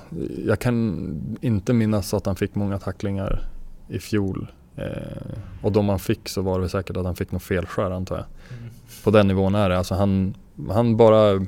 jag 0.46 0.60
kan 0.60 1.38
inte 1.42 1.74
minnas 1.74 2.14
att 2.14 2.26
han 2.26 2.36
fick 2.36 2.56
många 2.56 2.80
tacklingar 2.80 3.48
i 3.88 4.00
fjol. 4.00 4.48
Eh, 4.76 5.38
och 5.62 5.72
de 5.72 5.90
han 5.90 6.00
fick 6.00 6.30
så 6.30 6.42
var 6.42 6.60
det 6.60 6.70
säkert 6.70 6.98
att 6.98 7.06
han 7.06 7.16
fick 7.16 7.32
något 7.32 7.44
felskär 7.44 7.92
antar 7.92 8.16
jag. 8.16 8.26
Mm. 8.58 8.72
På 9.04 9.12
den 9.12 9.28
nivån 9.28 9.56
är 9.56 9.70
det. 9.70 9.78
Alltså 9.78 9.96
han, 9.96 10.36
han 10.70 10.98
bara 10.98 11.46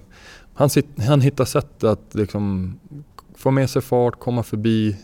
han, 0.53 0.69
sitt, 0.69 0.87
han 1.07 1.21
hittar 1.21 1.45
sätt 1.45 1.83
att 1.83 2.15
liksom 2.15 2.73
få 3.35 3.51
med 3.51 3.69
sig 3.69 3.81
fart, 3.81 4.19
komma 4.19 4.43
förbi. 4.43 4.97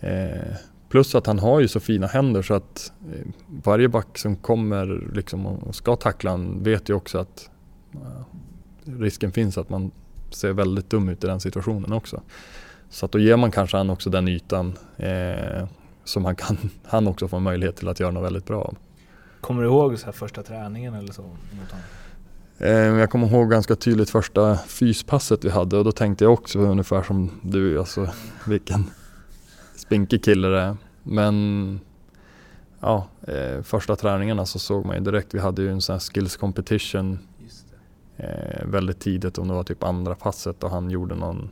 Eh, 0.00 0.54
plus 0.88 1.14
att 1.14 1.26
han 1.26 1.38
har 1.38 1.60
ju 1.60 1.68
så 1.68 1.80
fina 1.80 2.06
händer 2.06 2.42
så 2.42 2.54
att 2.54 2.92
eh, 3.12 3.26
varje 3.64 3.88
back 3.88 4.18
som 4.18 4.36
kommer 4.36 5.10
liksom 5.14 5.46
och 5.46 5.74
ska 5.74 5.96
tackla 5.96 6.30
han 6.30 6.62
vet 6.62 6.88
ju 6.88 6.94
också 6.94 7.18
att 7.18 7.50
eh, 7.94 8.98
risken 8.98 9.32
finns 9.32 9.58
att 9.58 9.70
man 9.70 9.90
ser 10.30 10.52
väldigt 10.52 10.90
dum 10.90 11.08
ut 11.08 11.24
i 11.24 11.26
den 11.26 11.40
situationen 11.40 11.92
också. 11.92 12.22
Så 12.90 13.06
att 13.06 13.12
då 13.12 13.18
ger 13.18 13.36
man 13.36 13.50
kanske 13.50 13.76
han 13.76 13.90
också 13.90 14.10
den 14.10 14.28
ytan 14.28 14.78
eh, 14.96 15.68
som 16.04 16.24
han 16.24 16.36
kan 16.36 16.56
han 16.84 17.08
också 17.08 17.28
få 17.28 17.38
möjlighet 17.38 17.76
till 17.76 17.88
att 17.88 18.00
göra 18.00 18.10
något 18.10 18.24
väldigt 18.24 18.46
bra 18.46 18.62
av. 18.62 18.76
Kommer 19.40 19.62
du 19.62 19.68
ihåg 19.68 19.98
så 19.98 20.12
första 20.12 20.42
träningen 20.42 20.94
eller 20.94 21.12
så? 21.12 21.24
Eh, 22.58 22.70
jag 22.70 23.10
kommer 23.10 23.28
ihåg 23.28 23.50
ganska 23.50 23.76
tydligt 23.76 24.10
första 24.10 24.56
fyspasset 24.56 25.44
vi 25.44 25.50
hade 25.50 25.76
och 25.76 25.84
då 25.84 25.92
tänkte 25.92 26.24
jag 26.24 26.32
också 26.32 26.58
ungefär 26.58 27.02
som 27.02 27.30
du, 27.42 27.78
alltså 27.78 28.08
vilken 28.46 28.90
spinkig 29.78 30.24
kille 30.24 30.48
det. 30.48 30.76
Men 31.02 31.80
ja, 32.80 33.06
eh, 33.22 33.62
första 33.62 33.96
träningarna 33.96 34.46
så 34.46 34.58
såg 34.58 34.86
man 34.86 34.96
ju 34.96 35.02
direkt, 35.02 35.34
vi 35.34 35.38
hade 35.38 35.62
ju 35.62 35.70
en 35.70 35.80
sån 35.80 35.92
här 35.92 36.00
skills 36.00 36.36
competition 36.36 37.18
eh, 38.16 38.64
väldigt 38.64 39.00
tidigt, 39.00 39.38
om 39.38 39.48
det 39.48 39.54
var 39.54 39.64
typ 39.64 39.82
andra 39.82 40.14
passet 40.14 40.62
och 40.62 40.70
han 40.70 40.90
gjorde 40.90 41.14
någon 41.14 41.50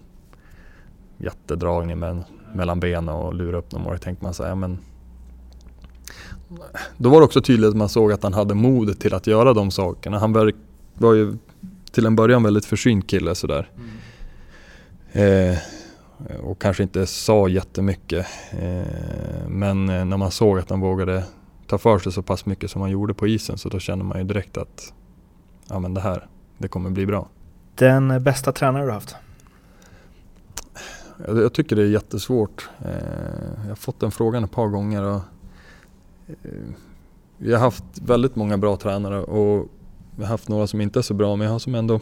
jättedragning 1.19 1.99
med, 1.99 2.25
mellan 2.55 2.81
benen 2.81 3.09
och 3.09 3.35
lurade 3.35 3.59
upp 3.59 3.73
någon 3.73 3.83
mål. 3.83 3.99
tänkte 3.99 4.25
man 4.25 4.35
så 4.35 4.45
här, 4.45 4.55
men 4.55 4.79
då 6.97 7.11
var 7.11 7.21
det 7.21 7.25
också 7.25 7.41
tydligt 7.41 7.71
att 7.71 7.77
man 7.77 7.89
såg 7.89 8.13
att 8.13 8.23
han 8.23 8.35
hade 8.35 8.55
modet 8.55 9.01
till 9.01 9.15
att 9.15 9.27
göra 9.27 9.53
de 9.53 9.71
sakerna. 9.71 10.19
Han 10.19 10.33
var, 10.33 10.53
var 10.95 11.15
ju 11.15 11.37
till 11.91 12.07
en 12.07 12.17
början 12.17 12.43
väldigt 12.43 12.65
försynt 12.65 13.07
kille 13.07 13.35
sådär. 13.35 13.71
Mm. 13.77 15.53
Eh, 15.53 15.59
och 16.43 16.59
kanske 16.59 16.83
inte 16.83 17.07
sa 17.07 17.49
jättemycket. 17.49 18.27
Eh, 18.51 19.49
men 19.49 19.87
när 19.87 20.17
man 20.17 20.31
såg 20.31 20.59
att 20.59 20.71
han 20.71 20.81
vågade 20.81 21.25
ta 21.67 21.79
för 21.79 21.99
sig 21.99 22.13
så 22.13 22.23
pass 22.23 22.47
mycket 22.47 22.71
som 22.71 22.83
han 22.83 22.91
gjorde 22.91 23.15
på 23.15 23.27
isen 23.27 23.59
så 23.59 23.69
då 23.69 23.79
kände 23.79 24.05
man 24.05 24.19
ju 24.19 24.25
direkt 24.25 24.57
att 24.57 24.93
ja 25.69 25.79
men 25.79 25.95
det 25.95 26.01
här, 26.01 26.27
det 26.59 26.69
kommer 26.69 26.91
bli 26.91 27.07
bra. 27.07 27.29
Den 27.75 28.23
bästa 28.23 28.53
tränare 28.53 28.85
du 28.85 28.93
haft? 28.93 29.17
Jag, 31.27 31.53
tycker 31.53 31.77
det 31.77 31.83
är 31.83 31.87
jättesvårt. 31.87 32.69
Eh, 32.85 32.91
jag 33.63 33.69
har 33.69 33.75
fått 33.75 34.01
den 34.01 34.11
frågan 34.11 34.45
ett 34.45 34.51
par 34.51 34.69
gånger 34.69 35.03
och 35.03 35.21
eh, 36.27 36.51
vi 37.37 37.53
har 37.53 37.61
haft 37.61 37.85
väldigt 38.03 38.37
många 38.37 38.59
bra 38.59 38.77
tränare 38.77 39.23
och 39.23 39.69
vi 40.17 40.23
har 40.23 40.31
haft 40.31 40.49
några 40.49 40.67
som 40.67 40.81
inte 40.81 40.99
är 40.99 41.03
så 41.03 41.15
bra 41.15 41.37
men 41.37 41.45
jag 41.45 41.53
har 41.53 41.59
som 41.59 41.75
ändå 41.75 42.01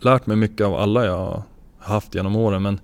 lärt 0.00 0.26
mig 0.26 0.36
mycket 0.36 0.66
av 0.66 0.74
alla 0.74 1.04
jag 1.04 1.42
haft 1.90 2.14
genom 2.14 2.36
åren. 2.36 2.62
Men 2.62 2.80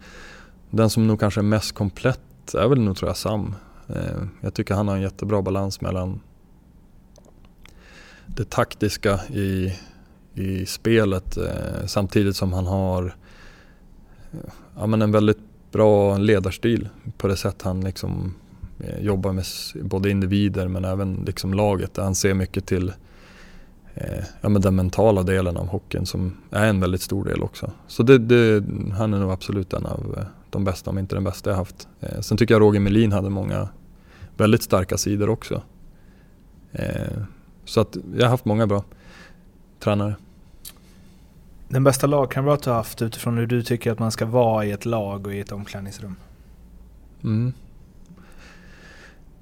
den 0.71 0.91
som 0.91 1.07
nog 1.07 1.21
kanske 1.21 1.41
är 1.41 1.43
mest 1.43 1.73
komplett 1.73 2.55
är 2.55 2.69
väl 2.69 2.81
nog 2.81 2.97
tror 2.97 3.11
jag 3.11 3.17
Sam. 3.17 3.55
Eh, 3.89 4.23
jag 4.41 4.55
tycker 4.55 4.75
han 4.75 4.89
har 4.89 4.97
en 4.97 5.03
jättebra 5.03 5.43
balans 5.43 5.81
mellan 5.81 6.21
det 8.27 8.51
taktiska 8.51 9.21
i, 9.27 9.75
i 10.35 10.67
spelet 10.67 11.37
eh, 11.37 11.87
samtidigt 11.87 12.37
som 12.37 12.53
han 12.53 12.67
har 12.67 13.15
eh, 14.33 14.51
ja, 14.77 14.87
men 14.87 15.03
en 15.03 15.13
väldigt 15.13 15.39
bra 15.73 16.19
ledarstil 16.19 16.89
på 17.19 17.29
det 17.29 17.37
sätt 17.37 17.63
han 17.63 17.81
liksom 17.81 18.35
jobbar 19.01 19.33
med 19.33 19.45
både 19.83 20.11
individer 20.11 20.69
men 20.69 20.85
även 20.85 21.23
liksom 21.27 21.55
laget. 21.55 21.97
Han 21.97 22.15
ser 22.15 22.35
mycket 22.35 22.67
till 22.67 22.93
eh, 23.97 24.25
ja, 24.41 24.49
men 24.49 24.63
den 24.63 24.77
mentala 24.77 25.23
delen 25.23 25.57
av 25.57 25.67
hockeyn 25.67 26.07
som 26.07 26.37
är 26.51 26.67
en 26.67 26.81
väldigt 26.81 27.03
stor 27.03 27.25
del 27.25 27.43
också. 27.43 27.71
Så 27.87 28.03
det, 28.03 28.19
det, 28.19 28.65
han 28.93 29.15
är 29.15 29.19
nog 29.19 29.31
absolut 29.31 29.73
en 29.73 29.87
av 29.87 30.15
eh, 30.19 30.25
de 30.51 30.65
bästa, 30.65 30.91
om 30.91 30.99
inte 30.99 31.17
den 31.17 31.25
bästa 31.25 31.51
jag 31.51 31.57
haft. 31.57 31.89
Eh, 32.01 32.21
sen 32.21 32.37
tycker 32.37 32.55
jag 32.55 32.61
Roger 32.61 32.81
Melin 32.81 33.13
hade 33.13 33.31
många 33.31 33.69
väldigt 34.37 34.63
starka 34.63 34.97
sidor 34.97 35.31
också. 35.31 35.63
Eh, 36.73 37.23
så 37.65 37.81
att 37.81 37.97
jag 38.17 38.25
har 38.25 38.31
haft 38.31 38.45
många 38.45 38.67
bra 38.67 38.85
tränare. 39.81 40.17
Den 41.69 41.85
bästa 41.85 42.07
lagkamrat 42.07 42.63
du 42.63 42.71
har 42.71 42.77
haft 42.77 43.03
utifrån 43.03 43.39
hur 43.39 43.47
du 43.47 43.63
tycker 43.63 43.93
att 43.93 43.99
man 43.99 44.13
ska 44.13 44.27
vara 44.27 44.65
i 44.65 44.71
ett 44.71 44.85
lag 44.85 45.27
och 45.27 45.35
i 45.35 45.41
ett 45.41 45.53
omklädningsrum? 45.53 46.17
Mm. 47.25 47.53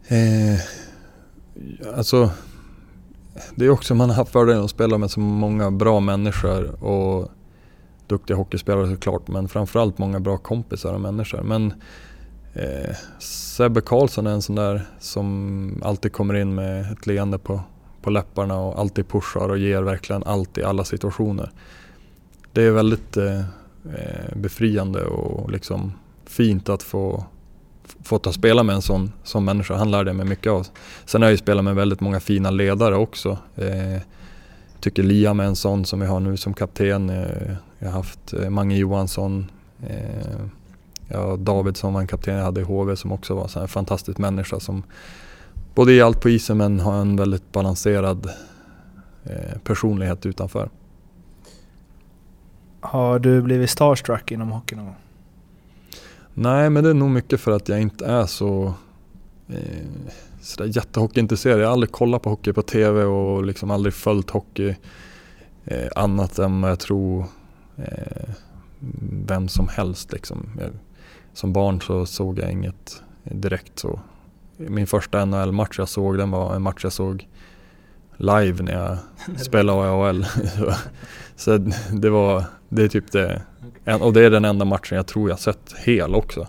Eh, 0.09 0.61
alltså, 1.97 2.31
det 3.55 3.65
är 3.65 3.71
också, 3.71 3.95
man 3.95 4.09
har 4.09 4.17
haft 4.17 4.33
fördelen 4.33 4.65
att 4.65 4.71
spela 4.71 4.99
med 4.99 5.11
så 5.11 5.21
många 5.21 5.71
bra 5.71 6.01
människor 6.01 6.85
och 6.85 7.31
duktiga 8.07 8.37
hockeyspelare 8.37 8.91
såklart, 8.91 9.29
men 9.29 9.49
framförallt 9.49 9.99
många 9.99 10.21
bra 10.21 10.39
kompisar 10.39 10.93
och 10.93 11.01
människor. 11.01 11.43
Men 11.43 11.75
eh, 12.55 12.97
Sebbe 13.19 13.81
Karlsson 13.81 14.27
är 14.27 14.31
en 14.31 14.43
sån 14.43 14.57
där 14.57 14.85
som 14.99 15.83
alltid 15.85 16.13
kommer 16.13 16.35
in 16.35 16.55
med 16.55 16.93
ett 16.93 17.07
leende 17.07 17.39
på, 17.39 17.61
på 18.03 18.11
läpparna 18.11 18.59
och 18.59 18.81
alltid 18.81 19.09
pushar 19.09 19.49
och 19.49 19.59
ger 19.59 19.83
verkligen 19.83 20.25
allt 20.25 20.59
i 20.59 20.63
alla 20.65 20.85
situationer. 20.85 21.51
Det 22.53 22.63
är 22.63 22.71
väldigt 22.71 23.17
eh, 23.17 23.41
eh 23.85 24.37
befriande 24.37 25.05
och 25.05 25.51
liksom 25.51 25.93
fint 26.27 26.69
att 26.69 26.83
få 26.83 27.25
fått 28.03 28.27
att 28.27 28.35
spela 28.35 28.63
med 28.63 28.75
en 28.75 28.83
sån, 28.83 29.13
sån 29.25 29.45
människa. 29.45 29.75
Han 29.75 29.91
lärde 29.91 30.13
mig 30.13 30.27
mycket 30.27 30.53
av. 30.53 30.67
Sen 31.05 31.23
har 31.23 31.29
jag 31.29 31.33
ju 31.33 31.39
spelat 31.39 31.65
med 31.65 31.75
väldigt 31.75 32.01
många 32.01 32.21
fina 32.21 32.51
ledare 32.51 32.97
också. 32.97 33.39
Eh, 33.57 34.01
tycker 34.81 35.03
Liam 35.03 35.41
är 35.41 35.45
en 35.45 35.57
sån 35.57 35.85
som 35.85 36.01
vi 36.01 36.07
har 36.07 36.21
nu 36.21 36.37
som 36.37 36.55
kapten. 36.55 37.11
Eh, 37.11 37.57
jag 37.79 37.89
har 37.89 37.93
haft 37.93 38.33
eh, 38.33 38.51
Mange 38.51 38.77
Johansson. 38.77 39.51
Eh, 39.87 40.41
ja, 41.09 41.39
som 41.75 41.95
var 41.95 42.01
en 42.01 42.07
kapten 42.07 42.35
jag 42.35 42.45
hade 42.45 42.61
i 42.61 42.65
HV 42.65 42.97
som 42.97 43.13
också 43.13 43.35
var 43.35 43.63
en 43.63 43.69
fantastisk 43.69 44.19
människa 44.19 44.61
som 44.61 44.83
både 45.75 45.93
i 45.93 46.03
allt 46.03 46.21
på 46.21 46.29
isen 46.29 46.57
men 46.57 46.81
har 46.81 47.01
en 47.01 47.17
väldigt 47.17 47.53
balanserad 47.53 48.31
eh, 49.25 49.59
personlighet 49.65 50.27
utanför. 50.27 50.71
Har 52.81 53.19
du 53.19 53.43
blivit 53.43 53.71
starstruck 53.71 54.33
inom 54.33 54.51
hockey 54.53 54.77
någon 54.77 54.85
gång? 54.85 54.97
Nej, 56.35 56.71
men 56.71 56.85
det 56.85 56.91
är 56.91 56.95
nog 56.95 57.11
mycket 57.11 57.41
för 57.41 57.53
att 57.53 57.69
jag 57.69 57.81
inte 57.81 58.07
är 58.07 58.27
så 58.27 58.75
eh, 59.49 59.85
sådär 60.41 60.71
jättehockeyintresserad. 60.77 61.61
Jag 61.61 61.67
har 61.67 61.73
aldrig 61.73 61.93
kollat 61.93 62.23
på 62.23 62.31
hockey 62.31 62.53
på 62.53 62.63
TV 62.63 63.05
och 63.05 63.45
liksom 63.45 63.71
aldrig 63.71 63.95
följt 63.95 64.31
hockey 64.31 64.75
eh, 65.65 65.89
annat 65.97 66.39
än 66.39 66.61
vad 66.61 66.71
jag 66.71 66.79
tror 66.81 67.25
eh, 67.77 68.29
vem 69.27 69.49
som 69.49 69.69
helst. 69.69 70.13
Liksom. 70.13 70.51
Jag, 70.61 70.71
som 71.33 71.53
barn 71.53 71.81
så 71.81 72.07
såg 72.07 72.39
jag 72.39 72.53
inget 72.53 73.03
direkt 73.23 73.79
så. 73.79 74.01
Min 74.57 74.87
första 74.87 75.25
NHL-match 75.25 75.79
jag 75.79 75.89
såg 75.89 76.19
den 76.19 76.31
var 76.31 76.55
en 76.57 76.63
match 76.63 76.81
jag 76.83 76.93
såg 76.93 77.29
live 78.17 78.63
när 78.63 78.73
jag 78.73 78.99
spelade 79.41 79.91
AHL. 79.91 80.27
så 81.37 81.59
det 81.93 82.11
var, 82.11 82.45
det 82.69 82.83
är 82.83 82.89
typ 82.89 83.13
det 83.13 83.43
och 84.01 84.13
det 84.13 84.25
är 84.25 84.31
den 84.31 84.45
enda 84.45 84.65
matchen 84.65 84.97
jag 84.97 85.07
tror 85.07 85.29
jag 85.29 85.39
sett 85.39 85.75
hel 85.85 86.15
också. 86.15 86.47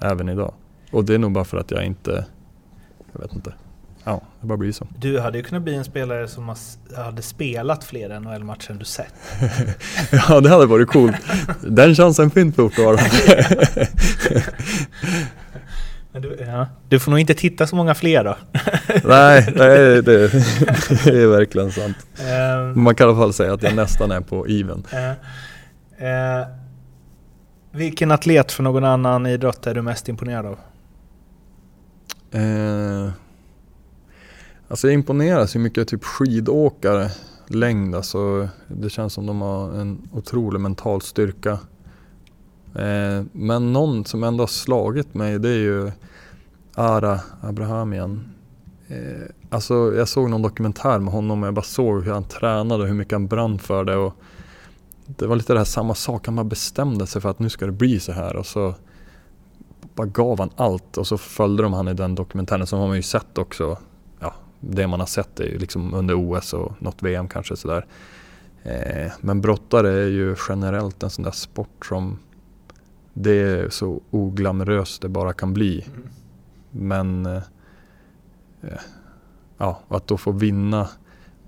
Även 0.00 0.28
idag. 0.28 0.54
Och 0.90 1.04
det 1.04 1.14
är 1.14 1.18
nog 1.18 1.32
bara 1.32 1.44
för 1.44 1.56
att 1.56 1.70
jag 1.70 1.84
inte, 1.84 2.24
jag 3.12 3.20
vet 3.20 3.32
inte. 3.32 3.52
Ja, 4.04 4.22
det 4.40 4.46
bara 4.46 4.58
blir 4.58 4.72
så. 4.72 4.86
Du 4.98 5.20
hade 5.20 5.38
ju 5.38 5.44
kunnat 5.44 5.62
bli 5.62 5.74
en 5.74 5.84
spelare 5.84 6.28
som 6.28 6.54
hade 6.96 7.22
spelat 7.22 7.84
fler 7.84 8.20
NHL-matcher 8.20 8.70
än 8.70 8.78
du 8.78 8.84
sett. 8.84 9.14
ja, 10.28 10.40
det 10.40 10.48
hade 10.48 10.66
varit 10.66 10.88
coolt. 10.88 11.16
Den 11.60 11.94
chansen 11.94 12.30
finns 12.30 12.56
fortfarande. 12.56 13.02
Du, 16.20 16.36
ja. 16.40 16.66
du, 16.88 16.98
får 16.98 17.10
nog 17.10 17.20
inte 17.20 17.34
titta 17.34 17.66
så 17.66 17.76
många 17.76 17.94
fler 17.94 18.24
då. 18.24 18.36
nej, 19.04 19.52
nej 19.56 20.02
det, 20.02 20.02
det, 20.02 21.22
är 21.22 21.26
verkligen 21.26 21.72
sant. 21.72 21.96
Um, 22.74 22.82
Man 22.82 22.94
kan 22.94 23.06
i 23.06 23.10
alla 23.10 23.18
fall 23.18 23.32
säga 23.32 23.54
att 23.54 23.62
jag 23.62 23.76
nästan 23.76 24.10
är 24.10 24.20
på 24.20 24.46
even. 24.46 24.86
Uh, 24.92 25.12
Eh, 25.98 26.46
vilken 27.70 28.10
atlet 28.10 28.52
för 28.52 28.62
någon 28.62 28.84
annan 28.84 29.26
idrott 29.26 29.66
är 29.66 29.74
du 29.74 29.82
mest 29.82 30.08
imponerad 30.08 30.46
av? 30.46 30.58
Eh, 32.40 33.10
alltså 34.68 34.86
jag 34.86 34.94
imponeras 34.94 35.56
ju 35.56 35.60
mycket 35.60 35.88
typ 35.88 36.04
skidåkare, 36.04 37.10
längd. 37.46 37.94
Alltså, 37.94 38.48
det 38.68 38.90
känns 38.90 39.12
som 39.12 39.26
de 39.26 39.40
har 39.40 39.72
en 39.72 40.08
otrolig 40.12 40.60
mental 40.60 41.02
styrka. 41.02 41.58
Eh, 42.74 43.24
men 43.32 43.72
någon 43.72 44.04
som 44.04 44.24
ändå 44.24 44.42
har 44.42 44.48
slagit 44.48 45.14
mig 45.14 45.38
det 45.38 45.48
är 45.48 45.58
ju 45.58 45.92
Ara 46.74 47.20
Abrahamian. 47.42 48.34
Eh, 48.88 49.28
alltså 49.50 49.94
jag 49.96 50.08
såg 50.08 50.30
någon 50.30 50.42
dokumentär 50.42 50.98
med 50.98 51.12
honom 51.12 51.42
och 51.42 51.46
jag 51.46 51.54
bara 51.54 51.62
såg 51.62 52.04
hur 52.04 52.12
han 52.12 52.24
tränade 52.24 52.82
och 52.82 52.88
hur 52.88 52.94
mycket 52.94 53.12
han 53.12 53.26
brann 53.26 53.58
för 53.58 53.84
det. 53.84 53.96
Och 53.96 54.14
det 55.06 55.26
var 55.26 55.36
lite 55.36 55.52
det 55.52 55.58
här 55.58 55.64
samma 55.64 55.94
sak, 55.94 56.26
han 56.26 56.36
bara 56.36 56.44
bestämde 56.44 57.06
sig 57.06 57.22
för 57.22 57.30
att 57.30 57.38
nu 57.38 57.48
ska 57.48 57.66
det 57.66 57.72
bli 57.72 58.00
så 58.00 58.12
här 58.12 58.36
och 58.36 58.46
så 58.46 58.74
bara 59.94 60.06
gav 60.06 60.38
han 60.38 60.50
allt 60.56 60.96
och 60.96 61.06
så 61.06 61.18
följde 61.18 61.62
de 61.62 61.72
han 61.72 61.88
i 61.88 61.94
den 61.94 62.14
dokumentären. 62.14 62.66
Sen 62.66 62.78
har 62.78 62.86
man 62.86 62.96
ju 62.96 63.02
sett 63.02 63.38
också, 63.38 63.78
ja, 64.20 64.34
det 64.60 64.86
man 64.86 65.00
har 65.00 65.06
sett 65.06 65.40
är 65.40 65.44
ju 65.44 65.58
liksom 65.58 65.94
under 65.94 66.14
OS 66.14 66.52
och 66.52 66.72
något 66.82 67.02
VM 67.02 67.28
kanske 67.28 67.56
sådär. 67.56 67.86
Eh, 68.62 69.12
men 69.20 69.40
brottare 69.40 69.90
är 69.90 70.08
ju 70.08 70.36
generellt 70.48 71.02
en 71.02 71.10
sån 71.10 71.24
där 71.24 71.30
sport 71.30 71.86
som 71.86 72.18
det 73.20 73.40
är 73.40 73.68
så 73.68 74.00
oglamoröst 74.10 75.02
det 75.02 75.08
bara 75.08 75.32
kan 75.32 75.54
bli. 75.54 75.84
Mm. 75.86 76.08
Men 76.70 77.26
eh, 77.26 77.42
eh, 78.62 78.80
ja, 79.58 79.80
att 79.88 80.06
då 80.06 80.16
få 80.16 80.32
vinna 80.32 80.88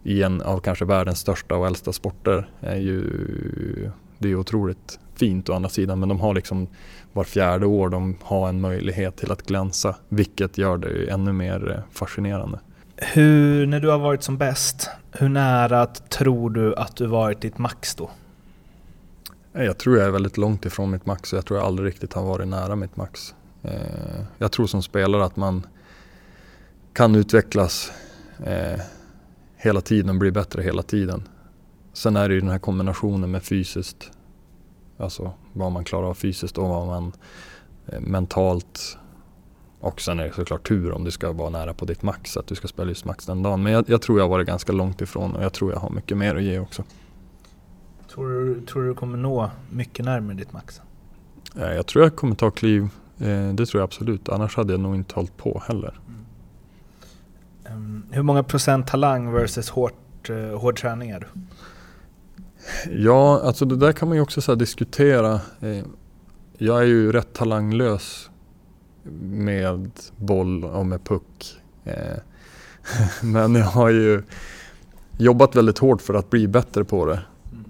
i 0.02 0.22
en 0.22 0.42
av 0.42 0.60
kanske 0.60 0.84
världens 0.84 1.18
största 1.18 1.56
och 1.56 1.66
äldsta 1.66 1.92
sporter 1.92 2.48
är 2.60 2.76
ju 2.76 3.90
det 4.18 4.30
är 4.30 4.34
otroligt 4.34 4.98
fint 5.14 5.48
å 5.48 5.54
andra 5.54 5.68
sidan 5.68 6.00
men 6.00 6.08
de 6.08 6.20
har 6.20 6.34
liksom 6.34 6.68
var 7.12 7.24
fjärde 7.24 7.66
år 7.66 7.88
de 7.88 8.16
har 8.22 8.48
en 8.48 8.60
möjlighet 8.60 9.16
till 9.16 9.32
att 9.32 9.46
glänsa 9.46 9.94
vilket 10.08 10.58
gör 10.58 10.78
det 10.78 11.10
ännu 11.10 11.32
mer 11.32 11.70
eh, 11.70 11.82
fascinerande. 11.92 12.60
Hur, 12.96 13.66
när 13.66 13.80
du 13.80 13.88
har 13.88 13.98
varit 13.98 14.22
som 14.22 14.38
bäst, 14.38 14.90
hur 15.12 15.28
nära 15.28 15.86
tror 15.86 16.50
du 16.50 16.74
att 16.74 16.96
du 16.96 17.06
varit 17.06 17.40
ditt 17.40 17.58
max 17.58 17.94
då? 17.94 18.10
Jag 19.52 19.78
tror 19.78 19.98
jag 19.98 20.06
är 20.06 20.10
väldigt 20.10 20.36
långt 20.36 20.64
ifrån 20.64 20.90
mitt 20.90 21.06
max 21.06 21.32
och 21.32 21.36
jag 21.36 21.46
tror 21.46 21.58
jag 21.58 21.66
aldrig 21.66 21.88
riktigt 21.88 22.12
har 22.12 22.24
varit 22.24 22.48
nära 22.48 22.76
mitt 22.76 22.96
max. 22.96 23.34
Eh, 23.62 24.24
jag 24.38 24.52
tror 24.52 24.66
som 24.66 24.82
spelare 24.82 25.24
att 25.24 25.36
man 25.36 25.66
kan 26.92 27.14
utvecklas 27.14 27.92
eh, 28.44 28.80
hela 29.56 29.80
tiden, 29.80 30.18
bli 30.18 30.30
bättre 30.30 30.62
hela 30.62 30.82
tiden. 30.82 31.28
Sen 31.92 32.16
är 32.16 32.28
det 32.28 32.34
ju 32.34 32.40
den 32.40 32.50
här 32.50 32.58
kombinationen 32.58 33.30
med 33.30 33.42
fysiskt, 33.42 34.10
alltså 34.98 35.32
vad 35.52 35.72
man 35.72 35.84
klarar 35.84 36.06
av 36.06 36.14
fysiskt 36.14 36.58
och 36.58 36.68
vad 36.68 36.86
man 36.86 37.12
eh, 37.86 38.00
mentalt 38.00 38.98
och 39.80 40.00
sen 40.00 40.18
är 40.18 40.24
det 40.24 40.32
såklart 40.32 40.68
tur 40.68 40.92
om 40.92 41.04
du 41.04 41.10
ska 41.10 41.32
vara 41.32 41.50
nära 41.50 41.74
på 41.74 41.84
ditt 41.84 42.02
max, 42.02 42.36
att 42.36 42.46
du 42.46 42.54
ska 42.54 42.68
spela 42.68 42.88
just 42.88 43.04
max 43.04 43.26
den 43.26 43.42
dagen. 43.42 43.62
Men 43.62 43.72
jag, 43.72 43.84
jag 43.88 44.02
tror 44.02 44.18
jag 44.18 44.24
har 44.24 44.30
varit 44.30 44.46
ganska 44.46 44.72
långt 44.72 45.00
ifrån 45.00 45.34
och 45.34 45.44
jag 45.44 45.52
tror 45.52 45.72
jag 45.72 45.80
har 45.80 45.90
mycket 45.90 46.16
mer 46.16 46.34
att 46.34 46.42
ge 46.42 46.58
också. 46.58 46.84
Tror 48.14 48.30
du, 48.30 48.60
tror 48.60 48.84
du 48.84 48.94
kommer 48.94 49.18
nå 49.18 49.50
mycket 49.70 50.04
närmare 50.04 50.36
ditt 50.36 50.52
max? 50.52 50.80
Jag 51.54 51.86
tror 51.86 52.04
jag 52.04 52.16
kommer 52.16 52.34
ta 52.34 52.50
kliv, 52.50 52.82
eh, 53.18 53.48
det 53.52 53.66
tror 53.66 53.80
jag 53.80 53.82
absolut. 53.82 54.28
Annars 54.28 54.56
hade 54.56 54.72
jag 54.72 54.80
nog 54.80 54.94
inte 54.94 55.14
hållit 55.14 55.36
på 55.36 55.62
heller. 55.66 56.00
Mm. 56.08 56.20
Ehm, 57.64 58.02
hur 58.10 58.22
många 58.22 58.42
procent 58.42 58.86
talang 58.86 59.32
versus 59.32 59.70
hårt, 59.70 60.30
uh, 60.30 60.58
hård 60.58 60.80
träning 60.80 61.10
är 61.10 61.20
du? 61.20 61.26
Ja, 62.90 63.40
alltså 63.44 63.64
det 63.64 63.76
där 63.76 63.92
kan 63.92 64.08
man 64.08 64.16
ju 64.16 64.22
också 64.22 64.40
så 64.40 64.54
diskutera. 64.54 65.34
Eh, 65.60 65.84
jag 66.58 66.80
är 66.80 66.86
ju 66.86 67.12
rätt 67.12 67.32
talanglös 67.32 68.30
med 69.22 69.90
boll 70.16 70.64
och 70.64 70.86
med 70.86 71.04
puck. 71.04 71.60
Eh, 71.84 72.16
Men 73.22 73.54
jag 73.54 73.66
har 73.66 73.88
ju 73.88 74.22
jobbat 75.18 75.56
väldigt 75.56 75.78
hårt 75.78 76.02
för 76.02 76.14
att 76.14 76.30
bli 76.30 76.48
bättre 76.48 76.84
på 76.84 77.06
det. 77.06 77.20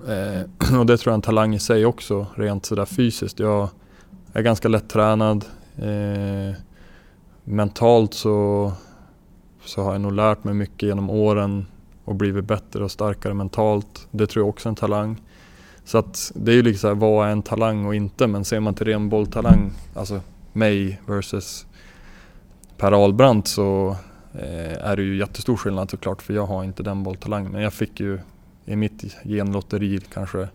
Eh, 0.08 0.78
och 0.80 0.86
det 0.86 0.96
tror 0.96 1.10
jag 1.10 1.14
är 1.14 1.18
en 1.18 1.22
talang 1.22 1.54
i 1.54 1.58
sig 1.58 1.86
också, 1.86 2.26
rent 2.34 2.66
sådär 2.66 2.84
fysiskt. 2.84 3.38
Jag 3.38 3.68
är 4.32 4.42
ganska 4.42 4.68
lättränad. 4.68 5.44
Eh, 5.78 6.54
mentalt 7.44 8.14
så, 8.14 8.72
så 9.64 9.82
har 9.82 9.92
jag 9.92 10.00
nog 10.00 10.12
lärt 10.12 10.44
mig 10.44 10.54
mycket 10.54 10.82
genom 10.82 11.10
åren 11.10 11.66
och 12.04 12.14
blivit 12.14 12.44
bättre 12.44 12.84
och 12.84 12.90
starkare 12.90 13.34
mentalt. 13.34 14.08
Det 14.10 14.26
tror 14.26 14.42
jag 14.42 14.48
också 14.48 14.68
är 14.68 14.70
en 14.70 14.76
talang. 14.76 15.22
Så 15.84 15.98
att 15.98 16.32
det 16.34 16.52
är 16.52 16.56
ju 16.56 16.62
liksom 16.62 16.98
vad 16.98 17.26
är 17.26 17.32
en 17.32 17.42
talang 17.42 17.86
och 17.86 17.94
inte? 17.94 18.26
Men 18.26 18.44
ser 18.44 18.60
man 18.60 18.74
till 18.74 18.86
ren 18.86 19.08
bolltalang, 19.08 19.72
alltså 19.94 20.20
mig 20.52 21.00
versus 21.06 21.66
Per 22.76 22.92
Ahlbrandt 22.92 23.48
så 23.48 23.96
eh, 24.34 24.84
är 24.88 24.96
det 24.96 25.02
ju 25.02 25.16
jättestor 25.16 25.56
skillnad 25.56 25.90
såklart 25.90 26.22
för 26.22 26.34
jag 26.34 26.46
har 26.46 26.64
inte 26.64 26.82
den 26.82 27.02
bolltalangen. 27.02 27.52
Men 27.52 27.62
jag 27.62 27.72
fick 27.72 28.00
ju 28.00 28.18
i 28.70 28.76
mitt 28.76 29.16
genlotteri 29.24 30.00
kanske 30.12 30.48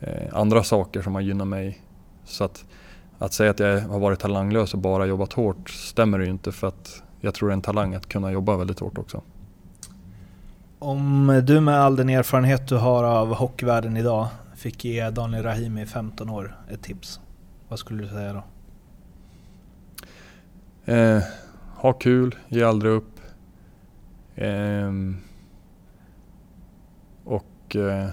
eh, 0.00 0.28
andra 0.32 0.62
saker 0.62 1.02
som 1.02 1.14
har 1.14 1.22
gynnat 1.22 1.48
mig. 1.48 1.82
Så 2.24 2.44
att, 2.44 2.64
att 3.18 3.32
säga 3.32 3.50
att 3.50 3.60
jag 3.60 3.80
har 3.80 3.98
varit 3.98 4.18
talanglös 4.18 4.74
och 4.74 4.80
bara 4.80 5.06
jobbat 5.06 5.32
hårt 5.32 5.70
stämmer 5.70 6.18
ju 6.18 6.26
inte 6.26 6.52
för 6.52 6.66
att 6.66 7.02
jag 7.20 7.34
tror 7.34 7.48
det 7.48 7.52
är 7.52 7.56
en 7.56 7.62
talang 7.62 7.94
att 7.94 8.08
kunna 8.08 8.32
jobba 8.32 8.56
väldigt 8.56 8.78
hårt 8.78 8.98
också. 8.98 9.22
Om 10.78 11.42
du 11.46 11.60
med 11.60 11.80
all 11.80 11.96
den 11.96 12.08
erfarenhet 12.08 12.68
du 12.68 12.76
har 12.76 13.04
av 13.04 13.34
hockeyvärlden 13.34 13.96
idag 13.96 14.28
fick 14.56 14.84
ge 14.84 15.10
Daniel 15.10 15.42
Rahimi 15.42 15.86
15 15.86 16.30
år 16.30 16.56
ett 16.70 16.82
tips, 16.82 17.20
vad 17.68 17.78
skulle 17.78 18.02
du 18.02 18.08
säga 18.08 18.32
då? 18.32 18.42
Eh, 20.92 21.22
ha 21.76 21.92
kul, 21.92 22.34
ge 22.48 22.62
aldrig 22.62 22.92
upp. 22.92 23.20
Eh, 24.34 24.92
och 27.74 27.90
eh, 27.90 28.08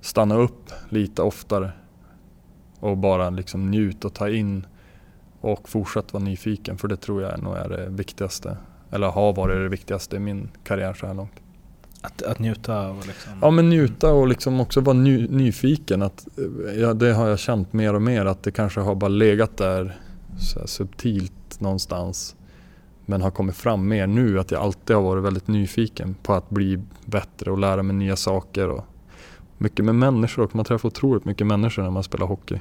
stanna 0.00 0.34
upp 0.34 0.70
lite 0.88 1.22
oftare. 1.22 1.72
Och 2.80 2.96
bara 2.96 3.30
liksom 3.30 3.70
njut 3.70 4.04
och 4.04 4.14
ta 4.14 4.28
in 4.28 4.66
och 5.40 5.68
fortsätt 5.68 6.12
vara 6.12 6.24
nyfiken 6.24 6.78
för 6.78 6.88
det 6.88 6.96
tror 6.96 7.22
jag 7.22 7.42
nog 7.42 7.56
är 7.56 7.68
det 7.68 7.88
viktigaste. 7.88 8.56
Eller 8.90 9.06
har 9.06 9.32
varit 9.32 9.56
det 9.56 9.68
viktigaste 9.68 10.16
i 10.16 10.18
min 10.18 10.48
karriär 10.64 10.94
så 10.94 11.06
här 11.06 11.14
långt. 11.14 11.32
Att, 12.00 12.22
att 12.22 12.38
njuta 12.38 12.88
av 12.88 13.06
liksom... 13.06 13.32
Ja 13.42 13.50
men 13.50 13.68
njuta 13.68 14.12
och 14.12 14.28
liksom 14.28 14.60
också 14.60 14.80
vara 14.80 14.96
ny, 14.96 15.28
nyfiken. 15.28 16.02
Att, 16.02 16.26
ja, 16.76 16.94
det 16.94 17.12
har 17.12 17.28
jag 17.28 17.38
känt 17.38 17.72
mer 17.72 17.94
och 17.94 18.02
mer 18.02 18.26
att 18.26 18.42
det 18.42 18.50
kanske 18.50 18.80
har 18.80 18.94
bara 18.94 19.08
legat 19.08 19.56
där 19.56 19.96
subtilt 20.64 21.60
någonstans. 21.60 22.36
Men 23.12 23.22
har 23.22 23.30
kommit 23.30 23.56
fram 23.56 23.88
mer 23.88 24.06
nu 24.06 24.40
att 24.40 24.50
jag 24.50 24.62
alltid 24.62 24.96
har 24.96 25.02
varit 25.02 25.24
väldigt 25.24 25.48
nyfiken 25.48 26.14
på 26.22 26.32
att 26.32 26.50
bli 26.50 26.80
bättre 27.04 27.50
och 27.50 27.58
lära 27.58 27.82
mig 27.82 27.96
nya 27.96 28.16
saker. 28.16 28.68
Och 28.68 28.84
mycket 29.58 29.84
med 29.84 29.94
människor 29.94 30.42
och 30.42 30.56
man 30.56 30.64
träffar 30.64 30.88
otroligt 30.88 31.24
mycket 31.24 31.46
människor 31.46 31.82
när 31.82 31.90
man 31.90 32.02
spelar 32.02 32.26
hockey. 32.26 32.60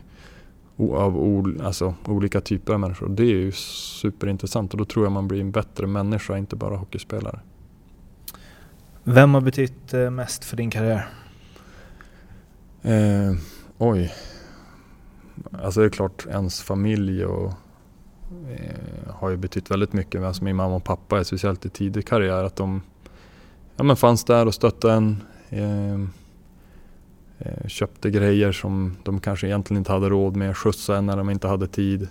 Av 0.77 1.61
alltså, 1.63 1.95
olika 2.05 2.41
typer 2.41 2.73
av 2.73 2.79
människor. 2.79 3.09
Det 3.09 3.23
är 3.23 3.35
ju 3.35 3.51
superintressant 3.51 4.71
och 4.71 4.77
då 4.77 4.85
tror 4.85 5.05
jag 5.05 5.11
man 5.11 5.27
blir 5.27 5.41
en 5.41 5.51
bättre 5.51 5.87
människa, 5.87 6.37
inte 6.37 6.55
bara 6.55 6.77
hockeyspelare. 6.77 7.39
Vem 9.03 9.33
har 9.33 9.41
betytt 9.41 9.93
eh, 9.93 10.09
mest 10.09 10.45
för 10.45 10.57
din 10.57 10.71
karriär? 10.71 11.09
Eh, 12.81 13.35
oj. 13.77 14.13
Alltså 15.63 15.79
det 15.79 15.85
är 15.85 15.89
klart 15.89 16.25
ens 16.25 16.61
familj 16.61 17.25
och 17.25 17.53
Eh, 18.51 19.13
har 19.13 19.29
ju 19.29 19.37
betytt 19.37 19.71
väldigt 19.71 19.93
mycket. 19.93 20.21
Alltså 20.21 20.43
min 20.43 20.55
mamma 20.55 20.75
och 20.75 20.83
pappa, 20.83 21.23
speciellt 21.23 21.65
i 21.65 21.69
tidig 21.69 22.07
karriär, 22.07 22.43
att 22.43 22.55
de 22.55 22.81
ja, 23.75 23.83
men 23.83 23.95
fanns 23.95 24.23
där 24.23 24.45
och 24.45 24.53
stöttade 24.53 24.93
en. 24.93 25.23
Ehm, 25.49 26.09
eh, 27.39 27.67
köpte 27.67 28.09
grejer 28.09 28.51
som 28.51 28.97
de 29.03 29.19
kanske 29.19 29.47
egentligen 29.47 29.77
inte 29.77 29.91
hade 29.91 30.09
råd 30.09 30.35
med, 30.35 30.57
Skjutsade 30.57 30.97
en 30.97 31.05
när 31.05 31.17
de 31.17 31.29
inte 31.29 31.47
hade 31.47 31.67
tid. 31.67 32.07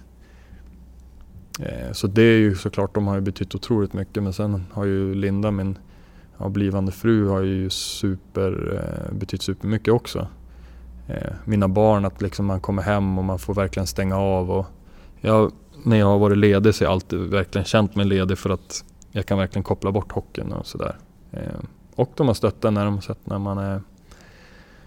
Eh, 1.60 1.92
så 1.92 2.06
det 2.06 2.22
är 2.22 2.38
ju 2.38 2.54
såklart, 2.54 2.94
de 2.94 3.06
har 3.06 3.14
ju 3.14 3.20
betytt 3.20 3.54
otroligt 3.54 3.92
mycket. 3.92 4.22
Men 4.22 4.32
sen 4.32 4.64
har 4.72 4.84
ju 4.84 5.14
Linda, 5.14 5.50
min 5.50 5.78
ja, 6.38 6.48
blivande 6.48 6.92
fru, 6.92 7.28
har 7.28 7.40
ju 7.40 7.70
super, 7.70 8.74
eh, 8.74 9.14
betytt 9.18 9.42
supermycket 9.42 9.94
också. 9.94 10.28
Eh, 11.08 11.32
mina 11.44 11.68
barn, 11.68 12.04
att 12.04 12.22
liksom 12.22 12.46
man 12.46 12.60
kommer 12.60 12.82
hem 12.82 13.18
och 13.18 13.24
man 13.24 13.38
får 13.38 13.54
verkligen 13.54 13.86
stänga 13.86 14.16
av. 14.16 14.50
Och 14.50 14.66
jag, 15.20 15.52
när 15.84 15.96
jag 15.96 16.06
har 16.06 16.18
varit 16.18 16.38
ledig 16.38 16.74
så 16.74 16.84
har 16.84 16.86
jag 16.86 16.92
alltid 16.92 17.18
verkligen 17.18 17.64
känt 17.64 17.94
mig 17.94 18.06
ledig 18.06 18.38
för 18.38 18.50
att 18.50 18.84
jag 19.12 19.26
kan 19.26 19.38
verkligen 19.38 19.62
koppla 19.62 19.92
bort 19.92 20.12
hockeyn 20.12 20.52
och 20.52 20.66
sådär. 20.66 20.96
Eh, 21.32 21.40
och 21.94 22.12
de 22.16 22.26
har 22.26 22.34
stöttat 22.34 22.72
när 22.72 22.84
de 22.84 22.94
har 22.94 23.00
sett 23.00 23.26
när 23.26 23.38
man 23.38 23.58
är 23.58 23.82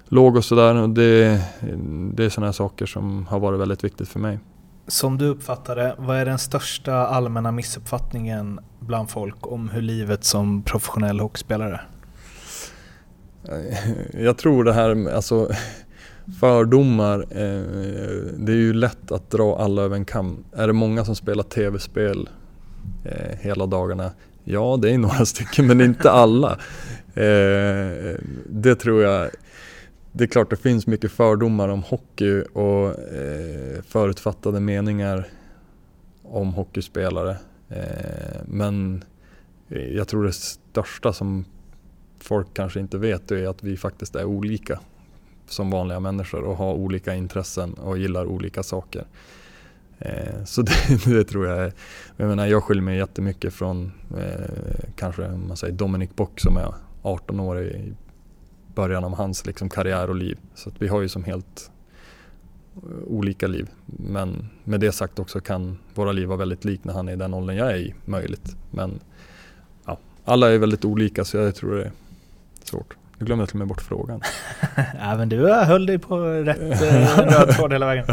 låg 0.05 0.35
och 0.35 0.45
sådär. 0.45 0.87
Det, 0.87 1.41
det 2.13 2.25
är 2.25 2.29
sådana 2.29 2.53
saker 2.53 2.85
som 2.85 3.27
har 3.27 3.39
varit 3.39 3.59
väldigt 3.59 3.83
viktigt 3.83 4.09
för 4.09 4.19
mig. 4.19 4.39
Som 4.87 5.17
du 5.17 5.27
uppfattar 5.27 5.75
det, 5.75 5.95
vad 5.97 6.17
är 6.17 6.25
den 6.25 6.39
största 6.39 6.93
allmänna 6.93 7.51
missuppfattningen 7.51 8.59
bland 8.79 9.09
folk 9.09 9.51
om 9.51 9.69
hur 9.69 9.81
livet 9.81 10.23
som 10.23 10.63
professionell 10.63 11.19
hockeyspelare? 11.19 11.81
Jag 14.13 14.37
tror 14.37 14.63
det 14.63 14.73
här, 14.73 15.13
alltså 15.15 15.49
fördomar, 16.39 17.19
eh, 17.19 17.63
det 18.37 18.51
är 18.51 18.57
ju 18.57 18.73
lätt 18.73 19.11
att 19.11 19.31
dra 19.31 19.57
alla 19.57 19.81
över 19.81 19.95
en 19.95 20.05
kam. 20.05 20.43
Är 20.51 20.67
det 20.67 20.73
många 20.73 21.05
som 21.05 21.15
spelar 21.15 21.43
tv-spel 21.43 22.29
eh, 23.05 23.37
hela 23.39 23.65
dagarna? 23.65 24.11
Ja, 24.43 24.79
det 24.81 24.91
är 24.91 24.97
några 24.97 25.25
stycken, 25.25 25.67
men 25.67 25.81
inte 25.81 26.11
alla. 26.11 26.51
Eh, 27.13 28.15
det 28.49 28.75
tror 28.75 29.03
jag 29.03 29.29
det 30.15 30.23
är 30.23 30.27
klart 30.27 30.49
det 30.49 30.55
finns 30.55 30.87
mycket 30.87 31.11
fördomar 31.11 31.69
om 31.69 31.83
hockey 31.83 32.41
och 32.41 32.99
eh, 33.13 33.81
förutfattade 33.81 34.59
meningar 34.59 35.27
om 36.23 36.53
hockeyspelare. 36.53 37.37
Eh, 37.69 38.41
men 38.45 39.03
jag 39.67 40.07
tror 40.07 40.23
det 40.23 40.33
största 40.33 41.13
som 41.13 41.45
folk 42.19 42.47
kanske 42.53 42.79
inte 42.79 42.97
vet 42.97 43.31
är 43.31 43.47
att 43.47 43.63
vi 43.63 43.77
faktiskt 43.77 44.15
är 44.15 44.25
olika 44.25 44.79
som 45.53 45.69
vanliga 45.69 45.99
människor 45.99 46.41
och 46.43 46.57
har 46.57 46.73
olika 46.73 47.15
intressen 47.15 47.73
och 47.73 47.97
gillar 47.97 48.25
olika 48.25 48.63
saker. 48.63 49.05
Eh, 49.99 50.43
så 50.45 50.61
det, 50.95 51.05
det, 51.05 51.23
tror 51.23 51.47
jag 51.47 51.57
är, 51.57 51.73
jag 52.17 52.27
menar 52.27 52.47
jag 52.47 52.63
skiljer 52.63 52.83
mig 52.83 52.97
jättemycket 52.97 53.53
från 53.53 53.91
eh, 54.17 54.89
kanske 54.95 55.27
man 55.27 55.57
säger 55.57 55.73
Dominic 55.73 56.09
Bock 56.15 56.39
som 56.39 56.57
är 56.57 56.73
18 57.01 57.39
år 57.39 57.61
i 57.61 57.93
början 58.75 59.03
av 59.03 59.15
hans 59.15 59.45
liksom, 59.45 59.69
karriär 59.69 60.09
och 60.09 60.15
liv. 60.15 60.37
Så 60.55 60.71
vi 60.79 60.87
har 60.87 61.01
ju 61.01 61.09
som 61.09 61.23
helt 61.23 61.71
eh, 62.75 63.03
olika 63.07 63.47
liv. 63.47 63.69
Men 63.85 64.49
med 64.63 64.79
det 64.79 64.91
sagt 64.91 65.19
också 65.19 65.39
kan 65.39 65.77
våra 65.93 66.11
liv 66.11 66.27
vara 66.27 66.37
väldigt 66.37 66.65
lika 66.65 66.81
när 66.83 66.93
han 66.93 67.07
är 67.07 67.13
i 67.13 67.15
den 67.15 67.33
åldern 67.33 67.57
jag 67.57 67.71
är 67.71 67.77
i, 67.77 67.93
möjligt. 68.05 68.55
Men 68.71 68.99
ja, 69.85 69.99
alla 70.25 70.51
är 70.51 70.57
väldigt 70.57 70.85
olika 70.85 71.25
så 71.25 71.37
jag 71.37 71.55
tror 71.55 71.75
det 71.75 71.83
är 71.83 71.91
svårt. 72.63 72.95
Nu 73.23 73.27
glömde 73.27 73.41
jag 73.41 73.49
till 73.49 73.55
och 73.55 73.59
med 73.59 73.67
bort 73.67 73.81
frågan. 73.81 74.21
ja, 74.75 75.15
men 75.17 75.29
du 75.29 75.53
höll 75.53 75.85
dig 75.85 75.99
på 75.99 76.19
rätt 76.19 76.81
eh, 76.81 77.17
röd 77.17 77.49
tråd 77.49 77.73
hela 77.73 77.85
vägen. 77.85 78.05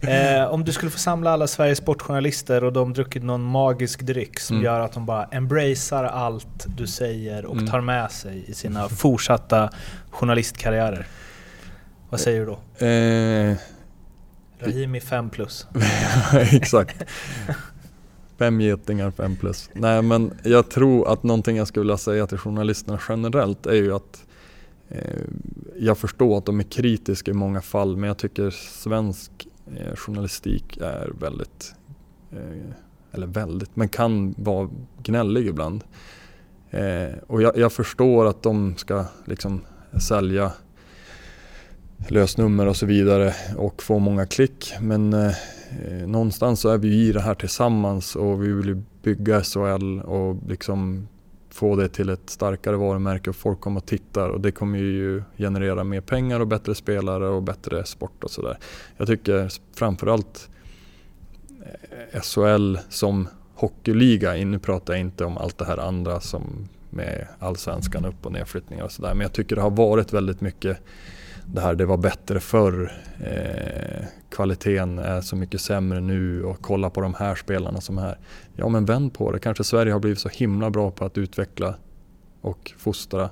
Eh, 0.00 0.44
om 0.44 0.64
du 0.64 0.72
skulle 0.72 0.90
få 0.90 0.98
samla 0.98 1.30
alla 1.30 1.46
Sveriges 1.46 1.78
sportjournalister 1.78 2.64
och 2.64 2.72
de 2.72 2.92
druckit 2.92 3.22
någon 3.22 3.42
magisk 3.42 4.02
dryck 4.02 4.40
som 4.40 4.56
mm. 4.56 4.64
gör 4.64 4.80
att 4.80 4.92
de 4.92 5.06
bara 5.06 5.24
embracear 5.24 6.04
allt 6.04 6.66
du 6.66 6.86
säger 6.86 7.46
och 7.46 7.56
mm. 7.56 7.66
tar 7.66 7.80
med 7.80 8.10
sig 8.10 8.44
i 8.46 8.54
sina 8.54 8.88
fortsatta 8.88 9.70
journalistkarriärer. 10.10 11.06
Vad 12.10 12.20
säger 12.20 12.40
du 12.40 12.46
då? 12.46 12.86
Eh, 12.86 13.56
Rahimi 14.60 15.00
5 15.00 15.30
plus. 15.30 15.66
Exakt. 16.52 17.04
Fem 18.38 18.60
getingar, 18.60 19.10
fem 19.10 19.36
plus. 19.36 19.70
Nej 19.72 20.02
men 20.02 20.32
jag 20.42 20.70
tror 20.70 21.12
att 21.12 21.22
någonting 21.22 21.56
jag 21.56 21.68
skulle 21.68 21.82
vilja 21.82 21.96
säga 21.96 22.26
till 22.26 22.38
journalisterna 22.38 22.98
generellt 23.08 23.66
är 23.66 23.74
ju 23.74 23.94
att 23.94 24.25
Eh, 24.88 25.22
jag 25.78 25.98
förstår 25.98 26.38
att 26.38 26.46
de 26.46 26.60
är 26.60 26.64
kritiska 26.64 27.30
i 27.30 27.34
många 27.34 27.60
fall 27.60 27.96
men 27.96 28.08
jag 28.08 28.18
tycker 28.18 28.50
svensk 28.50 29.48
eh, 29.76 29.96
journalistik 29.96 30.76
är 30.76 31.12
väldigt, 31.20 31.74
eh, 32.32 32.72
eller 33.12 33.26
väldigt, 33.26 33.76
men 33.76 33.88
kan 33.88 34.34
vara 34.38 34.70
gnällig 35.02 35.46
ibland. 35.46 35.84
Och 37.26 37.42
jag, 37.42 37.56
jag 37.56 37.72
förstår 37.72 38.26
att 38.26 38.42
de 38.42 38.76
ska 38.76 39.04
liksom 39.24 39.60
sälja 40.08 40.52
lösnummer 42.08 42.66
och 42.66 42.76
så 42.76 42.86
vidare 42.86 43.34
och 43.56 43.82
få 43.82 43.98
många 43.98 44.26
klick. 44.26 44.74
Men 44.80 45.12
eh, 45.12 45.32
någonstans 46.06 46.60
så 46.60 46.68
är 46.68 46.78
vi 46.78 47.08
i 47.08 47.12
det 47.12 47.20
här 47.20 47.34
tillsammans 47.34 48.16
och 48.16 48.42
vi 48.42 48.52
vill 48.52 48.82
bygga 49.02 49.42
SHL 49.42 50.00
och 50.00 50.36
liksom 50.48 51.08
få 51.56 51.76
det 51.76 51.88
till 51.88 52.08
ett 52.08 52.30
starkare 52.30 52.76
varumärke 52.76 53.30
och 53.30 53.36
folk 53.36 53.60
kommer 53.60 53.80
och 53.80 53.86
tittar 53.86 54.28
och 54.28 54.40
det 54.40 54.52
kommer 54.52 54.78
ju 54.78 55.22
generera 55.36 55.84
mer 55.84 56.00
pengar 56.00 56.40
och 56.40 56.46
bättre 56.46 56.74
spelare 56.74 57.28
och 57.28 57.42
bättre 57.42 57.84
sport 57.84 58.24
och 58.24 58.30
sådär. 58.30 58.58
Jag 58.96 59.06
tycker 59.06 59.52
framförallt 59.74 60.48
eh, 62.12 62.20
SHL 62.20 62.76
som 62.88 63.28
hockeyliga. 63.54 64.32
Nu 64.32 64.58
pratar 64.58 64.92
jag 64.92 65.00
inte 65.00 65.24
om 65.24 65.38
allt 65.38 65.58
det 65.58 65.64
här 65.64 65.78
andra 65.78 66.20
som 66.20 66.68
med 66.90 67.26
allsvenskan 67.38 68.04
upp 68.04 68.26
och 68.26 68.32
nedflyttningar 68.32 68.84
och 68.84 68.92
sådär. 68.92 69.14
Men 69.14 69.20
jag 69.20 69.32
tycker 69.32 69.56
det 69.56 69.62
har 69.62 69.70
varit 69.70 70.12
väldigt 70.12 70.40
mycket 70.40 70.78
det 71.46 71.60
här 71.60 71.74
det 71.74 71.86
var 71.86 71.96
bättre 71.96 72.40
förr. 72.40 72.92
Eh, 73.20 74.04
kvaliteten 74.36 74.98
är 74.98 75.20
så 75.20 75.36
mycket 75.36 75.60
sämre 75.60 76.00
nu 76.00 76.44
och 76.44 76.56
kolla 76.60 76.90
på 76.90 77.00
de 77.00 77.14
här 77.14 77.34
spelarna 77.34 77.80
som 77.80 77.98
är 77.98 78.02
här. 78.02 78.18
Ja 78.54 78.68
men 78.68 78.84
vänd 78.84 79.14
på 79.14 79.32
det. 79.32 79.38
Kanske 79.38 79.64
Sverige 79.64 79.92
har 79.92 80.00
blivit 80.00 80.18
så 80.18 80.28
himla 80.28 80.70
bra 80.70 80.90
på 80.90 81.04
att 81.04 81.18
utveckla 81.18 81.74
och 82.40 82.72
fostra 82.78 83.30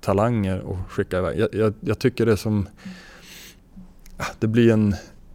talanger 0.00 0.60
och 0.60 0.76
skicka 0.88 1.18
iväg. 1.18 1.38
Jag, 1.38 1.54
jag, 1.54 1.74
jag 1.80 1.98
tycker 1.98 2.26
det 2.26 2.36
som... 2.36 2.68
Ah, 4.16 4.26
det 4.38 4.46
blir 4.46 4.72
en... 4.72 4.94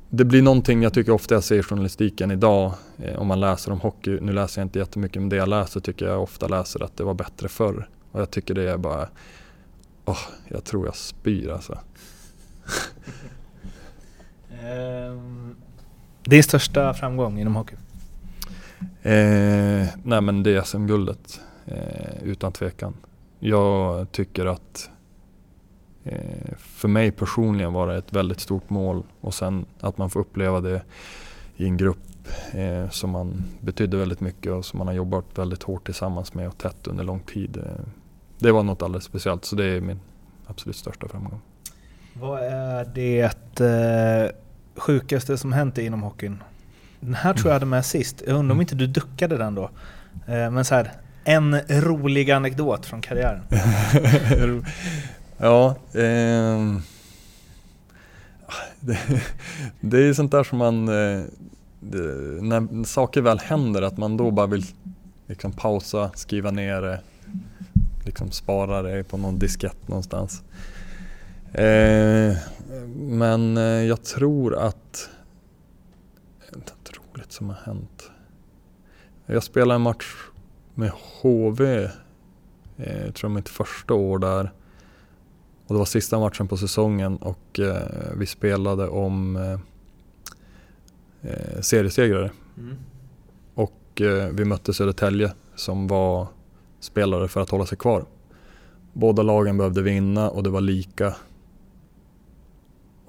Det 0.09 0.26
blir 0.26 0.41
någonting 0.41 0.84
jag 0.84 0.93
tycker 0.93 1.12
ofta 1.12 1.34
jag 1.34 1.43
ser 1.43 1.59
i 1.59 1.64
journalistiken 1.64 2.32
idag 2.32 2.74
eh, 2.97 3.20
om 3.20 3.28
man 3.28 3.39
läser 3.39 3.72
om 3.72 3.80
hockey. 3.80 4.20
Nu 4.22 4.34
läser 4.34 4.62
jag 4.62 4.66
inte 4.66 4.80
jättemycket 4.80 5.22
men 5.22 5.30
det 5.30 5.36
jag 5.36 5.49
läser 5.49 5.80
tycker 5.80 6.05
jag 6.05 6.24
ofta 6.24 6.47
läser 6.47 6.84
att 6.84 6.97
det 6.97 7.03
var 7.03 7.14
bättre 7.14 7.49
förr. 7.49 7.89
Och 8.12 8.22
jag 8.22 8.32
tycker 8.32 8.53
det 8.53 8.72
är 8.72 8.78
bara... 8.78 9.09
Oh, 10.05 10.20
jag 10.47 10.64
tror 10.64 10.86
jag 10.86 10.95
spyr 10.95 11.49
alltså. 11.49 11.78
Ehm, 14.62 15.55
Din 16.24 16.43
största 16.43 16.93
framgång 16.93 17.39
inom 17.39 17.55
hockey? 17.55 17.76
Eh, 19.01 19.88
nej 20.03 20.22
men 20.22 20.43
det 20.43 20.55
är 20.55 20.62
SM-guldet. 20.62 21.39
Eh, 21.66 22.24
utan 22.24 22.51
tvekan. 22.51 22.93
Jag 23.39 24.12
tycker 24.12 24.45
att 24.45 24.89
eh, 26.03 26.55
för 26.57 26.88
mig 26.88 27.12
personligen 27.12 27.74
var 27.74 27.88
det 27.88 27.97
ett 27.97 28.14
väldigt 28.14 28.39
stort 28.39 28.70
mål 28.70 29.03
och 29.22 29.34
sen 29.34 29.66
att 29.80 29.97
man 29.97 30.09
får 30.09 30.20
uppleva 30.20 30.62
det 30.62 30.82
i 31.55 31.66
en 31.66 31.78
grupp 31.78 32.28
eh, 32.53 32.89
som 32.89 33.09
man 33.09 33.43
betydde 33.62 33.97
väldigt 33.97 34.20
mycket 34.20 34.51
och 34.51 34.66
som 34.66 34.78
man 34.78 34.88
har 34.88 34.93
jobbat 34.93 35.26
väldigt 35.36 35.64
hårt 35.64 35.86
tillsammans 35.86 36.34
med 36.34 36.47
och 36.47 36.57
tätt 36.57 36.88
under 36.88 37.03
lång 37.03 37.20
tid. 37.20 37.57
Eh, 37.57 37.86
det 38.39 38.51
var 38.51 38.64
något 38.64 38.82
alldeles 38.82 39.03
speciellt 39.03 39.45
så 39.45 39.55
det 39.55 39.66
är 39.66 39.82
min 39.82 39.99
absolut 40.47 40.76
största 40.76 41.07
framgång. 41.07 41.41
Vad 42.14 42.39
är 42.43 42.86
det 42.86 43.59
eh, 43.59 44.32
sjukaste 44.82 45.38
som 45.38 45.53
hänt 45.53 45.75
dig 45.75 45.86
inom 45.86 46.01
hockeyn? 46.01 46.43
Den 46.99 47.13
här 47.13 47.34
tror 47.34 47.47
jag 47.47 47.53
hade 47.53 47.65
med 47.65 47.86
sist. 47.86 48.23
Jag 48.27 48.36
undrar 48.36 48.55
om 48.55 48.61
inte 48.61 48.75
du 48.75 48.88
duckade 48.88 49.38
den 49.38 49.55
då? 49.55 49.69
Eh, 50.27 50.51
men 50.51 50.65
så 50.65 50.75
här, 50.75 50.91
en 51.23 51.59
rolig 51.69 52.32
anekdot 52.32 52.86
från 52.86 53.01
karriären. 53.01 53.41
ja, 55.38 55.75
ehm, 55.93 56.82
det, 58.79 58.97
det 59.79 59.97
är 59.97 60.13
sånt 60.13 60.32
där 60.32 60.43
som 60.43 60.57
man, 60.57 60.88
eh, 60.88 61.23
det, 61.79 61.97
när 62.41 62.84
saker 62.84 63.21
väl 63.21 63.39
händer, 63.39 63.82
att 63.82 63.97
man 63.97 64.17
då 64.17 64.32
bara 64.32 64.47
vill 64.47 64.65
liksom 65.27 65.51
pausa, 65.51 66.11
skriva 66.15 66.51
ner 66.51 66.82
det, 66.82 66.99
liksom 68.05 68.32
spara 68.32 68.82
det 68.82 69.03
på 69.03 69.17
någon 69.17 69.39
diskett 69.39 69.88
någonstans. 69.88 70.43
Eh, 71.53 72.38
men 72.95 73.57
eh, 73.57 73.63
jag 73.63 74.03
tror 74.03 74.55
att, 74.55 75.09
något 76.51 76.91
roligt 76.97 77.32
som 77.32 77.49
har 77.49 77.55
hänt. 77.55 78.11
Jag 79.25 79.43
spelade 79.43 79.75
en 79.75 79.82
match 79.82 80.15
med 80.73 80.91
HV, 81.21 81.89
eh, 82.77 83.05
jag 83.05 83.15
tror 83.15 83.29
mitt 83.29 83.49
första 83.49 83.93
år 83.93 84.19
där. 84.19 84.51
Och 85.67 85.75
det 85.75 85.79
var 85.79 85.86
sista 85.86 86.19
matchen 86.19 86.47
på 86.47 86.57
säsongen 86.57 87.17
och 87.17 87.59
eh, 87.59 88.13
vi 88.17 88.25
spelade 88.25 88.88
om 88.88 89.36
eh, 89.36 89.59
seriesegrare. 91.61 92.32
Mm. 92.57 92.75
Och 93.53 94.01
vi 94.32 94.45
mötte 94.45 94.73
Södertälje 94.73 95.34
som 95.55 95.88
var 95.88 96.27
spelare 96.79 97.27
för 97.27 97.41
att 97.41 97.49
hålla 97.49 97.65
sig 97.65 97.77
kvar. 97.77 98.05
Båda 98.93 99.23
lagen 99.23 99.57
behövde 99.57 99.82
vinna 99.82 100.29
och 100.29 100.43
det 100.43 100.49
var 100.49 100.61
lika. 100.61 101.15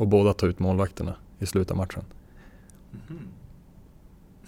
Och 0.03 0.09
båda 0.09 0.33
tog 0.33 0.51
ut 0.51 0.59
målvakterna 0.59 1.15
i 1.39 1.47
slutet 1.47 1.71
av 1.71 1.77
matchen. 1.77 2.05
Mm. 3.11 3.23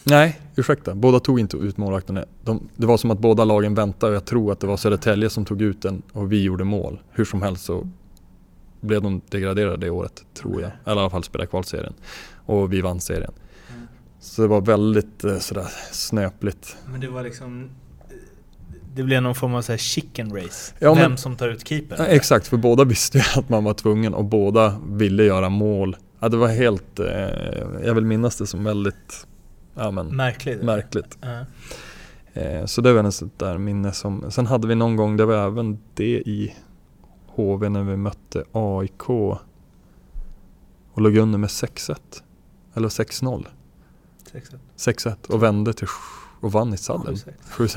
Nej, 0.04 0.40
ursäkta. 0.56 0.94
Båda 0.94 1.20
tog 1.20 1.40
inte 1.40 1.56
ut 1.56 1.76
målvakterna. 1.76 2.24
De, 2.44 2.68
det 2.76 2.86
var 2.86 2.96
som 2.96 3.10
att 3.10 3.18
båda 3.18 3.44
lagen 3.44 3.74
väntade 3.74 4.10
och 4.10 4.16
jag 4.16 4.24
tror 4.24 4.52
att 4.52 4.60
det 4.60 4.66
var 4.66 4.76
Södertälje 4.76 5.30
som 5.30 5.44
tog 5.44 5.62
ut 5.62 5.82
den 5.82 6.02
och 6.12 6.32
vi 6.32 6.42
gjorde 6.42 6.64
mål. 6.64 7.00
Hur 7.10 7.24
som 7.24 7.42
helst 7.42 7.64
så 7.64 7.88
blev 8.80 9.02
de 9.02 9.20
degraderade 9.28 9.76
det 9.76 9.90
året, 9.90 10.24
tror 10.34 10.62
jag. 10.62 10.70
Eller 10.84 10.96
i 10.96 11.00
alla 11.00 11.10
fall 11.10 11.24
spelade 11.24 11.50
kvalserien. 11.50 11.94
Och 12.46 12.72
vi 12.72 12.80
vann 12.80 13.00
serien. 13.00 13.32
Mm. 13.74 13.86
Så 14.20 14.42
det 14.42 14.48
var 14.48 14.60
väldigt 14.60 15.24
eh, 15.24 15.38
sådär 15.38 15.68
snöpligt. 15.92 16.76
Men 16.86 17.00
det 17.00 17.08
var 17.08 17.22
liksom 17.22 17.70
det 18.94 19.02
blev 19.02 19.22
någon 19.22 19.34
form 19.34 19.54
av 19.54 19.62
så 19.62 19.76
chicken 19.76 20.36
race. 20.36 20.74
Ja, 20.78 20.94
Vem 20.94 21.10
men, 21.10 21.18
som 21.18 21.36
tar 21.36 21.48
ut 21.48 21.68
keepern. 21.68 21.98
Ja, 21.98 22.06
exakt, 22.06 22.46
för 22.46 22.56
båda 22.56 22.84
visste 22.94 23.18
ju 23.18 23.24
att 23.36 23.48
man 23.48 23.64
var 23.64 23.74
tvungen 23.74 24.14
och 24.14 24.24
båda 24.24 24.80
ville 24.86 25.24
göra 25.24 25.48
mål. 25.48 25.96
Ja, 26.20 26.28
det 26.28 26.36
var 26.36 26.48
helt, 26.48 26.98
eh, 26.98 27.06
jag 27.84 27.94
vill 27.94 28.04
minnas 28.04 28.36
det 28.36 28.46
som 28.46 28.64
väldigt 28.64 29.26
ja, 29.74 29.90
men, 29.90 30.16
märkligt. 30.16 30.62
märkligt. 30.62 31.18
Eh, 32.32 32.64
så 32.64 32.80
det 32.80 32.92
var 32.92 33.04
en 33.04 33.12
sånt 33.12 33.38
där 33.38 33.58
minne 33.58 33.92
som, 33.92 34.30
sen 34.30 34.46
hade 34.46 34.68
vi 34.68 34.74
någon 34.74 34.96
gång, 34.96 35.16
det 35.16 35.24
var 35.24 35.46
även 35.46 35.78
det 35.94 36.20
i 36.20 36.54
HV 37.26 37.68
när 37.68 37.82
vi 37.82 37.96
mötte 37.96 38.44
AIK 38.52 39.08
och 39.08 39.40
låg 40.96 41.16
under 41.16 41.38
med 41.38 41.50
6-1. 41.50 41.96
Eller 42.74 42.88
6-0. 42.88 43.46
6-1 44.76 45.26
och 45.28 45.42
vände 45.42 45.72
till 45.72 45.86
och 46.44 46.52
vann 46.52 46.74
i 46.74 46.76
sadden. 46.76 47.16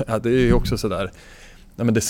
Ja, 0.06 0.18
det 0.18 0.30
är 0.30 0.40
ju 0.40 0.52
också 0.52 0.78
sådär, 0.78 1.10
nej 1.76 1.84
men 1.84 1.94
det, 1.94 2.02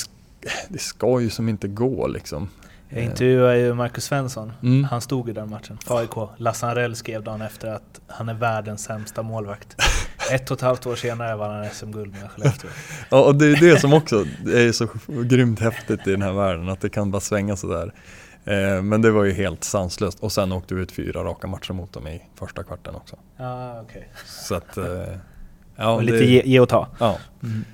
det 0.68 0.78
ska 0.78 1.20
ju 1.20 1.30
som 1.30 1.48
inte 1.48 1.68
gå 1.68 2.06
liksom. 2.06 2.48
Jag 2.88 3.02
intervjuade 3.02 3.59
ju 3.59 3.74
Marcus 3.74 4.04
Svensson, 4.04 4.52
mm. 4.62 4.84
han 4.84 5.00
stod 5.00 5.28
i 5.28 5.32
den 5.32 5.50
matchen 5.50 5.78
AIK. 5.86 6.11
Lasse 6.36 6.66
Anrell 6.66 6.96
skrev 6.96 7.22
dagen 7.22 7.42
efter 7.42 7.68
att 7.68 8.00
han 8.06 8.28
är 8.28 8.34
världens 8.34 8.84
sämsta 8.84 9.22
målvakt. 9.22 9.76
Ett 10.32 10.50
och 10.50 10.56
ett 10.56 10.61
halvt 10.61 10.86
år 10.86 10.96
senare 10.96 11.36
var 11.36 11.48
han 11.48 11.70
SM-guld 11.70 12.12
med 12.12 12.30
Skellefteå. 12.30 12.70
ja, 13.11 13.24
och 13.24 13.34
det 13.34 13.46
är 13.46 13.61
det 13.61 13.80
som 13.80 13.92
också 13.92 14.24
är 14.46 14.72
så 14.72 14.88
grymt 15.06 15.61
häftigt 15.61 16.06
i 16.06 16.11
den 16.11 16.22
här 16.22 16.32
världen, 16.32 16.68
att 16.68 16.80
det 16.80 16.88
kan 16.88 17.11
bara 17.11 17.20
svänga 17.20 17.56
sådär. 17.56 17.92
Eh, 18.44 18.82
men 18.82 19.02
det 19.02 19.11
var 19.11 19.24
ju 19.24 19.32
helt 19.32 19.64
sanslöst 19.64 20.20
och 20.20 20.32
sen 20.32 20.52
åkte 20.52 20.74
vi 20.74 20.82
ut 20.82 20.92
fyra 20.92 21.24
raka 21.24 21.46
matcher 21.46 21.72
mot 21.72 21.92
dem 21.92 22.06
i 22.06 22.22
första 22.34 22.62
kvarten 22.62 22.94
också. 22.94 23.16
Ja, 23.36 23.82
okay. 23.82 24.02
Så 24.26 24.54
att, 24.54 24.76
eh, 24.76 24.84
ja, 25.79 25.91
och 25.91 26.03
lite 26.03 26.18
det, 26.18 26.24
ge, 26.24 26.43
ge 26.45 26.61
och 26.61 26.68
ta. 26.68 26.89
Ja. 26.99 27.18
Mm. 27.43 27.64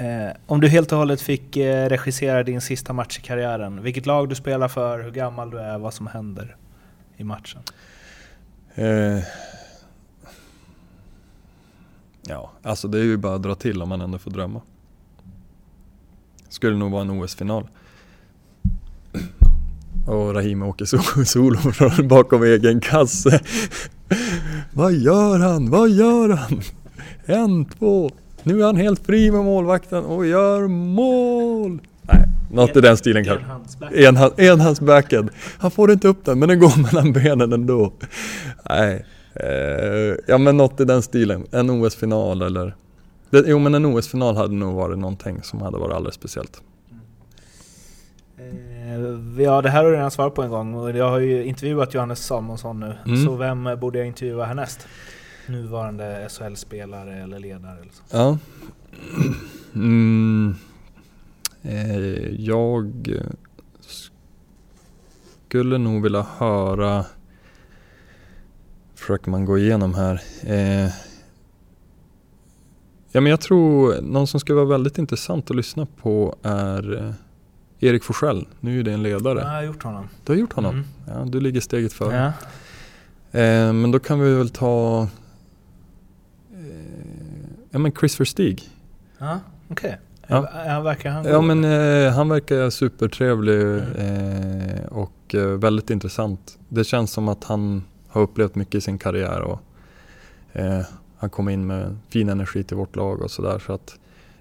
Eh, 0.00 0.32
om 0.46 0.60
du 0.60 0.68
helt 0.68 0.92
och 0.92 0.98
hållet 0.98 1.20
fick 1.20 1.56
eh, 1.56 1.88
regissera 1.88 2.42
din 2.42 2.60
sista 2.60 2.92
match 2.92 3.18
i 3.18 3.22
karriären, 3.22 3.82
vilket 3.82 4.06
lag 4.06 4.28
du 4.28 4.34
spelar 4.34 4.68
för, 4.68 5.02
hur 5.02 5.10
gammal 5.10 5.50
du 5.50 5.58
är, 5.58 5.78
vad 5.78 5.94
som 5.94 6.06
händer 6.06 6.56
i 7.16 7.24
matchen? 7.24 7.60
Eh, 8.74 9.18
ja, 12.22 12.50
alltså 12.62 12.88
det 12.88 12.98
är 12.98 13.02
ju 13.02 13.16
bara 13.16 13.34
att 13.34 13.42
dra 13.42 13.54
till 13.54 13.82
om 13.82 13.88
man 13.88 14.00
ändå 14.00 14.18
får 14.18 14.30
drömma. 14.30 14.60
Skulle 16.48 16.76
nog 16.76 16.90
vara 16.90 17.02
en 17.02 17.10
OS-final. 17.10 17.68
Och 20.06 20.34
Rahimi 20.34 20.64
åker 20.64 20.84
solo 21.24 21.56
från 21.58 22.08
bakom 22.08 22.42
egen 22.42 22.80
kasse. 22.80 23.40
Vad 24.72 24.92
gör 24.92 25.38
han? 25.38 25.70
Vad 25.70 25.90
gör 25.90 26.28
han? 26.28 26.62
En, 27.30 27.64
två, 27.64 28.10
nu 28.42 28.60
är 28.60 28.66
han 28.66 28.76
helt 28.76 29.06
fri 29.06 29.30
med 29.30 29.44
målvakten 29.44 30.04
och 30.04 30.26
gör 30.26 30.68
mål! 30.68 31.80
Nej, 32.02 32.24
något 32.50 32.76
i 32.76 32.80
den 32.80 32.96
stilen 32.96 33.24
kanske. 33.24 33.46
Enhands, 34.06 34.38
enhandsbacken. 34.38 35.30
Han 35.58 35.70
får 35.70 35.92
inte 35.92 36.08
upp 36.08 36.24
den, 36.24 36.38
men 36.38 36.48
den 36.48 36.58
går 36.58 36.82
mellan 36.82 37.12
benen 37.12 37.52
ändå. 37.52 37.92
Nej, 38.70 39.04
eh, 39.34 40.16
ja 40.26 40.38
men 40.38 40.56
något 40.56 40.80
i 40.80 40.84
den 40.84 41.02
stilen. 41.02 41.46
En 41.50 41.70
OS-final 41.70 42.42
eller... 42.42 42.74
Det, 43.30 43.44
jo 43.46 43.58
men 43.58 43.74
en 43.74 43.86
OS-final 43.86 44.36
hade 44.36 44.54
nog 44.54 44.74
varit 44.74 44.98
någonting 44.98 45.42
som 45.42 45.62
hade 45.62 45.78
varit 45.78 45.94
alldeles 45.94 46.14
speciellt. 46.14 46.62
Eh, 48.38 49.42
ja, 49.42 49.62
det 49.62 49.70
här 49.70 49.84
har 49.84 49.90
du 49.90 49.96
redan 49.96 50.10
svarat 50.10 50.34
på 50.34 50.42
en 50.42 50.50
gång 50.50 50.96
jag 50.96 51.08
har 51.08 51.18
ju 51.18 51.44
intervjuat 51.44 51.94
Johannes 51.94 52.26
Salmonsson 52.26 52.80
nu. 52.80 52.94
Mm. 53.06 53.24
Så 53.24 53.36
vem 53.36 53.68
borde 53.80 53.98
jag 53.98 54.06
intervjua 54.06 54.44
härnäst? 54.44 54.88
Nuvarande 55.50 56.28
SHL-spelare 56.30 57.22
eller 57.22 57.38
ledare? 57.38 57.78
Eller 57.80 57.92
så. 57.92 58.02
Ja. 58.10 58.38
Mm. 59.74 60.54
Eh, 61.62 62.40
jag 62.40 63.08
skulle 65.48 65.78
nog 65.78 66.02
vilja 66.02 66.26
höra, 66.38 67.04
försöker 68.94 69.30
man 69.30 69.44
gå 69.44 69.58
igenom 69.58 69.94
här. 69.94 70.22
Eh, 70.42 70.90
ja, 73.12 73.20
men 73.20 73.26
jag 73.26 73.40
tror 73.40 74.00
någon 74.02 74.26
som 74.26 74.40
skulle 74.40 74.56
vara 74.56 74.68
väldigt 74.68 74.98
intressant 74.98 75.50
att 75.50 75.56
lyssna 75.56 75.86
på 76.02 76.36
är 76.42 76.96
eh, 76.98 77.12
Erik 77.88 78.04
Forsell. 78.04 78.48
Nu 78.60 78.80
är 78.80 78.82
det 78.82 78.92
en 78.92 79.02
ledare. 79.02 79.38
Jag 79.38 79.46
har 79.46 79.62
gjort 79.62 79.82
honom. 79.82 80.08
Du 80.24 80.32
har 80.32 80.38
gjort 80.38 80.52
honom? 80.52 80.74
Mm. 80.74 80.86
Ja, 81.06 81.30
du 81.30 81.40
ligger 81.40 81.60
steget 81.60 81.92
före. 81.92 82.16
Ja. 82.16 83.40
Eh, 83.40 83.72
men 83.72 83.90
då 83.90 83.98
kan 83.98 84.20
vi 84.20 84.34
väl 84.34 84.50
ta 84.50 85.08
Ja 87.70 87.78
men 87.78 87.92
Chris 87.92 88.28
Stig. 88.30 88.62
Ja, 89.18 89.40
okej. 89.68 89.98
Ja. 90.26 90.48
Han 90.66 90.84
verkar 90.84 91.10
han 91.10 91.24
Ja 91.24 91.40
men 91.40 91.64
eh, 91.64 92.12
han 92.12 92.28
verkar 92.28 92.70
supertrevlig 92.70 93.60
eh, 93.78 94.86
och 94.88 95.34
eh, 95.34 95.40
väldigt 95.46 95.90
intressant. 95.90 96.58
Det 96.68 96.84
känns 96.84 97.12
som 97.12 97.28
att 97.28 97.44
han 97.44 97.84
har 98.08 98.22
upplevt 98.22 98.54
mycket 98.54 98.74
i 98.74 98.80
sin 98.80 98.98
karriär 98.98 99.40
och 99.40 99.60
eh, 100.52 100.80
han 101.18 101.30
kom 101.30 101.48
in 101.48 101.66
med 101.66 101.96
fin 102.08 102.28
energi 102.28 102.64
till 102.64 102.76
vårt 102.76 102.96
lag 102.96 103.20
och 103.22 103.30
sådär. 103.30 103.58
Så 103.66 103.72
att, 103.72 103.98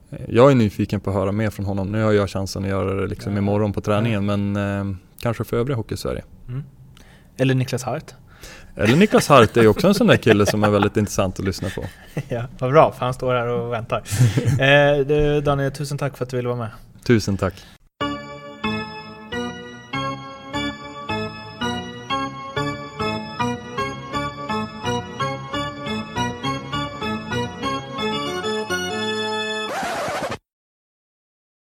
eh, 0.09 0.19
jag 0.29 0.51
är 0.51 0.55
nyfiken 0.55 0.99
på 0.99 1.09
att 1.09 1.15
höra 1.15 1.31
mer 1.31 1.49
från 1.49 1.65
honom. 1.65 1.91
Nu 1.91 2.03
har 2.03 2.11
jag 2.11 2.29
chansen 2.29 2.63
att 2.63 2.69
göra 2.69 2.93
det 3.01 3.07
liksom 3.07 3.31
Ja. 3.33 3.37
imorgon 3.39 3.73
på 3.73 3.81
träningen 3.81 4.25
men 4.25 4.55
eh, 4.55 4.95
kanske 5.19 5.43
för 5.43 5.57
övriga 5.57 5.77
hockey-Sverige. 5.77 6.23
Eller 7.37 7.55
Niklas 7.55 7.83
Hart. 7.83 8.13
Eller 8.79 8.95
Niklas 8.95 9.27
Hart 9.27 9.57
är 9.57 9.61
ju 9.61 9.67
också 9.67 9.87
en 9.87 9.93
sån 9.93 10.07
där 10.07 10.17
kille 10.17 10.45
som 10.45 10.63
är 10.63 10.69
väldigt 10.69 10.97
intressant 10.97 11.39
att 11.39 11.45
lyssna 11.45 11.69
på. 11.69 11.83
ja, 12.27 12.43
vad 12.59 12.71
bra, 12.71 12.91
för 12.91 13.05
han 13.05 13.13
står 13.13 13.33
här 13.33 13.47
och 13.47 13.73
väntar. 13.73 13.97
eh, 14.59 15.05
du, 15.05 15.41
Daniel, 15.41 15.71
tusen 15.71 15.97
tack 15.97 16.17
för 16.17 16.25
att 16.25 16.29
du 16.29 16.37
ville 16.37 16.49
vara 16.49 16.59
med. 16.59 16.69
Tusen 17.03 17.37
tack. 17.37 17.53